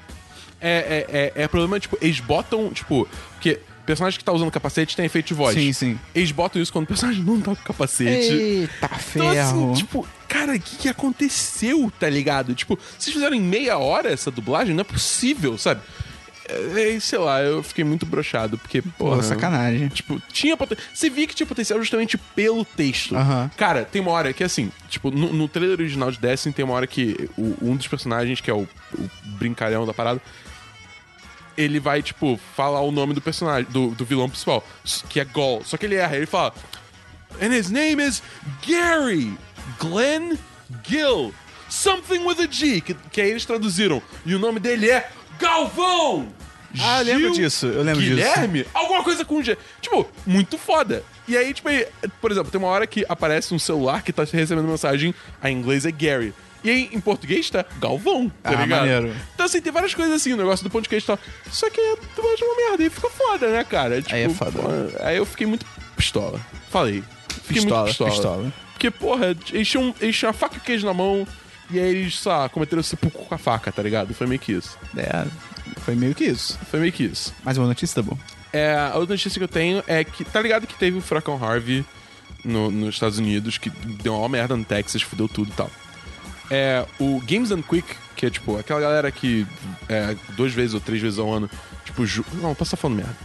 É, 0.60 1.04
é, 1.34 1.40
é, 1.40 1.42
é 1.44 1.48
problema, 1.48 1.80
tipo, 1.80 1.98
eles 2.00 2.20
botam, 2.20 2.70
tipo, 2.72 3.08
porque 3.34 3.58
personagem 3.82 4.18
que 4.18 4.24
tá 4.24 4.32
usando 4.32 4.50
capacete 4.50 4.96
tem 4.96 5.04
efeito 5.06 5.26
de 5.28 5.34
voz. 5.34 5.54
Sim, 5.54 5.72
sim. 5.72 5.98
Eles 6.14 6.30
botam 6.32 6.60
isso 6.62 6.72
quando 6.72 6.84
o 6.84 6.88
personagem 6.88 7.22
não 7.22 7.40
tá 7.40 7.54
com 7.56 7.62
capacete. 7.62 8.32
Eita 8.32 8.86
Então, 8.86 8.98
ferro. 8.98 9.30
assim, 9.40 9.72
tipo, 9.74 10.08
cara, 10.28 10.54
o 10.54 10.60
que, 10.60 10.76
que 10.76 10.88
aconteceu, 10.88 11.92
tá 11.98 12.08
ligado? 12.08 12.54
Tipo, 12.54 12.78
vocês 12.98 13.14
fizeram 13.14 13.34
em 13.36 13.40
meia 13.40 13.78
hora 13.78 14.10
essa 14.10 14.30
dublagem? 14.30 14.74
Não 14.74 14.80
é 14.82 14.84
possível, 14.84 15.56
sabe? 15.58 15.80
É, 16.48 16.94
é, 16.96 17.00
sei 17.00 17.18
lá, 17.20 17.40
eu 17.40 17.62
fiquei 17.62 17.84
muito 17.84 18.04
brochado, 18.04 18.58
porque, 18.58 18.82
Pô, 18.82 18.90
porra... 19.10 19.22
sacanagem. 19.22 19.88
Tipo, 19.88 20.20
tinha 20.32 20.56
potencial. 20.56 20.90
Você 20.92 21.08
via 21.08 21.26
que 21.26 21.34
tinha 21.36 21.46
potencial 21.46 21.78
justamente 21.78 22.18
pelo 22.18 22.64
texto. 22.64 23.14
Aham. 23.16 23.48
Cara, 23.56 23.84
tem 23.84 24.02
uma 24.02 24.10
hora 24.10 24.32
que, 24.32 24.42
assim, 24.42 24.70
tipo, 24.88 25.10
no, 25.10 25.32
no 25.32 25.46
trailer 25.48 25.78
original 25.78 26.10
de 26.10 26.18
Destiny 26.18 26.52
tem 26.52 26.64
uma 26.64 26.74
hora 26.74 26.86
que 26.86 27.28
o- 27.38 27.56
um 27.62 27.76
dos 27.76 27.86
personagens, 27.86 28.40
que 28.40 28.50
é 28.50 28.54
o, 28.54 28.62
o 28.98 29.10
brincalhão 29.24 29.86
da 29.86 29.94
parada, 29.94 30.20
ele 31.56 31.80
vai, 31.80 32.02
tipo, 32.02 32.38
falar 32.56 32.80
o 32.80 32.90
nome 32.90 33.14
do 33.14 33.20
personagem, 33.20 33.70
do, 33.70 33.88
do 33.90 34.04
vilão 34.04 34.28
principal, 34.28 34.64
que 35.08 35.20
é 35.20 35.24
Gol. 35.24 35.62
Só 35.64 35.76
que 35.76 35.86
ele 35.86 35.96
erra, 35.96 36.16
ele 36.16 36.26
fala. 36.26 36.54
And 37.40 37.54
his 37.54 37.70
name 37.70 38.02
is 38.02 38.22
Gary 38.66 39.36
Glenn 39.78 40.36
Gill. 40.84 41.32
Something 41.68 42.24
with 42.26 42.40
a 42.40 42.46
G. 42.50 42.80
Que, 42.80 42.94
que 42.94 43.20
aí 43.20 43.30
eles 43.30 43.46
traduziram. 43.46 44.02
E 44.26 44.34
o 44.34 44.38
nome 44.38 44.60
dele 44.60 44.90
é 44.90 45.10
Galvão! 45.38 46.28
Ah, 46.80 47.00
eu 47.00 47.04
lembro 47.04 47.32
disso, 47.32 47.66
eu 47.66 47.82
lembro 47.82 48.00
disso. 48.00 48.16
Guilherme? 48.16 48.66
Alguma 48.72 49.02
coisa 49.02 49.24
com 49.24 49.42
G. 49.42 49.58
Tipo, 49.80 50.08
muito 50.24 50.56
foda. 50.56 51.04
E 51.28 51.36
aí, 51.36 51.52
tipo, 51.52 51.68
por 52.20 52.30
exemplo, 52.30 52.50
tem 52.50 52.58
uma 52.58 52.68
hora 52.68 52.86
que 52.86 53.04
aparece 53.08 53.54
um 53.54 53.58
celular 53.58 54.02
que 54.02 54.12
tá 54.12 54.24
recebendo 54.24 54.66
mensagem, 54.66 55.14
a 55.40 55.50
inglês 55.50 55.84
é 55.84 55.90
Gary. 55.90 56.32
E 56.64 56.70
em, 56.70 56.90
em 56.92 57.00
português 57.00 57.50
tá 57.50 57.64
Galvão, 57.80 58.30
tá 58.42 58.50
ah, 58.50 58.62
ligado? 58.62 58.80
Maneiro. 58.80 59.16
Então, 59.34 59.46
assim, 59.46 59.60
tem 59.60 59.72
várias 59.72 59.94
coisas 59.94 60.14
assim, 60.14 60.32
o 60.32 60.36
negócio 60.36 60.64
do 60.64 60.70
podcast 60.70 61.04
e 61.04 61.06
tal. 61.06 61.18
Só 61.50 61.68
que 61.68 61.80
é 61.80 61.94
uma 62.44 62.56
merda. 62.56 62.84
E 62.84 62.90
fica 62.90 63.10
foda, 63.10 63.50
né, 63.50 63.64
cara? 63.64 64.00
Tipo, 64.00 64.14
aí 64.14 64.22
é 64.22 64.28
tipo, 64.28 64.38
foda. 64.38 64.52
Pô, 64.52 64.68
aí 65.00 65.16
eu 65.16 65.26
fiquei 65.26 65.46
muito 65.46 65.66
pistola. 65.96 66.40
Falei. 66.70 67.02
Fiquei 67.28 67.62
pistola, 67.62 67.86
pistola. 67.86 68.10
pistola. 68.10 68.52
Porque, 68.72 68.90
porra, 68.90 69.36
eles 69.52 69.68
tinham, 69.68 69.94
a 70.28 70.32
faca 70.32 70.56
e 70.56 70.60
queijo 70.60 70.86
na 70.86 70.94
mão. 70.94 71.26
E 71.70 71.78
aí 71.78 71.90
eles, 71.90 72.18
sei 72.18 72.30
lá, 72.30 72.48
cometeram 72.48 72.82
puco 73.00 73.24
com 73.24 73.34
a 73.34 73.38
faca, 73.38 73.72
tá 73.72 73.82
ligado? 73.82 74.12
Foi 74.14 74.26
meio 74.26 74.40
que 74.40 74.52
isso. 74.52 74.78
É, 74.96 75.24
foi 75.80 75.94
meio 75.94 76.14
que 76.14 76.24
isso. 76.24 76.58
Foi 76.70 76.80
meio 76.80 76.92
que 76.92 77.04
isso. 77.04 77.34
Mas 77.42 77.56
uma 77.56 77.66
notícia 77.66 78.02
tá 78.02 78.08
bom. 78.08 78.18
É, 78.52 78.74
a 78.74 78.96
outra 78.96 79.14
notícia 79.14 79.38
que 79.38 79.44
eu 79.44 79.48
tenho 79.48 79.82
é 79.86 80.04
que, 80.04 80.24
tá 80.24 80.40
ligado 80.40 80.66
que 80.66 80.74
teve 80.74 80.98
o 80.98 81.00
furacão 81.00 81.42
Harvey 81.42 81.84
no, 82.44 82.70
nos 82.70 82.96
Estados 82.96 83.18
Unidos, 83.18 83.56
que 83.56 83.70
deu 83.70 84.16
uma 84.18 84.28
merda 84.28 84.56
no 84.56 84.64
Texas, 84.64 85.00
fudeu 85.00 85.28
tudo 85.28 85.50
e 85.50 85.54
tal 85.54 85.70
é 86.52 86.84
o 87.00 87.18
Games 87.20 87.50
and 87.50 87.62
Quick, 87.62 87.96
que 88.14 88.26
é 88.26 88.30
tipo 88.30 88.58
aquela 88.58 88.78
galera 88.78 89.10
que 89.10 89.46
é, 89.88 90.14
duas 90.36 90.52
vezes 90.52 90.74
ou 90.74 90.80
três 90.80 91.00
vezes 91.00 91.18
ao 91.18 91.32
ano, 91.32 91.48
tipo, 91.82 92.04
ju... 92.04 92.22
não, 92.34 92.54
passa 92.54 92.76
falando 92.76 92.98
merda. 92.98 93.16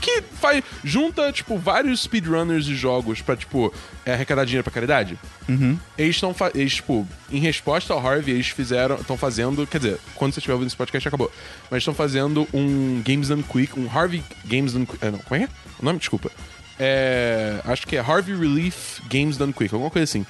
Que 0.00 0.22
faz, 0.22 0.64
junta, 0.82 1.30
tipo, 1.30 1.58
vários 1.58 2.02
speedrunners 2.02 2.64
de 2.64 2.74
jogos 2.74 3.20
pra, 3.20 3.36
tipo, 3.36 3.74
é, 4.06 4.14
arrecadar 4.14 4.44
dinheiro 4.44 4.62
pra 4.62 4.72
caridade. 4.72 5.18
Uhum. 5.46 5.76
Eles 5.98 6.16
estão, 6.16 6.34
tipo, 6.68 7.06
em 7.30 7.40
resposta 7.40 7.92
ao 7.92 8.06
Harvey, 8.06 8.34
eles 8.34 8.48
fizeram, 8.48 8.94
estão 8.94 9.16
fazendo, 9.18 9.66
quer 9.66 9.78
dizer, 9.78 9.98
quando 10.14 10.32
você 10.32 10.38
estiver 10.38 10.54
ouvindo 10.54 10.68
esse 10.68 10.76
podcast, 10.76 11.06
acabou. 11.06 11.30
Mas 11.70 11.78
estão 11.78 11.92
fazendo 11.92 12.48
um 12.54 13.02
Games 13.04 13.30
and 13.30 13.42
Quick, 13.42 13.78
um 13.78 13.90
Harvey 13.90 14.22
Games 14.46 14.74
and 14.74 14.86
Quick, 14.86 15.04
é, 15.04 15.10
não, 15.10 15.18
como 15.18 15.38
é, 15.38 15.44
é? 15.44 15.48
O 15.78 15.84
nome, 15.84 15.98
desculpa. 15.98 16.30
É, 16.78 17.60
acho 17.64 17.86
que 17.86 17.96
é 17.96 18.00
Harvey 18.00 18.34
Relief 18.34 19.00
Games 19.10 19.36
Done 19.36 19.52
Quick, 19.52 19.74
alguma 19.74 19.90
coisa 19.90 20.04
assim. 20.04 20.24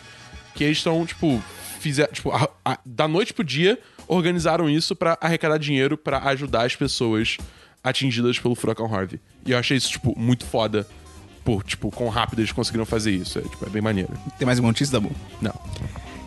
Que 0.52 0.64
eles 0.64 0.78
estão, 0.78 1.06
tipo, 1.06 1.40
fizeram, 1.80 2.12
tipo, 2.12 2.30
a, 2.30 2.48
a, 2.64 2.78
da 2.84 3.08
noite 3.08 3.32
pro 3.32 3.42
dia, 3.42 3.78
organizaram 4.06 4.68
isso 4.68 4.94
para 4.94 5.18
arrecadar 5.20 5.58
dinheiro 5.58 5.96
para 5.96 6.18
ajudar 6.28 6.66
as 6.66 6.76
pessoas 6.76 7.38
atingidas 7.82 8.38
pelo 8.38 8.54
furacão 8.54 8.92
Harvey. 8.92 9.20
E 9.44 9.52
eu 9.52 9.58
achei 9.58 9.76
isso, 9.76 9.90
tipo, 9.90 10.16
muito 10.18 10.44
foda. 10.44 10.86
Por, 11.42 11.64
tipo, 11.64 11.90
quão 11.90 12.10
rápido 12.10 12.40
eles 12.40 12.52
conseguiram 12.52 12.84
fazer 12.84 13.12
isso. 13.12 13.38
É, 13.38 13.42
tipo, 13.42 13.66
é 13.66 13.70
bem 13.70 13.80
maneiro. 13.80 14.12
Tem 14.38 14.44
mais 14.44 14.58
alguma 14.58 14.70
notícia, 14.72 14.92
Dabu? 14.92 15.10
Não. 15.40 15.54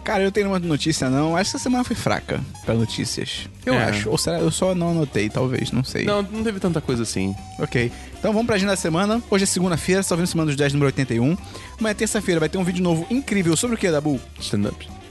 Cara, 0.04 0.22
eu 0.22 0.32
tenho 0.32 0.47
uma 0.47 0.60
notícia, 0.60 1.10
não. 1.10 1.38
Acho 1.38 1.51
que 1.51 1.56
essa 1.56 1.64
semana 1.64 1.84
foi 1.84 1.95
fraca 1.95 2.41
para 2.66 2.74
notícias. 2.74 3.47
Eu 3.66 3.76
é. 3.76 3.86
acho. 3.86 4.10
Ou 4.10 4.18
será? 4.18 4.39
Eu 4.39 4.51
só 4.51 4.76
não 4.76 4.89
anotei, 4.89 5.30
talvez, 5.30 5.72
não 5.72 5.84
sei. 5.84 6.04
Não, 6.04 6.22
não 6.24 6.43
teve 6.43 6.60
tanta 6.60 6.82
coisa 6.82 7.04
assim. 7.04 7.34
Ok. 7.60 7.91
Então 8.20 8.34
vamos 8.34 8.45
pra 8.45 8.56
agenda 8.56 8.72
da 8.72 8.78
semana. 8.78 9.22
Hoje 9.30 9.43
é 9.43 9.47
segunda-feira, 9.47 10.04
só 10.04 10.16
vendo 10.16 10.28
Semana 10.28 10.47
dos 10.47 10.58
10, 10.58 10.74
número 10.74 10.88
81. 10.88 11.38
Amanhã, 11.80 11.95
terça-feira, 11.95 12.39
vai 12.39 12.49
ter 12.49 12.58
um 12.58 12.64
vídeo 12.64 12.84
novo 12.84 13.06
incrível 13.10 13.56
sobre 13.56 13.76
o 13.76 13.80
que, 13.80 13.89
Dabu? 13.89 14.20
Stand-up. 14.39 15.03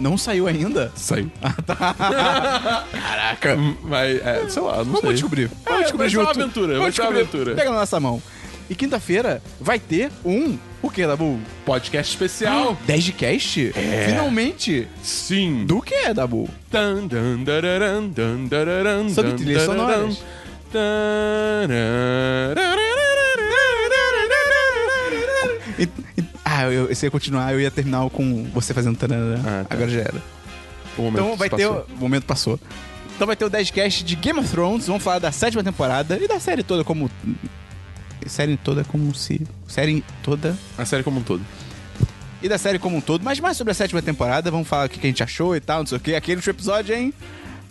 Não 0.00 0.16
saiu 0.16 0.46
ainda? 0.46 0.90
Saiu. 0.96 1.30
Ah, 1.42 1.54
tá. 1.62 2.86
Caraca. 2.90 3.56
Mas, 3.82 4.20
é, 4.26 4.48
sei 4.48 4.62
lá, 4.62 4.78
não 4.78 4.84
Vamos 4.84 5.00
sei. 5.00 5.12
descobrir. 5.12 5.44
É, 5.44 5.48
vamos 5.64 5.80
é, 5.80 5.82
descobrir 5.84 6.08
junto. 6.08 6.24
Uma 6.24 6.30
aventura. 6.30 6.72
Vamos 6.74 6.86
é 6.86 6.90
descobrir. 6.90 7.16
uma 7.16 7.20
aventura. 7.22 7.54
Pega 7.54 7.70
na 7.70 7.76
nossa 7.80 8.00
mão. 8.00 8.22
E 8.68 8.74
quinta-feira 8.74 9.42
vai 9.60 9.78
ter 9.78 10.10
um. 10.24 10.56
O 10.80 10.88
que, 10.88 11.06
Dabu? 11.06 11.38
Podcast 11.64 12.12
especial. 12.12 12.78
Ah, 12.88 12.96
de 13.04 13.12
cast? 13.12 13.72
É. 13.76 14.06
Finalmente. 14.08 14.88
Sim. 15.02 15.64
Do 15.66 15.82
que, 15.82 16.14
Dabu? 16.14 16.48
Sobre 19.10 19.32
trilhas 19.32 19.62
sonoras. 19.62 20.22
Ah, 26.60 26.72
eu, 26.72 26.94
se 26.94 27.06
ia 27.06 27.10
continuar, 27.10 27.52
eu 27.52 27.60
ia 27.60 27.70
terminar 27.70 28.08
com 28.10 28.44
você 28.52 28.74
fazendo 28.74 28.96
tanana. 28.96 29.40
Ah, 29.44 29.64
tá. 29.64 29.74
Agora 29.74 29.90
já 29.90 30.00
era. 30.00 30.22
então 30.98 31.36
vai 31.36 31.48
ter. 31.48 31.66
Passou. 31.68 31.86
O 31.96 32.00
momento 32.00 32.24
passou. 32.24 32.60
Então 33.14 33.26
vai 33.26 33.36
ter 33.36 33.44
o 33.44 33.50
10cast 33.50 34.02
de 34.02 34.16
Game 34.16 34.38
of 34.38 34.48
Thrones. 34.48 34.86
Vamos 34.86 35.02
falar 35.02 35.18
da 35.18 35.32
sétima 35.32 35.62
temporada 35.62 36.18
e 36.18 36.26
da 36.26 36.40
série 36.40 36.62
toda 36.62 36.84
como. 36.84 37.10
Série 38.26 38.56
toda 38.56 38.84
como 38.84 39.14
se. 39.14 39.46
Série 39.66 40.04
toda. 40.22 40.56
A 40.76 40.84
série 40.84 41.02
como 41.02 41.20
um 41.20 41.22
todo 41.22 41.42
e 42.42 42.48
da 42.48 42.58
série 42.58 42.78
como 42.78 42.96
um 42.96 43.00
todo, 43.00 43.22
mas 43.22 43.38
mais 43.38 43.56
sobre 43.56 43.70
a 43.72 43.74
sétima 43.74 44.00
temporada, 44.00 44.50
vamos 44.50 44.66
falar 44.66 44.86
o 44.86 44.88
que 44.88 44.98
a 44.98 45.10
gente 45.10 45.22
achou 45.22 45.54
e 45.54 45.60
tal, 45.60 45.80
não 45.80 45.86
sei 45.86 45.98
o 45.98 46.00
que. 46.00 46.14
Aquele 46.14 46.36
último 46.36 46.52
episódio, 46.52 46.94
hein? 46.94 47.12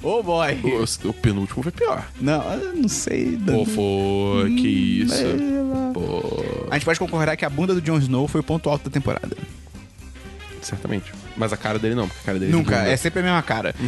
Oh 0.01 0.23
boy! 0.23 0.57
O, 0.63 1.09
o 1.09 1.13
penúltimo 1.13 1.61
foi 1.61 1.71
pior. 1.71 2.07
Não, 2.21 2.41
eu 2.53 2.73
não 2.75 2.87
sei. 2.87 3.37
Pô, 3.45 3.65
foi. 3.65 4.55
Que 4.55 4.67
isso. 5.03 5.13
Ela- 5.15 5.91
Pô. 5.93 6.33
A 6.71 6.75
gente 6.75 6.85
pode 6.85 6.99
concordar 6.99 7.35
que 7.35 7.43
a 7.43 7.49
bunda 7.49 7.73
do 7.73 7.81
Jon 7.81 7.97
Snow 7.99 8.27
foi 8.27 8.39
o 8.41 8.43
ponto 8.43 8.69
alto 8.69 8.85
da 8.85 8.89
temporada. 8.93 9.35
Certamente. 10.61 11.11
Mas 11.35 11.51
a 11.53 11.57
cara 11.57 11.79
dele 11.79 11.95
não, 11.95 12.07
porque 12.07 12.21
a 12.21 12.25
cara 12.25 12.39
dele 12.39 12.51
Nunca, 12.51 12.77
bunda. 12.77 12.89
é 12.89 12.97
sempre 12.97 13.19
a 13.19 13.23
mesma 13.23 13.41
cara. 13.41 13.73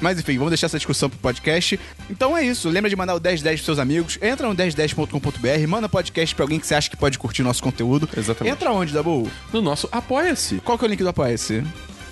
Mas 0.00 0.18
enfim, 0.18 0.36
vamos 0.36 0.50
deixar 0.50 0.66
essa 0.66 0.76
discussão 0.76 1.08
pro 1.08 1.18
podcast. 1.20 1.78
Então 2.10 2.36
é 2.36 2.44
isso. 2.44 2.68
Lembra 2.68 2.90
de 2.90 2.96
mandar 2.96 3.14
o 3.14 3.20
1010 3.20 3.60
pros 3.60 3.64
seus 3.64 3.78
amigos. 3.78 4.18
Entra 4.20 4.46
no 4.48 4.54
1010.com.br, 4.54 5.68
manda 5.68 5.88
podcast 5.88 6.34
pra 6.34 6.44
alguém 6.44 6.58
que 6.58 6.66
você 6.66 6.74
acha 6.74 6.90
que 6.90 6.96
pode 6.96 7.18
curtir 7.18 7.42
nosso 7.42 7.62
conteúdo. 7.62 8.08
Exatamente. 8.14 8.52
Entra 8.52 8.72
onde, 8.72 8.92
Dabu? 8.92 9.30
No 9.52 9.62
nosso 9.62 9.88
Apoia-se. 9.92 10.56
Qual 10.64 10.76
que 10.76 10.84
é 10.84 10.88
o 10.88 10.90
link 10.90 11.02
do 11.02 11.08
Apoia-se? 11.08 11.62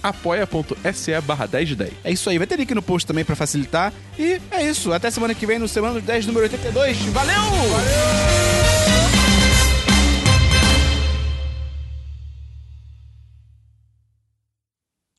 apoia.se 0.02 1.20
barra 1.20 1.46
1010. 1.46 1.92
É 2.04 2.10
isso 2.10 2.28
aí. 2.28 2.38
Vai 2.38 2.46
ter 2.46 2.56
link 2.58 2.74
no 2.74 2.82
post 2.82 3.06
também 3.06 3.24
pra 3.24 3.36
facilitar. 3.36 3.92
E 4.18 4.40
é 4.50 4.62
isso. 4.68 4.92
Até 4.92 5.10
semana 5.10 5.34
que 5.34 5.46
vem 5.46 5.58
no 5.58 5.68
Semana 5.68 5.94
dos 5.94 6.02
10, 6.04 6.26
número 6.26 6.44
82. 6.44 6.98
Valeu! 7.06 7.42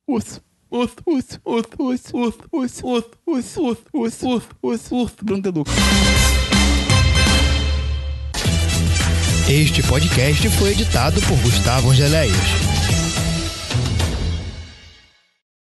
Uth, 0.07 0.41
uth, 0.69 1.01
uth, 1.07 1.39
uth, 1.45 1.79
uth, 1.79 2.13
uth, 2.13 2.83
uth, 2.83 3.17
uth, 3.25 3.89
uth, 3.93 4.23
uth, 4.23 4.47
uth, 4.61 4.91
uth, 4.91 5.23
Bruno 5.23 5.41
Deluca. 5.41 5.71
Este 9.49 9.83
podcast 9.83 10.49
foi 10.51 10.71
editado 10.71 11.21
por 11.21 11.37
Gustavo 11.39 11.91
Angeléias. 11.91 12.72